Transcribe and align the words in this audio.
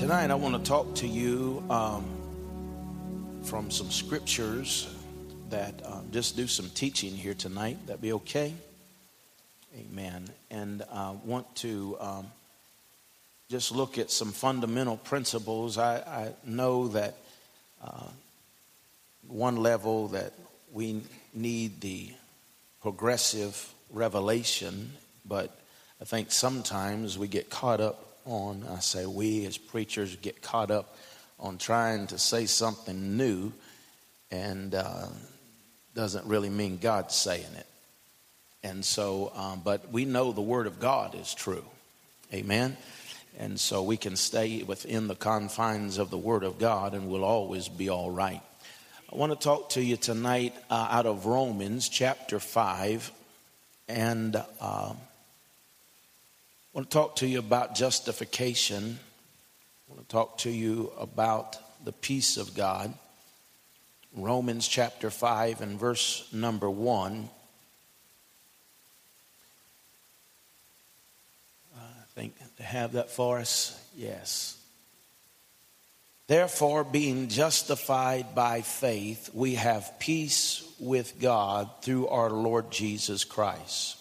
Tonight, 0.00 0.30
I 0.30 0.34
want 0.34 0.56
to 0.56 0.66
talk 0.66 0.94
to 0.94 1.06
you 1.06 1.62
um, 1.68 2.06
from 3.42 3.70
some 3.70 3.90
scriptures 3.90 4.88
that 5.50 5.74
um, 5.84 6.06
just 6.10 6.38
do 6.38 6.46
some 6.46 6.70
teaching 6.70 7.12
here 7.12 7.34
tonight. 7.34 7.76
That 7.86 8.00
be 8.00 8.14
okay? 8.14 8.54
Amen. 9.78 10.26
And 10.50 10.82
uh, 10.90 11.12
want 11.22 11.54
to 11.56 11.98
um, 12.00 12.26
just 13.50 13.72
look 13.72 13.98
at 13.98 14.10
some 14.10 14.32
fundamental 14.32 14.96
principles. 14.96 15.76
I, 15.76 15.96
I 15.96 16.32
know 16.46 16.88
that 16.88 17.16
uh, 17.84 18.08
one 19.28 19.56
level 19.56 20.08
that 20.08 20.32
we 20.72 21.02
need 21.34 21.82
the 21.82 22.10
progressive 22.80 23.70
revelation, 23.92 24.92
but 25.26 25.54
I 26.00 26.06
think 26.06 26.32
sometimes 26.32 27.18
we 27.18 27.28
get 27.28 27.50
caught 27.50 27.82
up 27.82 28.09
on, 28.24 28.64
I 28.68 28.78
say 28.80 29.06
we 29.06 29.46
as 29.46 29.58
preachers 29.58 30.16
get 30.16 30.42
caught 30.42 30.70
up 30.70 30.96
on 31.38 31.58
trying 31.58 32.06
to 32.08 32.18
say 32.18 32.46
something 32.46 33.16
new 33.16 33.52
and 34.30 34.74
uh, 34.74 35.06
doesn't 35.94 36.26
really 36.26 36.50
mean 36.50 36.78
God's 36.78 37.14
saying 37.14 37.52
it. 37.56 37.66
And 38.62 38.84
so, 38.84 39.32
um, 39.34 39.62
but 39.64 39.90
we 39.90 40.04
know 40.04 40.32
the 40.32 40.40
Word 40.40 40.66
of 40.66 40.78
God 40.78 41.14
is 41.14 41.34
true. 41.34 41.64
Amen. 42.32 42.76
And 43.38 43.58
so 43.58 43.82
we 43.82 43.96
can 43.96 44.16
stay 44.16 44.62
within 44.62 45.08
the 45.08 45.14
confines 45.14 45.98
of 45.98 46.10
the 46.10 46.18
Word 46.18 46.44
of 46.44 46.58
God 46.58 46.94
and 46.94 47.08
we'll 47.08 47.24
always 47.24 47.68
be 47.68 47.88
all 47.88 48.10
right. 48.10 48.42
I 49.12 49.16
want 49.16 49.32
to 49.32 49.38
talk 49.42 49.70
to 49.70 49.82
you 49.82 49.96
tonight 49.96 50.54
uh, 50.68 50.88
out 50.90 51.06
of 51.06 51.26
Romans 51.26 51.88
chapter 51.88 52.38
5. 52.38 53.10
And 53.88 54.40
uh, 54.60 54.92
I 56.72 56.78
want 56.78 56.88
to 56.88 56.94
talk 56.96 57.16
to 57.16 57.26
you 57.26 57.40
about 57.40 57.74
justification. 57.74 59.00
I 59.88 59.92
want 59.92 60.08
to 60.08 60.12
talk 60.12 60.38
to 60.38 60.50
you 60.50 60.92
about 61.00 61.56
the 61.84 61.90
peace 61.90 62.36
of 62.36 62.54
God. 62.54 62.94
Romans 64.14 64.68
chapter 64.68 65.10
5 65.10 65.62
and 65.62 65.80
verse 65.80 66.28
number 66.32 66.70
1. 66.70 67.28
I 71.76 71.80
think 72.14 72.34
to 72.58 72.62
have 72.62 72.92
that 72.92 73.10
for 73.10 73.40
us, 73.40 73.76
yes. 73.96 74.56
Therefore, 76.28 76.84
being 76.84 77.26
justified 77.26 78.36
by 78.36 78.60
faith, 78.60 79.30
we 79.34 79.56
have 79.56 79.98
peace 79.98 80.64
with 80.78 81.18
God 81.20 81.68
through 81.82 82.06
our 82.06 82.30
Lord 82.30 82.70
Jesus 82.70 83.24
Christ 83.24 83.99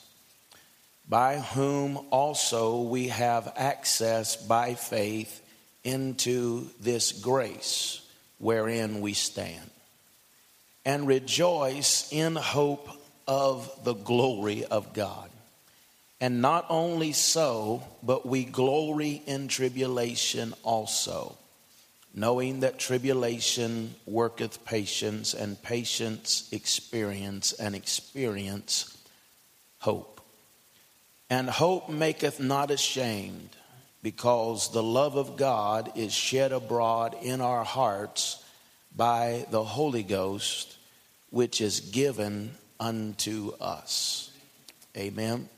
by 1.09 1.39
whom 1.39 1.97
also 2.11 2.83
we 2.83 3.07
have 3.07 3.51
access 3.55 4.35
by 4.35 4.75
faith 4.75 5.41
into 5.83 6.69
this 6.79 7.11
grace 7.11 8.01
wherein 8.37 9.01
we 9.01 9.13
stand, 9.13 9.69
and 10.85 11.07
rejoice 11.07 12.07
in 12.13 12.35
hope 12.35 12.87
of 13.27 13.71
the 13.83 13.95
glory 13.95 14.63
of 14.65 14.93
God. 14.93 15.29
And 16.21 16.41
not 16.41 16.65
only 16.69 17.13
so, 17.13 17.83
but 18.03 18.25
we 18.25 18.43
glory 18.43 19.21
in 19.25 19.47
tribulation 19.47 20.53
also, 20.63 21.37
knowing 22.13 22.59
that 22.59 22.77
tribulation 22.77 23.95
worketh 24.05 24.63
patience, 24.65 25.33
and 25.33 25.61
patience 25.63 26.49
experience, 26.51 27.53
and 27.53 27.75
experience 27.75 28.97
hope. 29.79 30.18
And 31.29 31.49
hope 31.49 31.89
maketh 31.89 32.39
not 32.39 32.71
ashamed, 32.71 33.49
because 34.01 34.71
the 34.71 34.81
love 34.81 35.15
of 35.15 35.37
God 35.37 35.91
is 35.95 36.13
shed 36.13 36.51
abroad 36.51 37.15
in 37.21 37.41
our 37.41 37.63
hearts 37.63 38.43
by 38.95 39.45
the 39.51 39.63
Holy 39.63 40.03
Ghost, 40.03 40.75
which 41.29 41.61
is 41.61 41.81
given 41.81 42.55
unto 42.79 43.51
us. 43.61 44.31
Amen. 44.97 45.49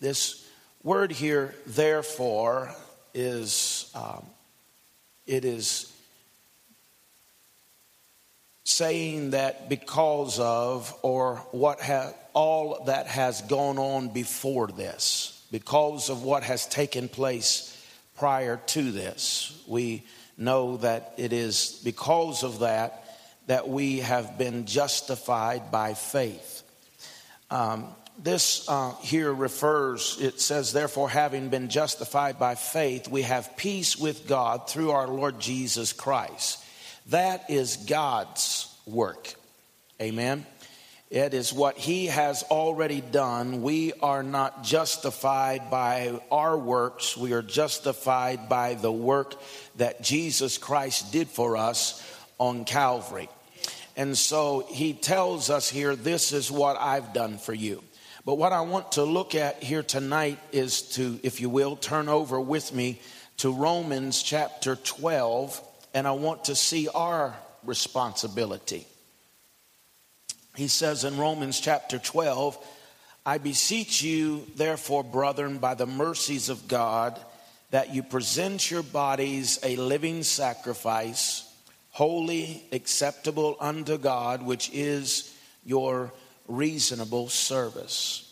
This 0.00 0.44
word 0.82 1.12
here, 1.12 1.54
therefore, 1.66 2.74
is 3.14 3.90
um, 3.94 4.26
it 5.26 5.44
is 5.44 5.92
saying 8.68 9.30
that 9.30 9.68
because 9.68 10.38
of 10.38 10.94
or 11.02 11.36
what 11.52 11.80
ha- 11.80 12.12
all 12.34 12.84
that 12.84 13.06
has 13.06 13.40
gone 13.42 13.78
on 13.78 14.08
before 14.08 14.68
this, 14.68 15.42
because 15.50 16.10
of 16.10 16.22
what 16.22 16.42
has 16.42 16.66
taken 16.66 17.08
place 17.08 17.74
prior 18.16 18.58
to 18.66 18.92
this, 18.92 19.62
we 19.66 20.04
know 20.36 20.76
that 20.76 21.14
it 21.16 21.32
is 21.32 21.80
because 21.82 22.42
of 22.42 22.60
that 22.60 23.04
that 23.46 23.66
we 23.68 24.00
have 24.00 24.36
been 24.36 24.66
justified 24.66 25.70
by 25.70 25.94
faith. 25.94 26.62
Um, 27.50 27.86
this 28.22 28.68
uh, 28.68 28.94
here 29.00 29.32
refers, 29.32 30.18
it 30.20 30.40
says, 30.40 30.72
therefore, 30.74 31.08
having 31.08 31.48
been 31.48 31.70
justified 31.70 32.38
by 32.38 32.56
faith, 32.56 33.08
we 33.08 33.22
have 33.22 33.56
peace 33.56 33.96
with 33.96 34.28
God 34.28 34.68
through 34.68 34.90
our 34.90 35.08
Lord 35.08 35.40
Jesus 35.40 35.94
Christ 35.94 36.62
that 37.08 37.50
is 37.50 37.76
God's 37.76 38.74
work. 38.86 39.34
Amen. 40.00 40.46
It 41.10 41.32
is 41.32 41.54
what 41.54 41.78
He 41.78 42.06
has 42.06 42.42
already 42.44 43.00
done. 43.00 43.62
We 43.62 43.94
are 43.94 44.22
not 44.22 44.62
justified 44.62 45.70
by 45.70 46.20
our 46.30 46.56
works. 46.56 47.16
We 47.16 47.32
are 47.32 47.42
justified 47.42 48.48
by 48.50 48.74
the 48.74 48.92
work 48.92 49.34
that 49.76 50.02
Jesus 50.02 50.58
Christ 50.58 51.10
did 51.10 51.28
for 51.28 51.56
us 51.56 52.02
on 52.38 52.66
Calvary. 52.66 53.30
And 53.96 54.16
so 54.16 54.66
He 54.68 54.92
tells 54.92 55.48
us 55.48 55.70
here, 55.70 55.96
This 55.96 56.32
is 56.32 56.50
what 56.50 56.76
I've 56.78 57.14
done 57.14 57.38
for 57.38 57.54
you. 57.54 57.82
But 58.26 58.36
what 58.36 58.52
I 58.52 58.60
want 58.60 58.92
to 58.92 59.04
look 59.04 59.34
at 59.34 59.62
here 59.62 59.82
tonight 59.82 60.38
is 60.52 60.82
to, 60.96 61.18
if 61.22 61.40
you 61.40 61.48
will, 61.48 61.76
turn 61.76 62.10
over 62.10 62.38
with 62.38 62.74
me 62.74 63.00
to 63.38 63.50
Romans 63.50 64.22
chapter 64.22 64.76
12 64.76 65.67
and 65.98 66.06
I 66.06 66.12
want 66.12 66.44
to 66.44 66.54
see 66.54 66.86
our 66.86 67.34
responsibility. 67.64 68.86
He 70.54 70.68
says 70.68 71.02
in 71.02 71.18
Romans 71.18 71.58
chapter 71.58 71.98
12, 71.98 72.56
I 73.26 73.38
beseech 73.38 74.00
you, 74.00 74.46
therefore, 74.54 75.02
brethren, 75.02 75.58
by 75.58 75.74
the 75.74 75.86
mercies 75.86 76.50
of 76.50 76.68
God, 76.68 77.18
that 77.72 77.92
you 77.92 78.04
present 78.04 78.70
your 78.70 78.84
bodies 78.84 79.58
a 79.64 79.74
living 79.74 80.22
sacrifice, 80.22 81.52
holy, 81.90 82.62
acceptable 82.70 83.56
unto 83.58 83.98
God, 83.98 84.44
which 84.44 84.70
is 84.72 85.34
your 85.64 86.12
reasonable 86.46 87.28
service. 87.28 88.27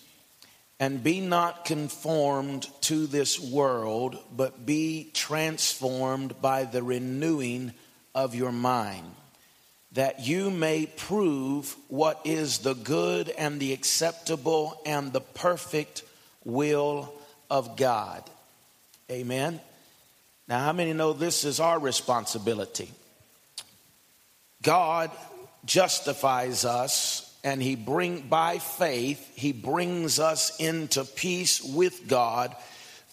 And 0.78 1.02
be 1.02 1.20
not 1.20 1.64
conformed 1.64 2.68
to 2.82 3.06
this 3.06 3.40
world, 3.40 4.18
but 4.30 4.66
be 4.66 5.10
transformed 5.14 6.40
by 6.42 6.64
the 6.64 6.82
renewing 6.82 7.72
of 8.14 8.34
your 8.34 8.52
mind, 8.52 9.06
that 9.92 10.26
you 10.26 10.50
may 10.50 10.84
prove 10.84 11.74
what 11.88 12.20
is 12.24 12.58
the 12.58 12.74
good 12.74 13.30
and 13.30 13.58
the 13.58 13.72
acceptable 13.72 14.78
and 14.84 15.12
the 15.12 15.20
perfect 15.20 16.02
will 16.44 17.12
of 17.50 17.76
God. 17.76 18.22
Amen. 19.10 19.60
Now, 20.48 20.60
how 20.60 20.72
many 20.72 20.92
know 20.92 21.12
this 21.12 21.44
is 21.44 21.58
our 21.58 21.78
responsibility? 21.78 22.90
God 24.62 25.10
justifies 25.64 26.64
us 26.64 27.25
and 27.44 27.62
he 27.62 27.76
bring 27.76 28.22
by 28.22 28.58
faith 28.58 29.32
he 29.36 29.52
brings 29.52 30.18
us 30.18 30.56
into 30.58 31.04
peace 31.04 31.62
with 31.62 32.08
God 32.08 32.54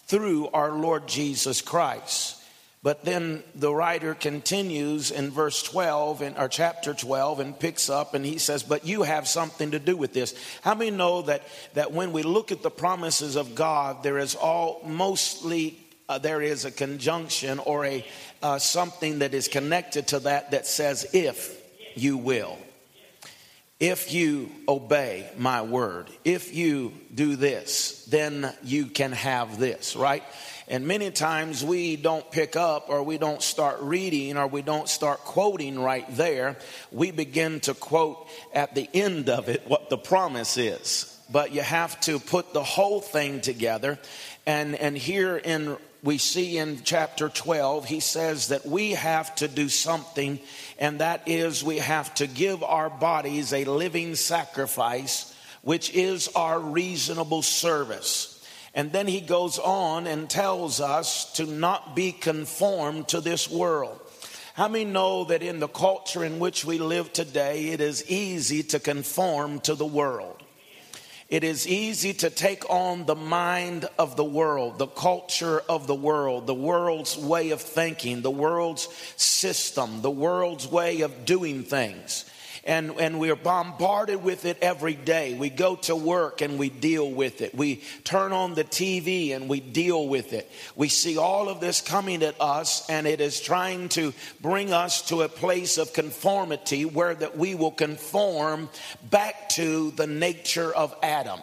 through 0.07 0.47
our 0.50 0.72
Lord 0.72 1.07
Jesus 1.07 1.61
Christ. 1.61 2.39
But 2.83 3.06
then 3.06 3.44
the 3.56 3.74
writer 3.74 4.13
continues 4.13 5.09
in 5.09 5.31
verse 5.31 5.63
12 5.63 6.21
in 6.21 6.36
our 6.36 6.50
chapter 6.50 6.94
12 6.94 7.39
and 7.39 7.57
picks 7.57 7.89
up 7.89 8.13
and 8.13 8.25
he 8.25 8.38
says, 8.38 8.62
But 8.62 8.86
you 8.86 9.03
have 9.03 9.25
something 9.25 9.71
to 9.71 9.80
do 9.80 9.95
with 9.95 10.13
this. 10.13 10.36
How 10.62 10.75
many 10.75 10.92
know 10.92 11.21
that, 11.21 11.44
that 11.75 11.94
when 11.94 12.12
we 12.12 12.24
look 12.24 12.51
at 12.51 12.62
the 12.62 12.69
promises 12.69 13.38
of 13.38 13.56
God, 13.56 14.03
there 14.03 14.18
is 14.18 14.36
all 14.36 14.81
mostly 14.86 15.80
uh, 16.09 16.18
there 16.18 16.42
is 16.42 16.65
a 16.65 16.71
conjunction 16.71 17.59
or 17.59 17.86
a 17.86 18.06
uh, 18.42 18.59
something 18.59 19.19
that 19.19 19.33
is 19.33 19.47
connected 19.47 20.07
to 20.07 20.19
that 20.19 20.51
that 20.51 20.68
says, 20.68 21.07
if 21.13 21.57
you 21.95 22.18
will 22.18 22.57
if 23.79 24.13
you 24.13 24.49
obey 24.67 25.29
my 25.37 25.61
word, 25.61 26.09
if 26.23 26.55
you 26.55 26.93
do 27.13 27.35
this, 27.35 28.05
then 28.05 28.53
you 28.63 28.85
can 28.85 29.11
have 29.11 29.59
this, 29.59 29.95
right? 29.95 30.23
And 30.67 30.87
many 30.87 31.11
times 31.11 31.63
we 31.63 31.97
don't 31.97 32.29
pick 32.31 32.55
up 32.55 32.89
or 32.89 33.03
we 33.03 33.17
don't 33.17 33.41
start 33.41 33.81
reading 33.81 34.37
or 34.37 34.47
we 34.47 34.61
don't 34.61 34.87
start 34.87 35.19
quoting 35.19 35.79
right 35.79 36.05
there. 36.15 36.57
We 36.91 37.11
begin 37.11 37.59
to 37.61 37.73
quote 37.73 38.27
at 38.53 38.73
the 38.73 38.89
end 38.93 39.29
of 39.29 39.49
it 39.49 39.67
what 39.67 39.89
the 39.89 39.97
promise 39.97 40.57
is. 40.57 41.09
But 41.29 41.51
you 41.51 41.61
have 41.61 41.99
to 42.01 42.19
put 42.19 42.53
the 42.53 42.63
whole 42.63 43.01
thing 43.01 43.41
together. 43.41 43.99
And, 44.45 44.75
and 44.75 44.97
here 44.97 45.35
in 45.37 45.77
we 46.03 46.17
see 46.17 46.57
in 46.57 46.81
chapter 46.83 47.29
12, 47.29 47.85
he 47.85 48.01
says 48.01 48.49
that 48.49 48.65
we 48.65 48.91
have 48.91 49.33
to 49.35 49.47
do 49.47 49.69
something, 49.69 50.37
and 50.83 51.00
that 51.00 51.30
is 51.30 51.63
we 51.63 51.77
have 51.77 52.13
to 52.15 52.27
give 52.27 52.62
our 52.62 52.89
bodies 52.89 53.53
a 53.53 53.63
living 53.63 54.15
sacrifice, 54.15 55.33
which 55.62 55.89
is 55.94 56.27
our 56.35 56.59
reasonable 56.59 57.41
service. 57.41 58.45
And 58.75 58.91
then 58.91 59.07
he 59.07 59.21
goes 59.21 59.59
on 59.59 60.07
and 60.07 60.30
tells 60.30 60.81
us 60.81 61.31
to 61.35 61.45
not 61.45 61.95
be 61.95 62.12
conformed 62.12 63.07
to 63.07 63.21
this 63.21 63.50
world. 63.50 63.97
How 64.56 64.68
many 64.68 64.83
know 64.83 65.24
that 65.24 65.41
in 65.41 65.62
the 65.62 65.69
culture 65.69 66.25
in 66.25 66.38
which 66.38 66.65
we 66.65 66.80
live 66.80 67.13
today, 67.13 67.69
it 67.69 67.80
is 67.80 68.12
easy 68.12 68.62
to 68.63 68.80
conform 68.81 69.62
to 69.62 69.75
the 69.75 69.85
world? 69.85 70.43
It 71.33 71.44
is 71.44 71.68
easy 71.68 72.13
to 72.13 72.30
take 72.30 72.69
on 72.69 73.07
the 73.07 73.15
mind 73.15 73.89
of 73.97 74.15
the 74.15 74.24
world, 74.24 74.77
the 74.77 74.85
culture 74.85 75.63
of 75.68 75.88
the 75.88 75.95
world, 75.95 76.45
the 76.45 76.53
world's 76.53 77.18
way 77.18 77.50
of 77.50 77.59
thinking, 77.59 78.21
the 78.21 78.30
world's 78.30 78.88
system, 79.18 80.03
the 80.03 80.12
world's 80.12 80.68
way 80.68 81.01
of 81.01 81.25
doing 81.25 81.63
things 81.63 82.25
and, 82.65 82.92
and 83.00 83.19
we're 83.19 83.36
bombarded 83.36 84.24
with 84.24 84.45
it 84.45 84.57
every 84.62 84.94
day. 84.94 85.33
We 85.33 85.50
go 85.50 85.75
to 85.77 85.95
work 85.95 86.42
and 86.42 86.57
we 86.57 86.69
deal 86.69 87.10
with 87.10 87.42
it. 87.42 87.54
We 87.54 87.83
turn 88.04 88.31
on 88.31 88.54
the 88.54 88.63
TV 88.63 89.36
and 89.36 89.50
we 89.50 89.60
deal 89.60 90.07
with 90.07 90.33
it. 90.33 90.50
We 90.75 90.88
see 90.88 91.18
all 91.18 91.50
of 91.50 91.60
this 91.60 91.81
coming 91.81 92.24
at 92.24 92.39
us 92.39 92.89
and 92.89 93.06
it 93.06 93.19
is 93.19 93.42
trying 93.42 93.89
to 93.89 94.13
bring 94.42 94.71
us 94.71 95.10
to 95.10 95.24
a 95.24 95.30
place 95.30 95.77
of 95.77 95.94
conformity 95.94 96.86
where 96.86 97.13
that 97.13 97.38
we 97.38 97.56
will 97.56 97.71
conform 97.71 98.69
back 99.09 99.50
to 99.50 99.92
the 99.92 100.07
nature 100.07 100.74
of 100.74 100.95
Adam 101.04 101.42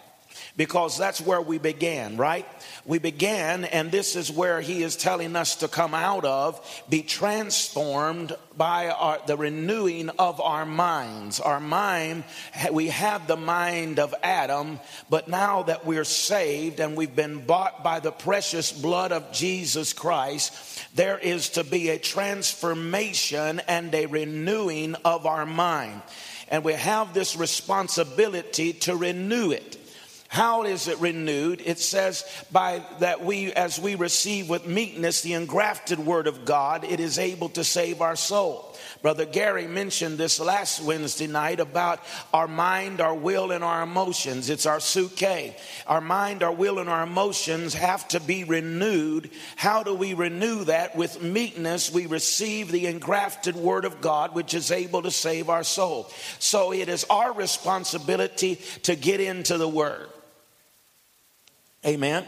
because 0.57 0.99
that's 0.99 1.21
where 1.21 1.41
we 1.41 1.59
began, 1.59 2.17
right? 2.17 2.47
We 2.91 2.99
began, 2.99 3.67
and 3.67 3.93
this 3.93 4.17
is 4.17 4.33
where 4.33 4.61
he 4.61 4.83
is 4.83 4.97
telling 4.97 5.37
us 5.37 5.55
to 5.57 5.69
come 5.69 5.95
out 5.95 6.25
of, 6.25 6.83
be 6.91 7.03
transformed 7.03 8.35
by 8.57 8.89
our, 8.89 9.21
the 9.29 9.37
renewing 9.37 10.09
of 10.19 10.41
our 10.41 10.67
minds. 10.67 11.39
Our 11.39 11.61
mind, 11.61 12.25
we 12.73 12.89
have 12.89 13.29
the 13.29 13.37
mind 13.37 14.01
of 14.01 14.13
Adam, 14.25 14.81
but 15.09 15.29
now 15.29 15.63
that 15.63 15.87
we're 15.87 16.03
saved 16.03 16.81
and 16.81 16.97
we've 16.97 17.15
been 17.15 17.47
bought 17.47 17.85
by 17.85 18.01
the 18.01 18.11
precious 18.11 18.73
blood 18.73 19.13
of 19.13 19.31
Jesus 19.31 19.93
Christ, 19.93 20.53
there 20.97 21.17
is 21.17 21.51
to 21.51 21.63
be 21.63 21.91
a 21.91 21.99
transformation 22.01 23.61
and 23.69 23.95
a 23.95 24.07
renewing 24.07 24.97
of 25.05 25.27
our 25.27 25.47
mind. 25.47 26.03
And 26.49 26.65
we 26.65 26.73
have 26.73 27.15
this 27.15 27.37
responsibility 27.37 28.73
to 28.73 28.97
renew 28.97 29.53
it. 29.53 29.80
How 30.31 30.63
is 30.63 30.87
it 30.87 31.01
renewed? 31.01 31.61
It 31.61 31.81
says 31.81 32.25
by 32.53 32.85
that 33.01 33.25
we 33.25 33.53
as 33.53 33.81
we 33.81 33.97
receive 33.97 34.49
with 34.49 34.65
meekness 34.65 35.23
the 35.23 35.33
engrafted 35.33 35.99
word 35.99 36.29
of 36.29 36.45
God, 36.45 36.85
it 36.85 37.01
is 37.01 37.19
able 37.19 37.49
to 37.49 37.65
save 37.65 38.01
our 38.01 38.15
soul. 38.15 38.73
Brother 39.03 39.25
Gary 39.25 39.67
mentioned 39.67 40.19
this 40.19 40.39
last 40.39 40.83
Wednesday 40.85 41.27
night 41.27 41.59
about 41.59 41.99
our 42.33 42.47
mind, 42.47 43.01
our 43.01 43.15
will, 43.15 43.51
and 43.51 43.65
our 43.65 43.83
emotions. 43.83 44.51
It's 44.51 44.67
our 44.67 44.79
suke. 44.79 45.21
Our 45.89 46.01
mind, 46.01 46.45
our 46.45 46.53
will, 46.53 46.79
and 46.79 46.89
our 46.89 47.03
emotions 47.03 47.75
have 47.75 48.07
to 48.09 48.21
be 48.21 48.45
renewed. 48.45 49.31
How 49.57 49.83
do 49.83 49.97
we 49.97 50.15
renew 50.15 50.63
that? 50.67 50.95
With 50.95 51.25
meekness, 51.25 51.93
we 51.93 52.07
receive 52.07 52.71
the 52.71 52.87
engrafted 52.87 53.57
word 53.57 53.85
of 53.85 54.01
God, 54.01 54.37
which 54.37 54.55
is 54.55 54.71
able 54.71 55.03
to 55.03 55.11
save 55.11 55.51
our 55.51 55.65
soul. 55.65 56.09
So 56.39 56.73
it 56.73 56.89
is 56.89 57.05
our 57.11 57.33
responsibility 57.33 58.61
to 58.85 58.95
get 58.95 59.21
into 59.21 59.59
the 59.59 59.69
word. 59.69 60.07
Amen. 61.87 62.27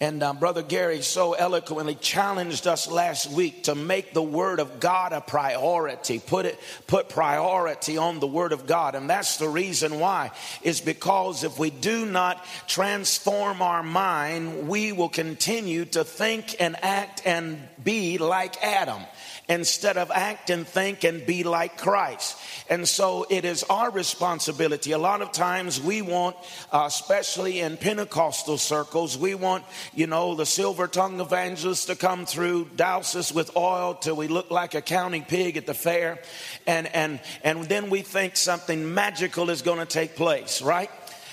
And 0.00 0.22
um, 0.22 0.38
Brother 0.38 0.62
Gary 0.62 1.02
so 1.02 1.34
eloquently 1.34 1.94
challenged 1.94 2.66
us 2.66 2.90
last 2.90 3.30
week 3.30 3.64
to 3.64 3.74
make 3.74 4.14
the 4.14 4.22
Word 4.22 4.58
of 4.58 4.80
God 4.80 5.12
a 5.12 5.20
priority. 5.20 6.18
Put 6.18 6.46
it, 6.46 6.58
put 6.86 7.10
priority 7.10 7.98
on 7.98 8.18
the 8.18 8.26
Word 8.26 8.52
of 8.52 8.66
God, 8.66 8.94
and 8.94 9.08
that's 9.08 9.36
the 9.36 9.48
reason 9.48 10.00
why. 10.00 10.30
Is 10.62 10.80
because 10.80 11.44
if 11.44 11.58
we 11.58 11.68
do 11.68 12.06
not 12.06 12.44
transform 12.66 13.60
our 13.60 13.82
mind, 13.82 14.68
we 14.68 14.92
will 14.92 15.10
continue 15.10 15.84
to 15.86 16.02
think 16.02 16.56
and 16.58 16.74
act 16.82 17.22
and 17.26 17.60
be 17.82 18.16
like 18.16 18.62
Adam 18.64 19.02
instead 19.48 19.96
of 19.96 20.10
act 20.10 20.50
and 20.50 20.66
think 20.66 21.04
and 21.04 21.26
be 21.26 21.42
like 21.44 21.76
Christ. 21.76 22.38
And 22.70 22.88
so 22.88 23.26
it 23.28 23.44
is 23.44 23.62
our 23.64 23.90
responsibility. 23.90 24.92
A 24.92 24.98
lot 24.98 25.20
of 25.20 25.32
times 25.32 25.80
we 25.80 26.00
want, 26.02 26.36
uh, 26.72 26.84
especially 26.86 27.60
in 27.60 27.76
Pentecostal 27.76 28.56
circles, 28.56 29.18
we 29.18 29.34
want, 29.34 29.64
you 29.94 30.06
know, 30.06 30.34
the 30.34 30.46
silver 30.46 30.88
tongue 30.88 31.20
evangelist 31.20 31.88
to 31.88 31.96
come 31.96 32.24
through, 32.24 32.70
douse 32.76 33.14
us 33.16 33.32
with 33.32 33.54
oil 33.56 33.94
till 33.94 34.16
we 34.16 34.28
look 34.28 34.50
like 34.50 34.74
a 34.74 34.82
county 34.82 35.20
pig 35.20 35.56
at 35.56 35.66
the 35.66 35.74
fair. 35.74 36.20
And, 36.66 36.86
and, 36.94 37.20
and 37.42 37.64
then 37.64 37.90
we 37.90 38.00
think 38.00 38.36
something 38.36 38.94
magical 38.94 39.50
is 39.50 39.62
going 39.62 39.78
to 39.78 39.86
take 39.86 40.16
place, 40.16 40.62
right? 40.62 40.90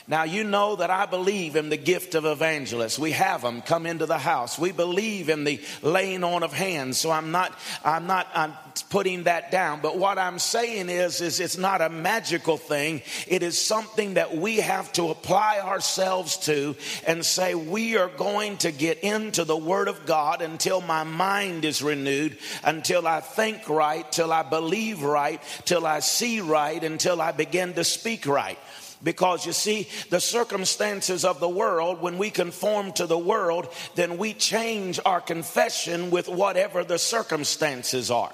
Now, 0.08 0.24
you 0.24 0.44
know 0.44 0.76
that 0.78 0.90
I 0.90 1.06
believe 1.06 1.56
in 1.56 1.70
the 1.70 1.78
gift 1.78 2.16
of 2.16 2.26
evangelists. 2.26 2.98
We 2.98 3.12
have 3.12 3.42
them 3.42 3.62
come 3.62 3.86
into 3.86 4.06
the 4.06 4.18
house. 4.18 4.58
We 4.58 4.72
believe 4.72 5.30
in 5.30 5.44
the 5.44 5.62
laying 5.82 6.24
on 6.24 6.44
of 6.44 6.54
hands. 6.54 7.00
So 7.00 7.12
I'm 7.12 7.32
not, 7.32 7.58
I'm 7.86 8.08
not, 8.08 8.28
I'm 8.34 8.54
putting 8.90 9.24
that 9.24 9.52
down. 9.52 9.80
But 9.82 9.98
what 9.98 10.18
I'm 10.18 10.40
saying 10.40 10.90
is, 10.90 11.22
is 11.22 11.40
it's 11.40 11.58
not 11.58 11.82
a 11.82 11.90
magical 11.90 12.58
thing. 12.58 13.02
It 13.28 13.44
is 13.44 13.60
something 13.60 14.16
that 14.16 14.36
we 14.36 14.58
have 14.58 14.92
to 14.94 15.10
apply 15.10 15.60
ourselves 15.60 16.38
to 16.46 16.76
and 17.06 17.24
say, 17.24 17.54
we 17.54 17.98
are 17.98 18.10
going 18.10 18.58
to 18.58 18.72
get 18.72 19.00
into 19.00 19.44
the 19.44 19.58
Word 19.58 19.88
of 19.88 20.06
God 20.06 20.42
until 20.42 20.82
my 20.82 21.04
mind 21.04 21.64
is 21.64 21.82
renewed, 21.82 22.38
until 22.64 23.08
I 23.08 23.22
think 23.22 23.70
right, 23.70 24.10
till 24.12 24.34
I 24.34 24.44
believe 24.44 25.04
right, 25.04 25.42
till 25.66 25.86
I 25.86 26.00
see 26.00 26.42
right, 26.42 26.84
until 26.84 27.22
I 27.22 27.32
begin 27.32 27.74
to 27.76 27.84
speak 27.84 28.26
right. 28.26 28.58
Because 29.04 29.46
you 29.46 29.54
see, 29.54 29.88
the 30.10 30.20
circumstances 30.20 31.26
of 31.26 31.40
the 31.40 31.50
world, 31.50 32.02
when 32.02 32.18
we 32.18 32.30
conform 32.30 32.92
to 32.94 33.08
the 33.08 33.18
world, 33.18 33.68
then 33.96 34.18
we 34.18 34.34
change 34.34 35.00
our 35.06 35.22
confession 35.22 36.12
with 36.12 36.28
whatever 36.28 36.84
the 36.84 37.00
circumstances 37.00 38.12
are. 38.12 38.34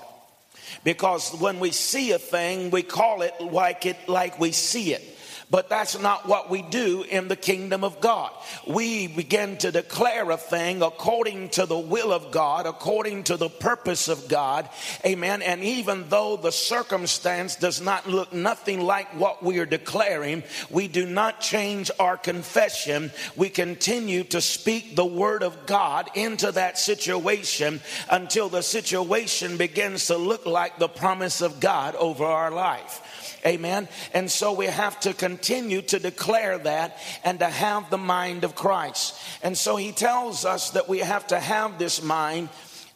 Because 0.84 1.32
when 1.40 1.60
we 1.60 1.72
see 1.72 2.12
a 2.12 2.20
thing, 2.20 2.70
we 2.70 2.84
call 2.84 3.22
it 3.22 3.34
like 3.40 3.86
it 3.86 3.98
like 4.08 4.40
we 4.40 4.52
see 4.52 4.94
it. 4.94 5.17
But 5.50 5.70
that's 5.70 5.98
not 5.98 6.28
what 6.28 6.50
we 6.50 6.62
do 6.62 7.04
in 7.04 7.30
the 7.30 7.38
kingdom 7.38 7.86
of 7.86 8.02
God. 8.02 8.32
We 8.68 9.08
begin 9.08 9.56
to 9.60 9.72
declare 9.72 10.30
a 10.30 10.36
thing 10.36 10.82
according 10.82 11.50
to 11.52 11.66
the 11.66 11.80
will 11.80 12.12
of 12.12 12.32
God, 12.32 12.66
according 12.66 13.24
to 13.26 13.38
the 13.38 13.48
purpose 13.48 14.10
of 14.10 14.28
God. 14.28 14.68
Amen. 15.06 15.42
And 15.42 15.64
even 15.64 16.10
though 16.10 16.36
the 16.36 16.52
circumstance 16.52 17.56
does 17.56 17.80
not 17.80 18.10
look 18.10 18.34
nothing 18.34 18.82
like 18.82 19.18
what 19.18 19.42
we 19.42 19.60
are 19.60 19.66
declaring, 19.66 20.44
we 20.70 20.90
do 20.90 21.06
not 21.06 21.40
change 21.40 21.92
our 21.98 22.18
confession. 22.18 23.10
We 23.38 23.48
continue 23.48 24.26
to 24.26 24.42
speak 24.42 24.98
the 24.98 25.06
word 25.06 25.44
of 25.44 25.66
God 25.66 26.10
into 26.14 26.52
that 26.52 26.78
situation 26.78 27.80
until 28.12 28.50
the 28.50 28.64
situation 28.64 29.56
begins 29.56 30.08
to 30.08 30.18
look 30.18 30.46
like 30.46 30.78
the 30.78 30.90
promise 30.90 31.40
of 31.40 31.62
God 31.62 31.96
over 31.96 32.26
our 32.26 32.52
life. 32.52 33.02
Amen. 33.48 33.88
And 34.14 34.30
so 34.30 34.52
we 34.52 34.66
have 34.66 35.00
to 35.02 35.14
continue 35.14 35.82
to 35.84 36.00
declare 36.00 36.58
that 36.58 36.98
and 37.24 37.40
to 37.40 37.46
have 37.46 37.90
the 37.90 37.98
mind 37.98 38.44
of 38.44 38.56
Christ. 38.56 39.18
And 39.42 39.58
so 39.58 39.78
he 39.78 39.94
tells 39.94 40.44
us 40.44 40.72
that 40.72 40.90
we 40.90 41.00
have 41.00 41.26
to 41.28 41.40
have 41.40 41.80
this 41.80 42.04
mind. 42.04 42.50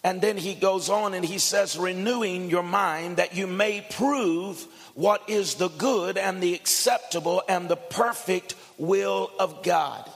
And 0.03 0.19
then 0.19 0.35
he 0.35 0.53
goes 0.53 0.89
on 0.89 1.13
and 1.13 1.23
he 1.23 1.37
says, 1.37 1.77
renewing 1.77 2.49
your 2.49 2.63
mind 2.63 3.17
that 3.17 3.35
you 3.35 3.47
may 3.47 3.85
prove 3.91 4.67
what 4.93 5.29
is 5.29 5.55
the 5.55 5.69
good 5.69 6.17
and 6.17 6.43
the 6.43 6.53
acceptable 6.53 7.43
and 7.47 7.69
the 7.69 7.77
perfect 7.77 8.55
will 8.77 9.31
of 9.39 9.63
God. 9.63 10.09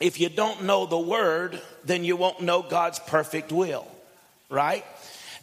If 0.00 0.20
you 0.20 0.28
don't 0.30 0.62
know 0.62 0.86
the 0.86 0.98
word, 0.98 1.60
then 1.84 2.04
you 2.04 2.16
won't 2.16 2.40
know 2.40 2.62
God's 2.62 3.00
perfect 3.00 3.52
will, 3.52 3.86
right? 4.48 4.84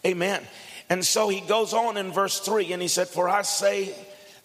Amen. 0.05 0.41
And 0.89 1.03
so 1.03 1.29
he 1.29 1.41
goes 1.41 1.73
on 1.73 1.97
in 1.97 2.11
verse 2.11 2.39
3 2.39 2.73
and 2.73 2.81
he 2.81 2.87
said, 2.87 3.07
For 3.07 3.27
I 3.27 3.41
say 3.41 3.95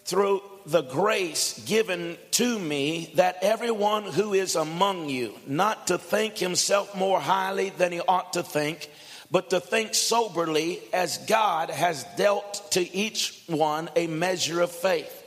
through 0.05 0.41
the 0.65 0.81
grace 0.81 1.63
given 1.65 2.17
to 2.31 2.59
me 2.59 3.11
that 3.15 3.37
everyone 3.41 4.03
who 4.03 4.33
is 4.33 4.55
among 4.55 5.09
you 5.09 5.33
not 5.47 5.87
to 5.87 5.97
think 5.97 6.37
himself 6.37 6.95
more 6.95 7.19
highly 7.19 7.69
than 7.69 7.91
he 7.91 8.01
ought 8.01 8.33
to 8.33 8.43
think, 8.43 8.89
but 9.29 9.51
to 9.51 9.59
think 9.59 9.95
soberly 9.95 10.79
as 10.93 11.17
God 11.19 11.69
has 11.69 12.05
dealt 12.17 12.71
to 12.71 12.95
each 12.95 13.43
one 13.47 13.89
a 13.95 14.07
measure 14.07 14.61
of 14.61 14.71
faith. 14.71 15.17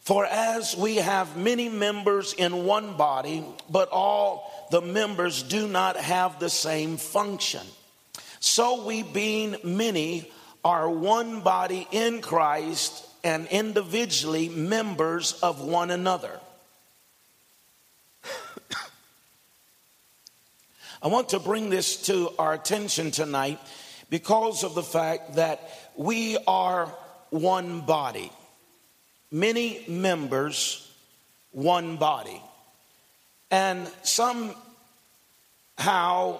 For 0.00 0.24
as 0.24 0.76
we 0.76 0.96
have 0.96 1.36
many 1.36 1.68
members 1.68 2.32
in 2.32 2.64
one 2.64 2.96
body, 2.96 3.44
but 3.68 3.90
all 3.90 4.68
the 4.70 4.80
members 4.80 5.42
do 5.42 5.68
not 5.68 5.96
have 5.96 6.38
the 6.38 6.50
same 6.50 6.96
function, 6.96 7.66
so 8.40 8.86
we 8.86 9.02
being 9.02 9.56
many 9.64 10.30
are 10.64 10.88
one 10.90 11.40
body 11.40 11.86
in 11.90 12.20
Christ 12.20 13.04
and 13.24 13.46
individually 13.48 14.48
members 14.48 15.32
of 15.42 15.60
one 15.60 15.90
another. 15.90 16.40
I 21.02 21.08
want 21.08 21.30
to 21.30 21.38
bring 21.38 21.70
this 21.70 21.96
to 22.06 22.30
our 22.38 22.54
attention 22.54 23.10
tonight 23.10 23.58
because 24.10 24.64
of 24.64 24.74
the 24.74 24.82
fact 24.82 25.34
that 25.36 25.60
we 25.96 26.38
are 26.46 26.86
one 27.30 27.80
body, 27.82 28.32
many 29.30 29.84
members, 29.88 30.90
one 31.52 31.96
body. 31.96 32.40
And 33.50 33.88
somehow 34.02 34.54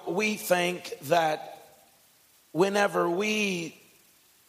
we 0.07 0.35
think 0.35 0.93
that 1.03 1.57
whenever 2.51 3.09
we 3.09 3.78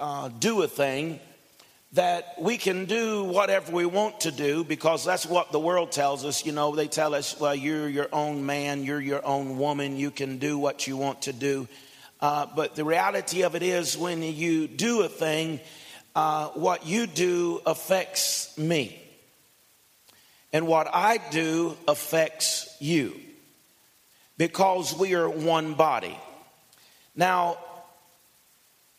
uh, 0.01 0.29
do 0.29 0.63
a 0.63 0.69
thing, 0.69 1.21
that 1.93 2.35
we 2.41 2.57
can 2.57 2.85
do 2.85 3.25
whatever 3.25 3.73
we 3.73 3.85
want 3.85 4.21
to 4.21 4.31
do 4.31 4.63
because 4.63 5.05
that's 5.05 5.27
what 5.27 5.51
the 5.51 5.59
world 5.59 5.91
tells 5.91 6.25
us. 6.25 6.47
You 6.47 6.53
know, 6.53 6.75
they 6.75 6.87
tell 6.87 7.15
us, 7.15 7.39
well, 7.39 7.55
you're 7.55 7.89
your 7.89 8.09
own 8.13 8.47
man, 8.47 8.85
you're 8.85 9.01
your 9.01 9.25
own 9.27 9.59
woman, 9.59 9.97
you 9.97 10.11
can 10.11 10.39
do 10.39 10.57
what 10.57 10.87
you 10.87 10.97
want 10.97 11.23
to 11.23 11.33
do. 11.33 11.69
Uh, 12.21 12.47
but 12.55 12.77
the 12.77 12.85
reality 12.85 13.43
of 13.43 13.55
it 13.55 13.63
is, 13.63 13.97
when 13.97 14.23
you 14.23 14.69
do 14.69 15.03
a 15.03 15.09
thing, 15.09 15.59
uh, 16.15 16.49
what 16.49 16.87
you 16.87 17.07
do 17.07 17.61
affects 17.67 18.57
me. 18.59 19.01
And 20.53 20.67
what 20.67 20.89
I 20.93 21.19
do 21.31 21.77
affects 21.87 22.77
you 22.81 23.15
because 24.37 24.97
we 24.97 25.15
are 25.15 25.29
one 25.29 25.75
body. 25.75 26.19
Now, 27.15 27.59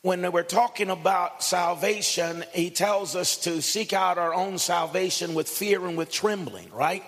when 0.04 0.32
we're 0.32 0.42
talking 0.42 0.90
about 0.90 1.44
salvation, 1.44 2.44
he 2.54 2.72
tells 2.72 3.16
us 3.16 3.38
to 3.38 3.62
seek 3.62 3.94
out 3.94 4.18
our 4.18 4.34
own 4.34 4.58
salvation 4.58 5.36
with 5.36 5.48
fear 5.48 5.86
and 5.86 5.96
with 5.96 6.12
trembling, 6.12 6.72
right? 6.72 7.04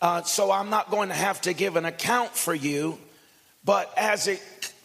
Uh, 0.00 0.22
so 0.22 0.52
I'm 0.52 0.70
not 0.70 0.90
going 0.90 1.08
to 1.08 1.16
have 1.16 1.40
to 1.42 1.52
give 1.52 1.74
an 1.74 1.84
account 1.84 2.30
for 2.30 2.54
you, 2.54 2.96
but 3.64 3.92
as 3.96 4.28
it, 4.28 4.40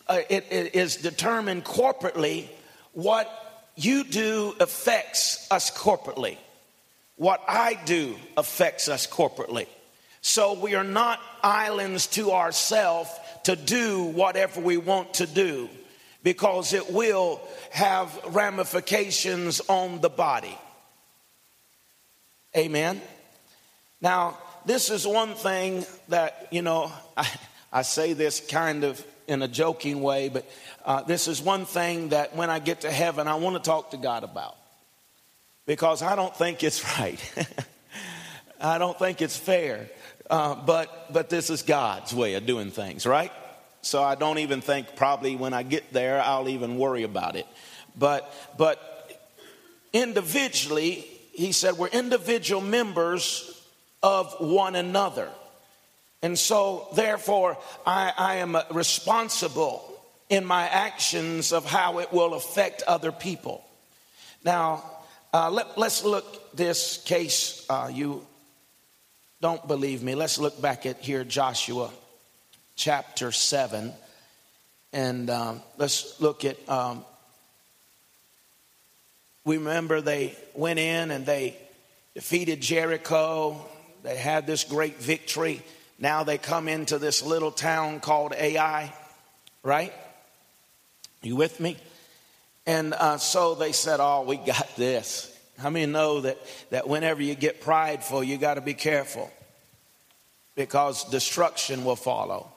uh, 0.08 0.20
it, 0.30 0.48
it 0.50 0.76
is 0.76 0.96
determined 0.98 1.64
corporately, 1.64 2.48
what 2.94 3.30
you 3.76 4.04
do 4.04 4.56
affects 4.60 5.48
us 5.52 5.70
corporately. 5.70 6.38
What 7.18 7.44
I 7.48 7.80
do 7.86 8.16
affects 8.36 8.90
us 8.90 9.06
corporately. 9.06 9.68
So 10.22 10.60
we 10.60 10.74
are 10.74 10.84
not 10.84 11.20
islands 11.44 12.08
to 12.08 12.32
ourselves 12.32 13.12
to 13.44 13.56
do 13.56 14.06
whatever 14.06 14.60
we 14.60 14.78
want 14.78 15.16
to 15.16 15.28
do 15.28 15.70
because 16.28 16.74
it 16.74 16.92
will 16.92 17.40
have 17.70 18.20
ramifications 18.36 19.62
on 19.70 20.02
the 20.02 20.10
body. 20.10 20.58
Amen. 22.54 23.00
Now, 24.02 24.38
this 24.66 24.90
is 24.90 25.08
one 25.08 25.36
thing 25.36 25.86
that, 26.10 26.50
you 26.52 26.62
know, 26.62 26.92
I, 27.18 27.30
I 27.72 27.82
say 27.84 28.12
this 28.12 28.42
kind 28.42 28.84
of 28.84 29.02
in 29.26 29.42
a 29.42 29.48
joking 29.48 30.02
way, 30.02 30.28
but 30.28 30.46
uh, 30.84 31.04
this 31.04 31.30
is 31.30 31.42
one 31.42 31.64
thing 31.64 32.10
that 32.10 32.36
when 32.36 32.50
I 32.50 32.60
get 32.60 32.82
to 32.82 32.92
heaven, 32.92 33.30
I 33.30 33.36
want 33.36 33.56
to 33.56 33.62
talk 33.62 33.92
to 33.92 33.98
God 33.98 34.26
about 34.26 34.58
because 35.66 36.02
I 36.02 36.18
don't 36.18 36.36
think 36.36 36.62
it's 36.62 36.84
right. 37.00 37.48
I 38.60 38.80
don't 38.80 39.00
think 39.00 39.22
it's 39.22 39.38
fair. 39.38 39.90
Uh, 40.30 40.56
but 40.56 41.14
but 41.14 41.30
this 41.30 41.50
is 41.50 41.62
God's 41.62 42.14
way 42.14 42.34
of 42.34 42.46
doing 42.46 42.70
things, 42.70 43.06
right? 43.06 43.32
So 43.88 44.04
I 44.04 44.16
don't 44.16 44.40
even 44.40 44.60
think 44.60 44.98
probably 44.98 45.38
when 45.38 45.54
I 45.54 45.64
get 45.64 45.94
there 45.94 46.22
I'll 46.22 46.50
even 46.50 46.78
worry 46.78 47.04
about 47.04 47.38
it. 47.38 47.48
But 47.98 48.30
but 48.58 48.78
individually, 49.94 51.08
he 51.32 51.54
said 51.54 51.78
we're 51.78 51.88
individual 51.88 52.60
members 52.60 53.50
of 54.04 54.36
one 54.40 54.76
another. 54.76 55.30
And 56.22 56.38
so 56.38 56.90
therefore 56.96 57.58
I, 57.86 58.12
I 58.18 58.36
am 58.36 58.58
responsible 58.72 59.82
in 60.28 60.44
my 60.44 60.68
actions 60.68 61.54
of 61.54 61.64
how 61.64 62.00
it 62.00 62.12
will 62.12 62.34
affect 62.34 62.84
other 62.84 63.14
people. 63.14 63.64
Now, 64.44 64.84
uh, 65.34 65.50
let, 65.50 65.78
us 65.78 66.04
look 66.04 66.54
this 66.54 67.02
case. 67.06 67.66
Uh, 67.70 67.90
you 67.94 68.28
don't 69.40 69.66
believe 69.66 70.04
me. 70.04 70.14
Let's 70.14 70.40
look 70.40 70.62
back 70.62 70.86
at 70.86 70.98
here 70.98 71.24
Joshua 71.24 71.90
chapter 72.78 73.34
7. 73.34 73.92
And 74.94 75.30
um, 75.30 75.62
let's 75.78 76.22
look 76.22 76.46
at. 76.46 76.58
Um, 76.70 77.04
we 79.44 79.58
remember 79.58 80.02
they 80.02 80.36
went 80.54 80.80
in 80.80 81.12
and 81.12 81.26
they 81.26 81.58
defeated 82.14 82.62
Jericho. 82.62 83.66
They 84.04 84.16
had 84.16 84.48
this 84.48 84.64
great 84.64 84.98
victory. 84.98 85.62
Now 86.00 86.24
they 86.24 86.38
come 86.38 86.68
into 86.68 87.00
this 87.00 87.24
little 87.24 87.52
town 87.52 88.00
called 88.00 88.34
Ai, 88.34 88.94
right? 89.64 89.94
You 91.22 91.36
with 91.36 91.60
me? 91.60 91.78
And 92.66 92.94
uh, 92.94 93.18
so 93.18 93.56
they 93.56 93.72
said, 93.72 94.00
Oh, 94.00 94.24
we 94.24 94.38
got 94.38 94.76
this. 94.76 95.34
How 95.58 95.70
many 95.70 95.86
know 95.86 96.22
that, 96.22 96.38
that 96.70 96.88
whenever 96.88 97.22
you 97.22 97.34
get 97.34 97.62
prideful, 97.62 98.24
you 98.24 98.38
got 98.38 98.56
to 98.56 98.62
be 98.62 98.76
careful 98.76 99.32
because 100.56 101.06
destruction 101.06 101.86
will 101.86 101.96
follow. 101.96 102.52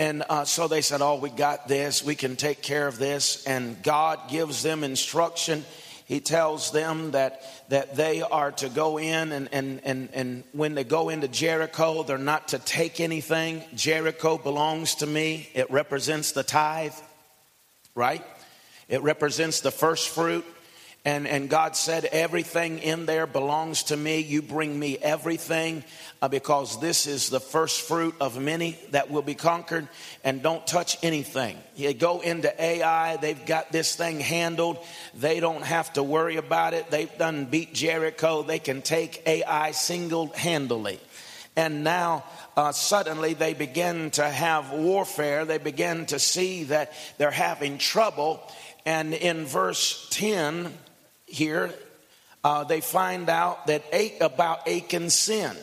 And 0.00 0.22
uh, 0.30 0.46
so 0.46 0.66
they 0.66 0.80
said, 0.80 1.02
Oh, 1.02 1.16
we 1.16 1.28
got 1.28 1.68
this. 1.68 2.02
We 2.02 2.14
can 2.14 2.34
take 2.34 2.62
care 2.62 2.88
of 2.88 2.98
this. 2.98 3.44
And 3.44 3.82
God 3.82 4.30
gives 4.30 4.62
them 4.62 4.82
instruction. 4.82 5.62
He 6.06 6.20
tells 6.20 6.72
them 6.72 7.10
that, 7.10 7.42
that 7.68 7.96
they 7.96 8.22
are 8.22 8.50
to 8.52 8.70
go 8.70 8.98
in, 8.98 9.30
and, 9.30 9.50
and, 9.52 9.80
and, 9.84 10.08
and 10.14 10.44
when 10.52 10.74
they 10.74 10.84
go 10.84 11.10
into 11.10 11.28
Jericho, 11.28 12.02
they're 12.02 12.16
not 12.16 12.48
to 12.48 12.58
take 12.58 12.98
anything. 12.98 13.62
Jericho 13.74 14.38
belongs 14.38 14.96
to 14.96 15.06
me, 15.06 15.50
it 15.54 15.70
represents 15.70 16.32
the 16.32 16.42
tithe, 16.42 16.94
right? 17.94 18.24
It 18.88 19.02
represents 19.02 19.60
the 19.60 19.70
first 19.70 20.08
fruit. 20.08 20.46
And, 21.02 21.26
and 21.26 21.48
God 21.48 21.76
said, 21.76 22.04
Everything 22.04 22.78
in 22.78 23.06
there 23.06 23.26
belongs 23.26 23.84
to 23.84 23.96
me. 23.96 24.20
You 24.20 24.42
bring 24.42 24.78
me 24.78 24.98
everything 24.98 25.82
uh, 26.20 26.28
because 26.28 26.78
this 26.78 27.06
is 27.06 27.30
the 27.30 27.40
first 27.40 27.80
fruit 27.80 28.14
of 28.20 28.38
many 28.38 28.78
that 28.90 29.10
will 29.10 29.22
be 29.22 29.34
conquered. 29.34 29.88
And 30.24 30.42
don't 30.42 30.66
touch 30.66 30.98
anything. 31.02 31.56
You 31.74 31.94
go 31.94 32.20
into 32.20 32.52
Ai, 32.62 33.16
they've 33.16 33.46
got 33.46 33.72
this 33.72 33.96
thing 33.96 34.20
handled. 34.20 34.76
They 35.14 35.40
don't 35.40 35.64
have 35.64 35.90
to 35.94 36.02
worry 36.02 36.36
about 36.36 36.74
it. 36.74 36.90
They've 36.90 37.16
done 37.16 37.46
beat 37.46 37.72
Jericho. 37.72 38.42
They 38.42 38.58
can 38.58 38.82
take 38.82 39.22
Ai 39.26 39.70
single 39.70 40.26
handedly. 40.26 41.00
And 41.56 41.82
now, 41.82 42.24
uh, 42.56 42.72
suddenly 42.72 43.32
they 43.32 43.54
begin 43.54 44.10
to 44.12 44.28
have 44.28 44.70
warfare. 44.72 45.46
They 45.46 45.58
begin 45.58 46.06
to 46.06 46.18
see 46.18 46.64
that 46.64 46.92
they're 47.16 47.30
having 47.30 47.78
trouble. 47.78 48.42
And 48.84 49.14
in 49.14 49.46
verse 49.46 50.06
10, 50.10 50.72
here, 51.30 51.72
uh, 52.42 52.64
they 52.64 52.80
find 52.80 53.28
out 53.28 53.66
that 53.66 53.84
about 54.20 54.66
Achan's 54.66 55.14
sin. 55.14 55.56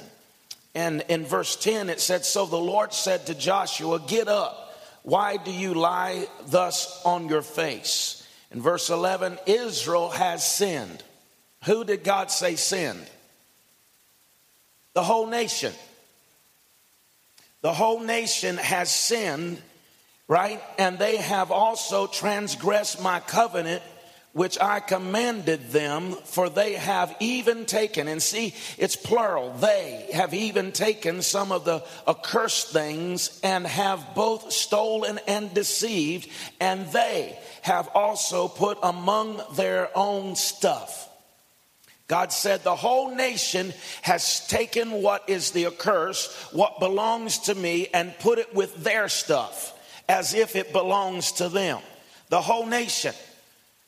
And 0.75 1.03
in 1.09 1.25
verse 1.25 1.55
10, 1.55 1.89
it 1.89 2.00
said, 2.00 2.24
So 2.24 2.45
the 2.45 2.57
Lord 2.57 2.93
said 2.93 3.25
to 3.27 3.36
Joshua, 3.36 4.00
Get 4.00 4.27
up. 4.27 4.63
Why 5.03 5.38
do 5.38 5.51
you 5.51 5.74
lie 5.74 6.27
thus 6.47 7.01
on 7.05 7.29
your 7.29 7.41
face? 7.41 8.27
In 8.51 8.62
verse 8.62 8.89
11, 8.89 9.39
Israel 9.45 10.09
has 10.09 10.45
sinned. 10.45 11.03
Who 11.65 11.83
did 11.83 12.03
God 12.03 12.29
say 12.29 12.55
sinned? 12.55 13.09
The 14.93 15.03
whole 15.03 15.27
nation. 15.27 15.74
The 17.62 17.74
whole 17.74 18.01
nation 18.01 18.57
has 18.57 18.91
sinned, 18.91 19.62
right? 20.27 20.62
And 20.77 21.00
they 21.00 21.17
have 21.17 21.51
also 21.51 22.07
transgressed 22.07 23.01
my 23.01 23.19
covenant 23.19 23.81
which 24.34 24.60
I 24.60 24.79
commanded 24.79 25.72
them, 25.72 26.12
for 26.12 26.50
they 26.50 26.74
have 26.74 27.15
even 27.19 27.65
taken, 27.65 28.07
and 28.07 28.22
see, 28.22 28.53
it's 28.77 28.96
plural, 28.96 29.53
they 29.53 30.10
have 30.13 30.34
even 30.34 30.72
taken 30.72 31.22
some 31.22 31.51
of 31.51 31.65
the 31.65 31.84
accursed 32.07 32.72
things 32.72 33.39
and 33.43 33.65
have 33.65 34.13
both 34.13 34.51
stolen 34.51 35.19
and 35.27 35.53
deceived, 35.53 36.29
and 36.60 36.88
they 36.91 37.38
have 37.63 37.88
also 37.96 38.48
put 38.48 38.77
among 38.84 39.41
their 39.55 39.89
own 39.96 40.36
stuff. 40.36 41.10
God 42.07 42.31
said, 42.31 42.63
The 42.63 42.75
whole 42.75 43.13
nation 43.13 43.74
has 44.01 44.48
taken 44.48 45.01
what 45.01 45.29
is 45.29 45.51
the 45.51 45.65
accursed, 45.65 46.31
what 46.53 46.79
belongs 46.79 47.39
to 47.39 47.55
me, 47.55 47.88
and 47.93 48.17
put 48.19 48.39
it 48.39 48.53
with 48.55 48.75
their 48.84 49.10
stuff 49.10 49.74
as 50.07 50.34
if 50.34 50.55
it 50.55 50.72
belongs 50.72 51.34
to 51.34 51.50
them. 51.50 51.79
The 52.29 52.41
whole 52.41 52.65
nation. 52.65 53.13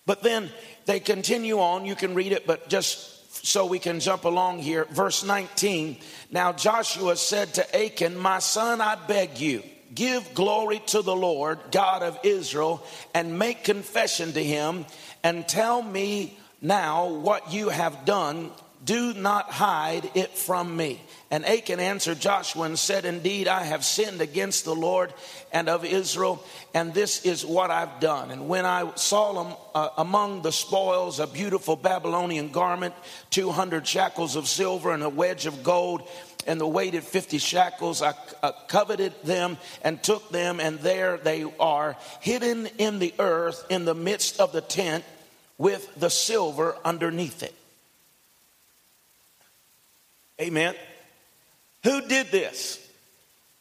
But 0.09 0.23
then 0.23 0.49
they 0.87 0.99
continue 0.99 1.59
on. 1.59 1.85
You 1.85 1.93
can 1.93 2.15
read 2.15 2.31
it, 2.31 2.47
but 2.47 2.67
just 2.67 3.45
so 3.45 3.67
we 3.67 3.77
can 3.77 3.99
jump 3.99 4.25
along 4.25 4.57
here. 4.57 4.85
Verse 4.85 5.23
19. 5.23 5.97
Now 6.31 6.51
Joshua 6.51 7.15
said 7.15 7.53
to 7.53 7.85
Achan, 7.85 8.17
My 8.17 8.39
son, 8.39 8.81
I 8.81 8.95
beg 8.95 9.37
you, 9.37 9.61
give 9.93 10.33
glory 10.33 10.81
to 10.87 11.03
the 11.03 11.15
Lord, 11.15 11.59
God 11.69 12.01
of 12.01 12.17
Israel, 12.23 12.83
and 13.13 13.37
make 13.37 13.63
confession 13.63 14.33
to 14.33 14.43
him, 14.43 14.87
and 15.23 15.47
tell 15.47 15.79
me 15.79 16.35
now 16.59 17.09
what 17.09 17.53
you 17.53 17.69
have 17.69 18.05
done. 18.05 18.49
Do 18.83 19.13
not 19.13 19.51
hide 19.51 20.09
it 20.15 20.35
from 20.35 20.75
me. 20.75 20.99
And 21.31 21.45
Achan 21.45 21.79
answered 21.79 22.19
Joshua 22.19 22.63
and 22.63 22.77
said, 22.77 23.05
Indeed, 23.05 23.47
I 23.47 23.63
have 23.63 23.85
sinned 23.85 24.19
against 24.19 24.65
the 24.65 24.73
Lord 24.73 25.13
and 25.51 25.69
of 25.69 25.85
Israel, 25.85 26.43
and 26.73 26.91
this 26.91 27.23
is 27.23 27.45
what 27.45 27.69
I've 27.69 27.99
done. 27.99 28.31
And 28.31 28.49
when 28.49 28.65
I 28.65 28.91
saw 28.95 29.43
them, 29.43 29.55
uh, 29.75 29.89
among 29.97 30.41
the 30.41 30.51
spoils 30.51 31.19
a 31.19 31.27
beautiful 31.27 31.75
Babylonian 31.75 32.49
garment, 32.49 32.95
200 33.29 33.85
shekels 33.85 34.35
of 34.35 34.47
silver, 34.47 34.91
and 34.91 35.03
a 35.03 35.09
wedge 35.09 35.45
of 35.45 35.61
gold, 35.63 36.07
and 36.47 36.59
the 36.59 36.67
weight 36.67 36.95
of 36.95 37.03
50 37.03 37.37
shekels, 37.37 38.01
I 38.01 38.15
uh, 38.41 38.53
coveted 38.67 39.13
them 39.23 39.57
and 39.83 40.01
took 40.01 40.29
them, 40.29 40.59
and 40.59 40.79
there 40.79 41.17
they 41.17 41.43
are, 41.59 41.95
hidden 42.21 42.67
in 42.79 42.97
the 42.97 43.13
earth 43.19 43.63
in 43.69 43.85
the 43.85 43.93
midst 43.93 44.39
of 44.39 44.51
the 44.51 44.61
tent 44.61 45.03
with 45.59 45.87
the 45.95 46.09
silver 46.09 46.75
underneath 46.83 47.43
it. 47.43 47.53
Amen. 50.41 50.73
Who 51.83 52.07
did 52.07 52.27
this? 52.31 52.85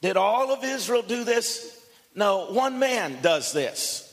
Did 0.00 0.16
all 0.16 0.52
of 0.52 0.64
Israel 0.64 1.02
do 1.02 1.24
this? 1.24 1.78
No, 2.14 2.46
one 2.52 2.78
man 2.78 3.18
does 3.22 3.52
this. 3.52 4.04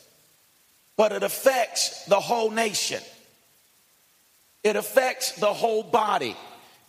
But 0.98 1.12
it 1.12 1.24
affects 1.24 2.06
the 2.06 2.20
whole 2.20 2.52
nation. 2.52 3.02
It 4.64 4.76
affects 4.76 5.34
the 5.34 5.54
whole 5.54 5.84
body 5.84 6.36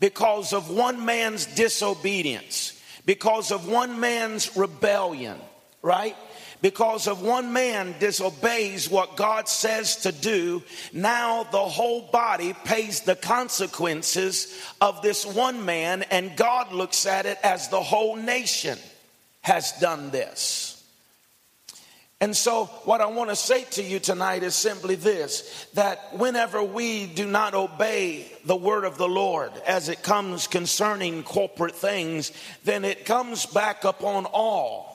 because 0.01 0.53
of 0.53 0.71
one 0.71 1.05
man's 1.05 1.47
disobedience, 1.47 2.81
because 3.05 3.51
of 3.51 3.69
one 3.69 4.01
man's 4.01 4.57
rebellion, 4.57 5.39
right? 5.83 6.17
Because 6.63 7.07
of 7.07 7.23
one 7.23 7.53
man 7.53 7.95
disobeys 7.99 8.89
what 8.89 9.17
God 9.17 9.49
says 9.49 9.97
to 9.97 10.13
do, 10.13 10.63
now 10.93 11.45
the 11.45 11.59
whole 11.59 12.03
body 12.03 12.55
pays 12.65 13.01
the 13.01 13.17
consequences 13.17 14.59
of 14.81 15.03
this 15.03 15.27
one 15.27 15.65
man, 15.65 16.03
and 16.11 16.37
God 16.37 16.73
looks 16.73 17.07
at 17.07 17.27
it 17.27 17.39
as 17.43 17.69
the 17.69 17.83
whole 17.83 18.17
nation 18.17 18.79
has 19.43 19.73
done 19.81 20.11
this. 20.11 20.73
And 22.19 22.35
so, 22.35 22.65
what 22.85 23.03
I 23.03 23.07
want 23.07 23.29
to 23.29 23.37
say 23.37 23.65
to 23.73 23.83
you 23.83 23.99
tonight 23.99 24.43
is 24.43 24.55
simply 24.55 24.95
this 24.95 25.67
that 25.75 26.17
whenever 26.17 26.63
we 26.63 27.07
do 27.07 27.27
not 27.27 27.55
obey 27.55 28.33
the 28.47 28.57
word 28.57 28.85
of 28.85 28.97
the 28.97 29.09
Lord 29.09 29.53
as 29.67 29.91
it 29.91 30.03
comes 30.03 30.47
concerning 30.47 31.23
corporate 31.25 31.75
things, 31.75 32.33
then 32.65 32.87
it 32.87 33.05
comes 33.05 33.45
back 33.45 33.85
upon 33.85 34.25
all 34.25 34.86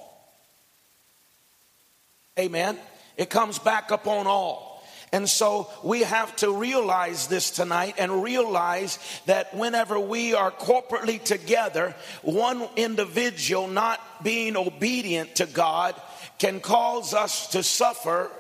Amen. 2.40 2.78
It 3.18 3.30
comes 3.30 3.60
back 3.60 3.92
upon 3.92 4.28
all. 4.28 4.72
And 5.14 5.30
so 5.30 5.70
we 5.84 6.04
have 6.04 6.34
to 6.38 6.54
realize 6.54 7.28
this 7.28 7.52
tonight 7.52 7.96
and 7.98 8.24
realize 8.24 8.98
that 9.26 9.54
whenever 9.54 10.00
we 10.00 10.34
are 10.34 10.52
corporately 10.52 11.22
together, 11.22 11.94
one 12.22 12.66
individual 12.78 13.68
not 13.68 14.00
being 14.24 14.56
obedient 14.56 15.36
to 15.36 15.46
God 15.46 16.00
can 16.40 16.62
cause 16.62 17.14
us 17.14 17.48
to 17.48 17.62
suffer 17.62 18.32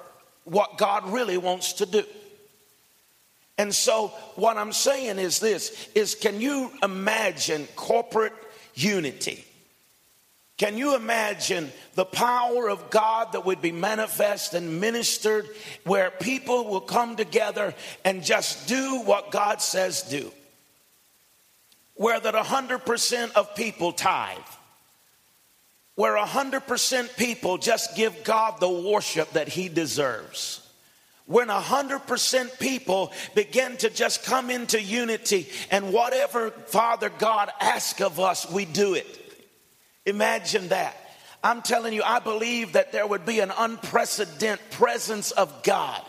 what 0.45 0.77
God 0.77 1.11
really 1.11 1.37
wants 1.37 1.73
to 1.73 1.85
do. 1.85 2.03
And 3.57 3.75
so 3.75 4.07
what 4.35 4.55
I'm 4.57 4.71
saying 4.71 5.19
is 5.19 5.39
this 5.39 5.89
is 5.93 6.15
can 6.15 6.39
you 6.39 6.71
imagine 6.81 7.67
corporate 7.75 8.33
unity? 8.73 9.45
Can 10.61 10.77
you 10.77 10.95
imagine 10.95 11.71
the 11.95 12.05
power 12.05 12.69
of 12.69 12.91
God 12.91 13.31
that 13.31 13.47
would 13.47 13.63
be 13.63 13.71
manifest 13.71 14.53
and 14.53 14.79
ministered 14.79 15.49
where 15.85 16.11
people 16.11 16.65
will 16.65 16.81
come 16.81 17.15
together 17.15 17.73
and 18.05 18.23
just 18.23 18.67
do 18.67 19.01
what 19.01 19.31
God 19.31 19.59
says 19.59 20.03
do? 20.03 20.31
Where 21.95 22.19
that 22.19 22.35
100% 22.35 23.31
of 23.31 23.55
people 23.55 23.91
tithe. 23.91 24.37
Where 25.95 26.15
100% 26.15 27.17
people 27.17 27.57
just 27.57 27.95
give 27.95 28.23
God 28.23 28.59
the 28.59 28.69
worship 28.69 29.31
that 29.31 29.47
he 29.47 29.67
deserves 29.67 30.59
when 31.27 31.47
100% 31.47 32.59
people 32.59 33.13
begin 33.35 33.77
to 33.77 33.89
just 33.89 34.25
come 34.25 34.49
into 34.49 34.81
unity 34.81 35.47
and 35.69 35.93
whatever 35.93 36.51
Father 36.51 37.09
God 37.09 37.49
asks 37.61 38.01
of 38.01 38.19
us, 38.19 38.51
we 38.51 38.65
do 38.65 38.95
it. 38.95 39.20
Imagine 40.05 40.69
that. 40.69 40.97
I'm 41.43 41.61
telling 41.61 41.93
you, 41.93 42.03
I 42.03 42.19
believe 42.19 42.73
that 42.73 42.91
there 42.91 43.05
would 43.05 43.25
be 43.25 43.39
an 43.39 43.51
unprecedented 43.55 44.71
presence 44.71 45.31
of 45.31 45.63
God, 45.63 46.01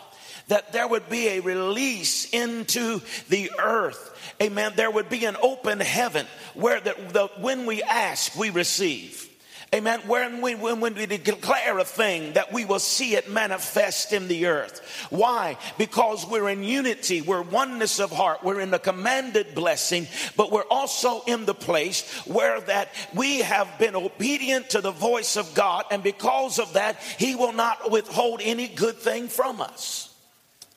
that 0.47 0.73
there 0.73 0.87
would 0.87 1.09
be 1.09 1.27
a 1.27 1.39
release 1.39 2.31
into 2.31 3.01
the 3.29 3.51
earth. 3.59 4.11
Amen. 4.41 4.73
There 4.75 4.91
would 4.91 5.09
be 5.09 5.25
an 5.25 5.37
open 5.41 5.79
heaven 5.79 6.27
where 6.53 6.79
that 6.79 7.39
when 7.39 7.65
we 7.65 7.81
ask, 7.81 8.35
we 8.35 8.49
receive. 8.49 9.29
Amen. 9.73 10.01
When 10.05 10.41
we, 10.41 10.53
when 10.53 10.81
we 10.81 11.07
declare 11.07 11.79
a 11.79 11.83
thing, 11.83 12.33
that 12.33 12.53
we 12.53 12.63
will 12.63 12.77
see 12.77 13.15
it 13.15 13.27
manifest 13.27 14.13
in 14.13 14.27
the 14.27 14.45
earth. 14.45 15.07
Why? 15.09 15.57
Because 15.79 16.27
we're 16.27 16.49
in 16.49 16.63
unity, 16.63 17.21
we're 17.21 17.41
oneness 17.41 17.99
of 17.99 18.11
heart, 18.11 18.43
we're 18.43 18.59
in 18.59 18.69
the 18.69 18.77
commanded 18.77 19.55
blessing, 19.55 20.07
but 20.37 20.51
we're 20.51 20.67
also 20.69 21.23
in 21.23 21.45
the 21.45 21.55
place 21.55 22.07
where 22.27 22.61
that 22.61 22.89
we 23.15 23.39
have 23.39 23.79
been 23.79 23.95
obedient 23.95 24.69
to 24.71 24.81
the 24.81 24.91
voice 24.91 25.37
of 25.37 25.51
God, 25.55 25.85
and 25.89 26.03
because 26.03 26.59
of 26.59 26.73
that, 26.73 27.01
He 27.17 27.33
will 27.33 27.53
not 27.53 27.89
withhold 27.89 28.41
any 28.43 28.67
good 28.67 28.97
thing 28.97 29.27
from 29.27 29.59
us. 29.59 30.13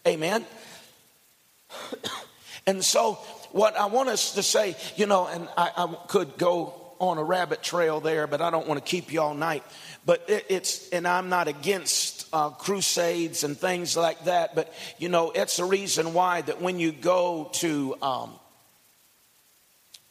Amen. 0.06 0.42
and 2.66 2.82
so, 2.82 3.14
what 3.52 3.76
I 3.76 3.86
want 3.86 4.08
us 4.08 4.32
to 4.36 4.42
say, 4.42 4.74
you 4.96 5.04
know, 5.04 5.26
and 5.26 5.48
I, 5.58 5.70
I 5.76 5.94
could 6.08 6.38
go 6.38 6.85
on 6.98 7.18
a 7.18 7.24
rabbit 7.24 7.62
trail 7.62 8.00
there, 8.00 8.26
but 8.26 8.40
I 8.40 8.50
don't 8.50 8.66
want 8.66 8.84
to 8.84 8.90
keep 8.90 9.12
you 9.12 9.20
all 9.20 9.34
night. 9.34 9.62
But 10.04 10.28
it, 10.28 10.46
it's, 10.48 10.88
and 10.90 11.06
I'm 11.06 11.28
not 11.28 11.48
against 11.48 12.28
uh, 12.32 12.50
crusades 12.50 13.44
and 13.44 13.56
things 13.56 13.96
like 13.96 14.24
that, 14.24 14.54
but 14.54 14.72
you 14.98 15.08
know, 15.08 15.30
it's 15.30 15.58
a 15.58 15.64
reason 15.64 16.14
why 16.14 16.42
that 16.42 16.60
when 16.60 16.78
you 16.78 16.92
go 16.92 17.50
to, 17.54 17.96
um, 18.02 18.32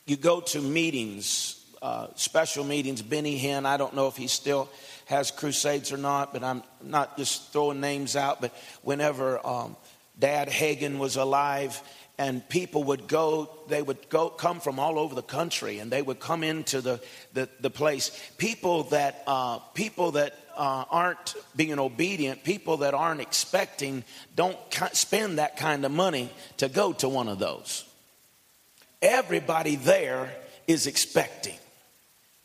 you 0.05 0.17
go 0.17 0.41
to 0.41 0.61
meetings, 0.61 1.63
uh, 1.81 2.07
special 2.15 2.63
meetings, 2.63 3.01
Benny 3.01 3.39
Hinn, 3.39 3.65
I 3.65 3.77
don't 3.77 3.95
know 3.95 4.07
if 4.07 4.17
he 4.17 4.27
still 4.27 4.69
has 5.05 5.31
crusades 5.31 5.91
or 5.91 5.97
not, 5.97 6.33
but 6.33 6.43
I'm 6.43 6.63
not 6.83 7.17
just 7.17 7.53
throwing 7.53 7.79
names 7.79 8.15
out, 8.15 8.41
but 8.41 8.55
whenever 8.81 9.45
um, 9.45 9.75
Dad 10.17 10.49
Hagin 10.49 10.97
was 10.97 11.15
alive, 11.15 11.81
and 12.17 12.47
people 12.49 12.85
would 12.85 13.07
go 13.07 13.49
they 13.67 13.81
would 13.81 14.09
go 14.09 14.29
come 14.29 14.59
from 14.59 14.79
all 14.79 14.97
over 14.97 15.15
the 15.15 15.21
country 15.21 15.79
and 15.79 15.91
they 15.91 16.01
would 16.01 16.19
come 16.19 16.43
into 16.43 16.81
the 16.81 17.01
the, 17.33 17.49
the 17.59 17.69
place. 17.69 18.11
People 18.37 18.83
that 18.83 19.23
uh, 19.27 19.59
people 19.73 20.11
that 20.11 20.33
uh, 20.55 20.85
aren't 20.89 21.35
being 21.55 21.79
obedient 21.79 22.43
people 22.43 22.77
that 22.77 22.93
aren't 22.93 23.21
expecting 23.21 24.03
don't 24.35 24.57
spend 24.93 25.39
that 25.39 25.57
kind 25.57 25.85
of 25.85 25.91
money 25.91 26.29
to 26.57 26.69
go 26.69 26.93
to 26.93 27.09
one 27.09 27.27
of 27.27 27.39
those. 27.39 27.83
Everybody 29.01 29.75
there 29.75 30.33
is 30.67 30.87
expecting 30.87 31.57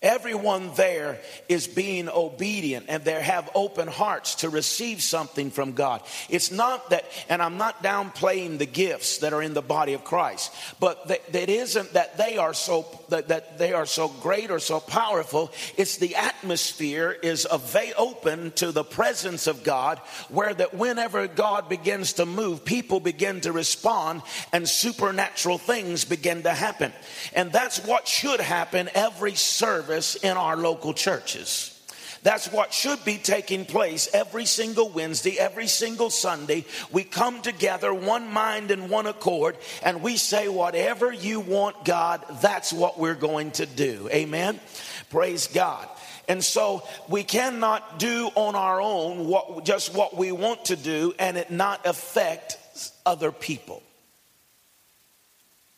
Everyone 0.02 0.70
there 0.76 1.18
is 1.46 1.66
being 1.66 2.08
obedient 2.08 2.86
and 2.88 3.04
they 3.04 3.20
have 3.20 3.50
open 3.54 3.86
hearts 3.86 4.36
to 4.36 4.48
receive 4.48 5.02
something 5.02 5.50
from 5.50 5.72
God. 5.72 6.00
It's 6.30 6.50
not 6.50 6.88
that, 6.88 7.04
and 7.28 7.42
I'm 7.42 7.58
not 7.58 7.82
downplaying 7.82 8.56
the 8.56 8.64
gifts 8.64 9.18
that 9.18 9.34
are 9.34 9.42
in 9.42 9.52
the 9.52 9.60
body 9.60 9.92
of 9.92 10.02
Christ, 10.02 10.54
but 10.80 11.08
that, 11.08 11.30
that 11.34 11.50
isn't 11.50 11.92
that 11.92 12.16
they 12.16 12.38
are 12.38 12.54
so 12.54 12.86
that, 13.10 13.28
that 13.28 13.58
they 13.58 13.74
are 13.74 13.84
so 13.84 14.08
great 14.08 14.50
or 14.50 14.58
so 14.58 14.80
powerful. 14.80 15.52
It's 15.76 15.98
the 15.98 16.14
atmosphere 16.14 17.10
is 17.22 17.46
ava- 17.52 17.94
open 17.98 18.52
to 18.52 18.72
the 18.72 18.84
presence 18.84 19.46
of 19.46 19.64
God, 19.64 19.98
where 20.30 20.54
that 20.54 20.72
whenever 20.72 21.26
God 21.26 21.68
begins 21.68 22.14
to 22.14 22.24
move, 22.24 22.64
people 22.64 23.00
begin 23.00 23.42
to 23.42 23.52
respond 23.52 24.22
and 24.50 24.66
supernatural 24.66 25.58
things 25.58 26.06
begin 26.06 26.44
to 26.44 26.54
happen. 26.54 26.90
And 27.34 27.52
that's 27.52 27.84
what 27.84 28.08
should 28.08 28.40
happen 28.40 28.88
every 28.94 29.34
service 29.34 29.89
service 29.90 30.14
in 30.14 30.36
our 30.36 30.56
local 30.56 30.94
churches. 30.94 31.76
That's 32.22 32.52
what 32.52 32.72
should 32.72 33.02
be 33.04 33.16
taking 33.16 33.64
place 33.64 34.08
every 34.12 34.44
single 34.44 34.90
Wednesday, 34.90 35.36
every 35.38 35.66
single 35.66 36.10
Sunday. 36.10 36.64
We 36.92 37.02
come 37.02 37.40
together, 37.40 37.92
one 37.92 38.30
mind 38.30 38.70
and 38.70 38.90
one 38.90 39.06
accord, 39.06 39.56
and 39.82 40.02
we 40.02 40.16
say, 40.16 40.46
Whatever 40.48 41.12
you 41.12 41.40
want, 41.40 41.84
God, 41.84 42.22
that's 42.40 42.72
what 42.72 42.98
we're 42.98 43.14
going 43.14 43.52
to 43.52 43.66
do. 43.66 44.08
Amen. 44.12 44.60
Praise 45.08 45.48
God. 45.48 45.88
And 46.28 46.44
so 46.44 46.86
we 47.08 47.24
cannot 47.24 47.98
do 47.98 48.30
on 48.36 48.54
our 48.54 48.80
own 48.80 49.26
what, 49.26 49.64
just 49.64 49.92
what 49.94 50.16
we 50.16 50.30
want 50.30 50.66
to 50.66 50.76
do 50.76 51.12
and 51.18 51.36
it 51.36 51.50
not 51.50 51.84
affect 51.86 52.58
other 53.04 53.32
people. 53.32 53.82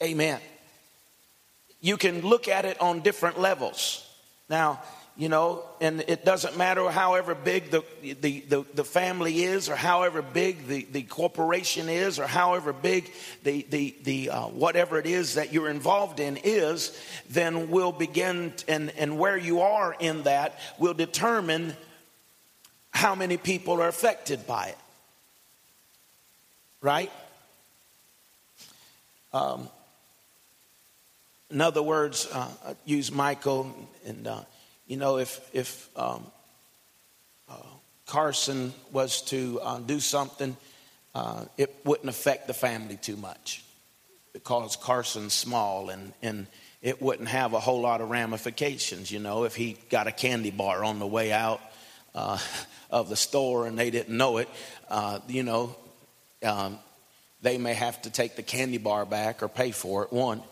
Amen 0.02 0.40
you 1.82 1.96
can 1.96 2.22
look 2.22 2.48
at 2.48 2.64
it 2.64 2.80
on 2.80 3.00
different 3.00 3.38
levels. 3.38 4.01
Now, 4.52 4.82
you 5.16 5.30
know, 5.30 5.64
and 5.80 6.04
it 6.08 6.26
doesn't 6.26 6.58
matter 6.58 6.86
however 6.90 7.34
big 7.34 7.70
the, 7.70 7.82
the, 8.02 8.40
the, 8.40 8.66
the, 8.74 8.84
family 8.84 9.44
is 9.44 9.70
or 9.70 9.76
however 9.76 10.20
big 10.20 10.66
the, 10.66 10.86
the 10.92 11.04
corporation 11.04 11.88
is 11.88 12.18
or 12.18 12.26
however 12.26 12.74
big 12.74 13.10
the, 13.44 13.66
the, 13.70 13.94
the 14.04 14.28
uh, 14.28 14.42
whatever 14.48 14.98
it 14.98 15.06
is 15.06 15.36
that 15.36 15.54
you're 15.54 15.70
involved 15.70 16.20
in 16.20 16.36
is, 16.36 16.94
then 17.30 17.70
we'll 17.70 17.92
begin, 17.92 18.52
and, 18.68 18.90
and 18.98 19.18
where 19.18 19.38
you 19.38 19.62
are 19.62 19.96
in 19.98 20.24
that 20.24 20.58
will 20.78 20.94
determine 20.94 21.74
how 22.90 23.14
many 23.14 23.38
people 23.38 23.80
are 23.80 23.88
affected 23.88 24.46
by 24.46 24.66
it. 24.66 24.78
Right? 26.82 27.10
Um, 29.32 29.70
in 31.52 31.60
other 31.60 31.82
words, 31.82 32.26
uh, 32.32 32.48
use 32.84 33.12
Michael 33.12 33.74
and 34.06 34.26
uh, 34.26 34.40
you 34.86 34.96
know, 34.96 35.18
if, 35.18 35.40
if 35.54 35.88
um, 35.96 36.26
uh, 37.48 37.54
Carson 38.06 38.74
was 38.90 39.22
to 39.22 39.60
uh, 39.62 39.78
do 39.78 40.00
something, 40.00 40.56
uh, 41.14 41.44
it 41.56 41.74
wouldn't 41.84 42.08
affect 42.08 42.46
the 42.46 42.54
family 42.54 42.96
too 42.96 43.16
much 43.16 43.64
because 44.32 44.76
Carson's 44.76 45.32
small 45.32 45.88
and, 45.88 46.12
and 46.22 46.46
it 46.82 47.00
wouldn't 47.00 47.28
have 47.28 47.54
a 47.54 47.60
whole 47.60 47.80
lot 47.80 48.00
of 48.00 48.10
ramifications. 48.10 49.10
You 49.10 49.20
know, 49.20 49.44
if 49.44 49.54
he 49.54 49.78
got 49.88 50.06
a 50.08 50.12
candy 50.12 50.50
bar 50.50 50.84
on 50.84 50.98
the 50.98 51.06
way 51.06 51.32
out 51.32 51.60
uh, 52.14 52.38
of 52.90 53.08
the 53.08 53.16
store 53.16 53.66
and 53.66 53.78
they 53.78 53.90
didn't 53.90 54.16
know 54.16 54.38
it, 54.38 54.48
you 55.28 55.42
know, 55.42 55.76
um, 56.42 56.78
they 57.40 57.56
may 57.56 57.72
have 57.74 58.02
to 58.02 58.10
take 58.10 58.36
the 58.36 58.42
candy 58.42 58.78
bar 58.78 59.06
back 59.06 59.42
or 59.42 59.48
pay 59.48 59.70
for 59.70 60.04
it, 60.04 60.12
one. 60.12 60.42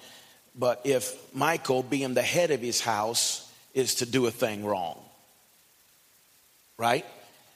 But 0.55 0.81
if 0.85 1.17
Michael, 1.35 1.83
being 1.83 2.15
the 2.15 2.23
head 2.23 2.51
of 2.51 2.61
his 2.61 2.81
house, 2.81 3.51
is 3.75 3.97
to 3.97 4.07
do 4.07 4.27
a 4.27 4.31
thing 4.31 4.65
wrong. 4.65 4.99
Right? 6.77 7.07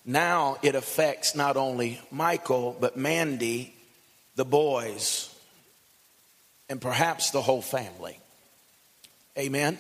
Now 0.05 0.59
it 0.63 0.75
affects 0.75 1.35
not 1.35 1.57
only 1.57 2.01
Michael, 2.11 2.77
but 2.79 2.97
Mandy, 2.97 3.75
the 4.37 4.45
boys, 4.45 5.35
and 6.69 6.81
perhaps 6.81 7.31
the 7.31 7.43
whole 7.43 7.63
family. 7.63 8.19
Amen? 9.39 9.79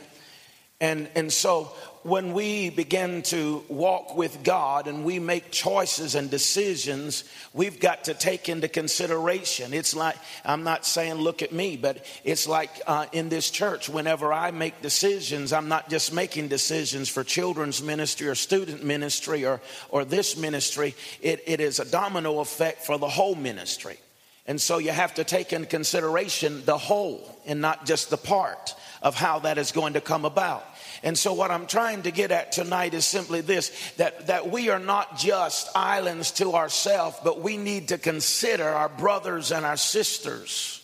And, 0.80 1.08
and 1.14 1.32
so 1.32 1.72
when 2.04 2.34
we 2.34 2.68
begin 2.68 3.22
to 3.22 3.64
walk 3.68 4.14
with 4.14 4.44
God 4.44 4.86
and 4.88 5.04
we 5.04 5.18
make 5.18 5.50
choices 5.50 6.14
and 6.14 6.30
decisions, 6.30 7.24
we've 7.54 7.80
got 7.80 8.04
to 8.04 8.14
take 8.14 8.50
into 8.50 8.68
consideration. 8.68 9.72
It's 9.72 9.96
like, 9.96 10.16
I'm 10.44 10.64
not 10.64 10.84
saying 10.84 11.14
look 11.14 11.40
at 11.40 11.50
me, 11.50 11.78
but 11.78 12.04
it's 12.22 12.46
like 12.46 12.70
uh, 12.86 13.06
in 13.12 13.30
this 13.30 13.50
church, 13.50 13.88
whenever 13.88 14.34
I 14.34 14.50
make 14.50 14.82
decisions, 14.82 15.52
I'm 15.54 15.68
not 15.68 15.88
just 15.88 16.12
making 16.12 16.48
decisions 16.48 17.08
for 17.08 17.24
children's 17.24 17.82
ministry 17.82 18.28
or 18.28 18.34
student 18.34 18.84
ministry 18.84 19.46
or, 19.46 19.62
or 19.88 20.04
this 20.04 20.36
ministry, 20.36 20.94
it, 21.22 21.42
it 21.46 21.60
is 21.60 21.80
a 21.80 21.90
domino 21.90 22.40
effect 22.40 22.84
for 22.84 22.98
the 22.98 23.08
whole 23.08 23.34
ministry. 23.34 23.98
And 24.46 24.60
so 24.60 24.76
you 24.76 24.90
have 24.90 25.14
to 25.14 25.24
take 25.24 25.54
into 25.54 25.66
consideration 25.66 26.64
the 26.66 26.76
whole 26.76 27.34
and 27.46 27.62
not 27.62 27.86
just 27.86 28.10
the 28.10 28.18
part 28.18 28.74
of 29.00 29.14
how 29.14 29.38
that 29.40 29.56
is 29.56 29.72
going 29.72 29.94
to 29.94 30.02
come 30.02 30.26
about. 30.26 30.64
And 31.04 31.18
so, 31.18 31.34
what 31.34 31.50
I'm 31.50 31.66
trying 31.66 32.02
to 32.04 32.10
get 32.10 32.30
at 32.30 32.50
tonight 32.50 32.94
is 32.94 33.04
simply 33.04 33.42
this 33.42 33.70
that, 33.98 34.28
that 34.28 34.50
we 34.50 34.70
are 34.70 34.78
not 34.78 35.18
just 35.18 35.68
islands 35.76 36.30
to 36.32 36.54
ourselves, 36.54 37.18
but 37.22 37.42
we 37.42 37.58
need 37.58 37.88
to 37.88 37.98
consider 37.98 38.64
our 38.64 38.88
brothers 38.88 39.52
and 39.52 39.66
our 39.66 39.76
sisters. 39.76 40.82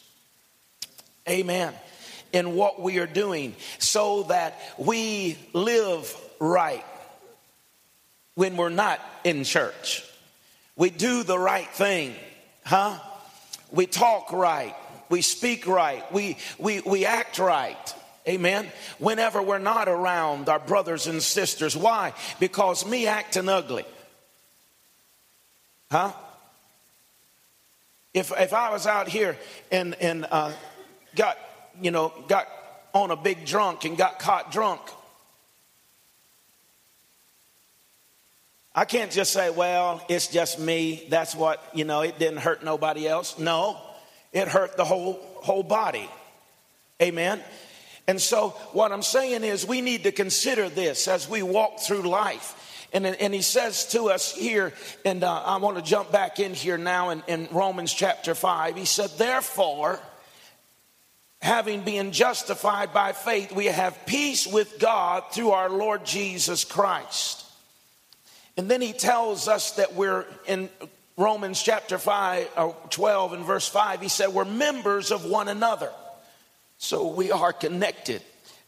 Amen. 1.26 1.72
In 2.34 2.54
what 2.54 2.82
we 2.82 2.98
are 2.98 3.06
doing, 3.06 3.56
so 3.78 4.24
that 4.24 4.60
we 4.76 5.38
live 5.54 6.14
right 6.38 6.84
when 8.34 8.58
we're 8.58 8.68
not 8.68 9.00
in 9.24 9.42
church. 9.44 10.04
We 10.76 10.90
do 10.90 11.22
the 11.22 11.38
right 11.38 11.68
thing, 11.68 12.14
huh? 12.64 12.98
We 13.72 13.86
talk 13.86 14.32
right. 14.32 14.76
We 15.08 15.22
speak 15.22 15.66
right. 15.66 16.10
We, 16.12 16.36
we, 16.58 16.80
we 16.80 17.06
act 17.06 17.38
right. 17.38 17.94
Amen. 18.28 18.70
Whenever 18.98 19.42
we're 19.42 19.58
not 19.58 19.88
around 19.88 20.48
our 20.48 20.58
brothers 20.58 21.06
and 21.06 21.22
sisters. 21.22 21.76
Why? 21.76 22.12
Because 22.38 22.86
me 22.86 23.06
acting 23.06 23.48
ugly. 23.48 23.84
Huh? 25.90 26.12
If, 28.12 28.32
if 28.38 28.52
I 28.52 28.70
was 28.70 28.86
out 28.86 29.08
here 29.08 29.36
and, 29.70 29.94
and 29.94 30.26
uh, 30.30 30.52
got, 31.14 31.38
you 31.80 31.90
know, 31.90 32.12
got 32.28 32.46
on 32.92 33.10
a 33.10 33.16
big 33.16 33.46
drunk 33.46 33.84
and 33.84 33.96
got 33.96 34.18
caught 34.18 34.52
drunk, 34.52 34.80
I 38.74 38.84
can't 38.84 39.10
just 39.10 39.32
say, 39.32 39.50
well, 39.50 40.04
it's 40.08 40.28
just 40.28 40.60
me. 40.60 41.06
That's 41.08 41.34
what, 41.34 41.62
you 41.74 41.84
know, 41.84 42.02
it 42.02 42.18
didn't 42.18 42.38
hurt 42.38 42.64
nobody 42.64 43.08
else. 43.08 43.38
No, 43.38 43.76
it 44.32 44.46
hurt 44.46 44.76
the 44.76 44.84
whole, 44.84 45.20
whole 45.42 45.62
body. 45.62 46.08
Amen. 47.02 47.40
And 48.10 48.20
so, 48.20 48.48
what 48.72 48.90
I'm 48.90 49.04
saying 49.04 49.44
is, 49.44 49.64
we 49.64 49.80
need 49.80 50.02
to 50.02 50.10
consider 50.10 50.68
this 50.68 51.06
as 51.06 51.28
we 51.28 51.44
walk 51.44 51.78
through 51.78 52.02
life. 52.02 52.88
And, 52.92 53.06
and 53.06 53.32
he 53.32 53.40
says 53.40 53.86
to 53.92 54.10
us 54.10 54.34
here, 54.34 54.72
and 55.04 55.22
uh, 55.22 55.42
I 55.44 55.58
want 55.58 55.76
to 55.76 55.82
jump 55.82 56.10
back 56.10 56.40
in 56.40 56.52
here 56.52 56.76
now 56.76 57.10
in, 57.10 57.22
in 57.28 57.46
Romans 57.52 57.94
chapter 57.94 58.34
5. 58.34 58.74
He 58.74 58.84
said, 58.84 59.10
Therefore, 59.16 60.00
having 61.40 61.82
been 61.82 62.10
justified 62.10 62.92
by 62.92 63.12
faith, 63.12 63.52
we 63.52 63.66
have 63.66 63.96
peace 64.06 64.44
with 64.44 64.80
God 64.80 65.22
through 65.30 65.50
our 65.50 65.70
Lord 65.70 66.04
Jesus 66.04 66.64
Christ. 66.64 67.46
And 68.56 68.68
then 68.68 68.80
he 68.80 68.92
tells 68.92 69.46
us 69.46 69.76
that 69.76 69.94
we're 69.94 70.26
in 70.48 70.68
Romans 71.16 71.62
chapter 71.62 71.96
5, 71.96 72.48
or 72.56 72.76
12 72.90 73.34
and 73.34 73.44
verse 73.44 73.68
5, 73.68 74.00
he 74.00 74.08
said, 74.08 74.30
We're 74.30 74.44
members 74.44 75.12
of 75.12 75.24
one 75.24 75.46
another. 75.46 75.92
So 76.82 77.08
we 77.08 77.30
are 77.30 77.52
connected. 77.52 78.22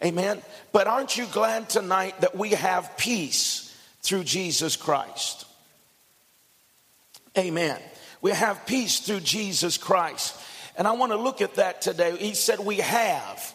Amen. 0.04 0.42
But 0.70 0.86
aren't 0.86 1.16
you 1.16 1.24
glad 1.32 1.70
tonight 1.70 2.20
that 2.20 2.36
we 2.36 2.50
have 2.50 2.98
peace 2.98 3.74
through 4.02 4.24
Jesus 4.24 4.76
Christ? 4.76 5.46
Amen. 7.38 7.80
We 8.20 8.32
have 8.32 8.66
peace 8.66 9.00
through 9.00 9.20
Jesus 9.20 9.78
Christ. 9.78 10.38
And 10.76 10.86
I 10.86 10.92
want 10.92 11.12
to 11.12 11.16
look 11.16 11.40
at 11.40 11.54
that 11.54 11.80
today. 11.80 12.14
He 12.18 12.34
said, 12.34 12.60
We 12.60 12.76
have. 12.76 13.54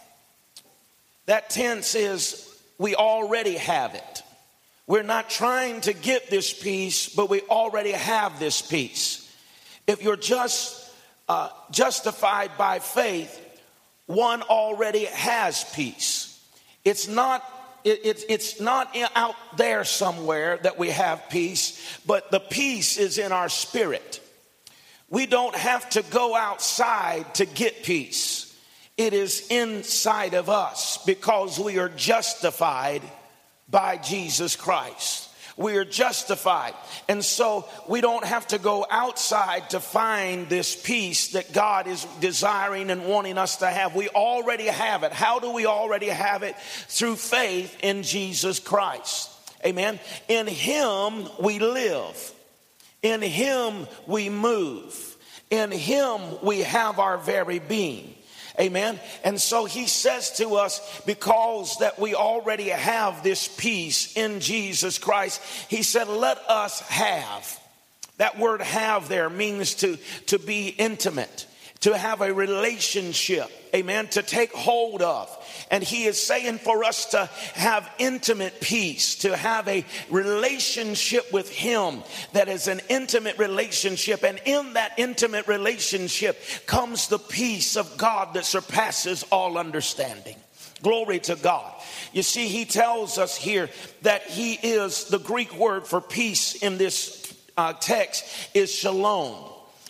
That 1.28 1.52
tense 1.52 1.94
is 1.94 2.52
we 2.80 2.96
already 2.96 3.58
have 3.58 3.94
it. 3.94 4.24
We're 4.88 5.04
not 5.04 5.30
trying 5.30 5.82
to 5.82 5.94
get 5.94 6.32
this 6.32 6.52
peace, 6.52 7.14
but 7.14 7.30
we 7.30 7.42
already 7.42 7.92
have 7.92 8.40
this 8.40 8.64
peace. 8.64 9.24
If 9.86 10.02
you're 10.02 10.18
just 10.18 10.92
uh, 11.30 11.50
justified 11.70 12.58
by 12.58 12.80
faith, 12.80 13.44
one 14.08 14.42
already 14.42 15.06
has 15.06 15.64
peace. 15.76 16.44
It's 16.84 17.08
not 17.08 17.44
it, 17.84 18.06
it, 18.06 18.24
it's 18.28 18.60
not 18.60 18.98
out 19.16 19.36
there 19.56 19.86
somewhere 19.86 20.58
that 20.58 20.78
we 20.78 20.90
have 20.90 21.30
peace, 21.30 22.00
but 22.06 22.32
the 22.32 22.40
peace 22.40 22.98
is 22.98 23.18
in 23.18 23.32
our 23.32 23.48
spirit. 23.48 24.20
We 25.10 25.26
don't 25.26 25.56
have 25.56 25.90
to 25.92 26.02
go 26.04 26.36
outside 26.36 27.36
to 27.36 27.46
get 27.46 27.84
peace. 27.84 28.44
It 28.98 29.14
is 29.14 29.48
inside 29.50 30.34
of 30.34 30.50
us 30.50 30.98
because 31.06 31.60
we 31.60 31.80
are 31.80 31.88
justified 31.88 33.04
by 33.70 33.98
Jesus 33.98 34.56
Christ. 34.58 35.27
We 35.58 35.76
are 35.78 35.86
justified. 35.86 36.76
And 37.10 37.26
so 37.26 37.68
we 37.88 38.00
don't 38.00 38.24
have 38.24 38.46
to 38.48 38.60
go 38.60 38.86
outside 38.90 39.72
to 39.72 39.80
find 39.80 40.48
this 40.48 40.76
peace 40.76 41.30
that 41.30 41.52
God 41.52 41.88
is 41.88 42.06
desiring 42.22 42.92
and 42.92 43.06
wanting 43.08 43.40
us 43.40 43.58
to 43.58 43.68
have. 43.68 43.96
We 43.96 44.08
already 44.10 44.68
have 44.68 45.02
it. 45.02 45.12
How 45.12 45.40
do 45.40 45.52
we 45.52 45.66
already 45.66 46.10
have 46.10 46.44
it? 46.44 46.56
Through 46.88 47.16
faith 47.16 47.76
in 47.82 48.04
Jesus 48.04 48.60
Christ. 48.60 49.32
Amen. 49.66 50.00
In 50.28 50.46
Him 50.46 51.28
we 51.42 51.58
live. 51.58 52.34
In 53.02 53.22
Him 53.22 53.88
we 54.06 54.30
move. 54.30 55.18
In 55.50 55.72
Him 55.72 56.22
we 56.44 56.60
have 56.60 57.00
our 57.00 57.18
very 57.18 57.58
being. 57.58 58.14
Amen. 58.60 59.00
And 59.24 59.40
so 59.40 59.66
he 59.66 59.86
says 59.86 60.32
to 60.38 60.56
us, 60.56 61.02
because 61.06 61.78
that 61.78 62.00
we 62.00 62.16
already 62.16 62.70
have 62.70 63.22
this 63.22 63.48
peace 63.48 64.18
in 64.18 64.40
Jesus 64.40 64.98
Christ, 64.98 65.42
he 65.70 65.84
said, 65.84 66.08
let 66.08 66.38
us 66.50 66.80
have. 66.82 67.60
That 68.18 68.40
word 68.40 68.62
have 68.62 69.10
there 69.10 69.30
means 69.30 69.76
to, 69.76 69.98
to 70.28 70.40
be 70.40 70.70
intimate, 70.70 71.46
to 71.82 71.96
have 71.96 72.22
a 72.22 72.34
relationship. 72.34 73.48
Amen. 73.76 74.08
To 74.10 74.24
take 74.24 74.52
hold 74.54 75.04
of. 75.04 75.30
And 75.70 75.84
he 75.84 76.06
is 76.06 76.22
saying 76.22 76.60
for 76.60 76.84
us 76.84 77.08
to 77.08 77.26
have 77.54 77.90
intimate 77.98 78.62
peace, 78.62 79.16
to 79.16 79.36
have 79.36 79.68
a 79.68 79.86
relationship 80.10 81.32
with 81.34 81.50
him 81.50 82.04
that 82.34 82.48
is 82.48 82.68
an 82.68 82.80
intimate 82.90 83.38
relationship. 83.38 84.24
And 84.24 84.40
in 84.46 84.74
that 84.74 84.94
intimate 84.98 85.48
relationship 85.48 86.42
comes 86.66 87.10
the 87.10 87.20
peace 87.20 87.76
of 87.76 87.98
God 87.98 88.34
that 88.36 88.46
surpasses 88.46 89.24
all 89.32 89.58
understanding. 89.58 90.38
Glory 90.82 91.20
to 91.22 91.36
God. 91.36 91.74
You 92.14 92.24
see, 92.24 92.48
he 92.48 92.66
tells 92.66 93.18
us 93.18 93.36
here 93.36 93.70
that 94.04 94.24
he 94.24 94.54
is 94.54 95.06
the 95.06 95.20
Greek 95.20 95.54
word 95.56 95.86
for 95.88 96.00
peace 96.00 96.56
in 96.56 96.78
this 96.78 97.34
uh, 97.58 97.74
text 97.74 98.26
is 98.54 98.74
shalom, 98.74 99.36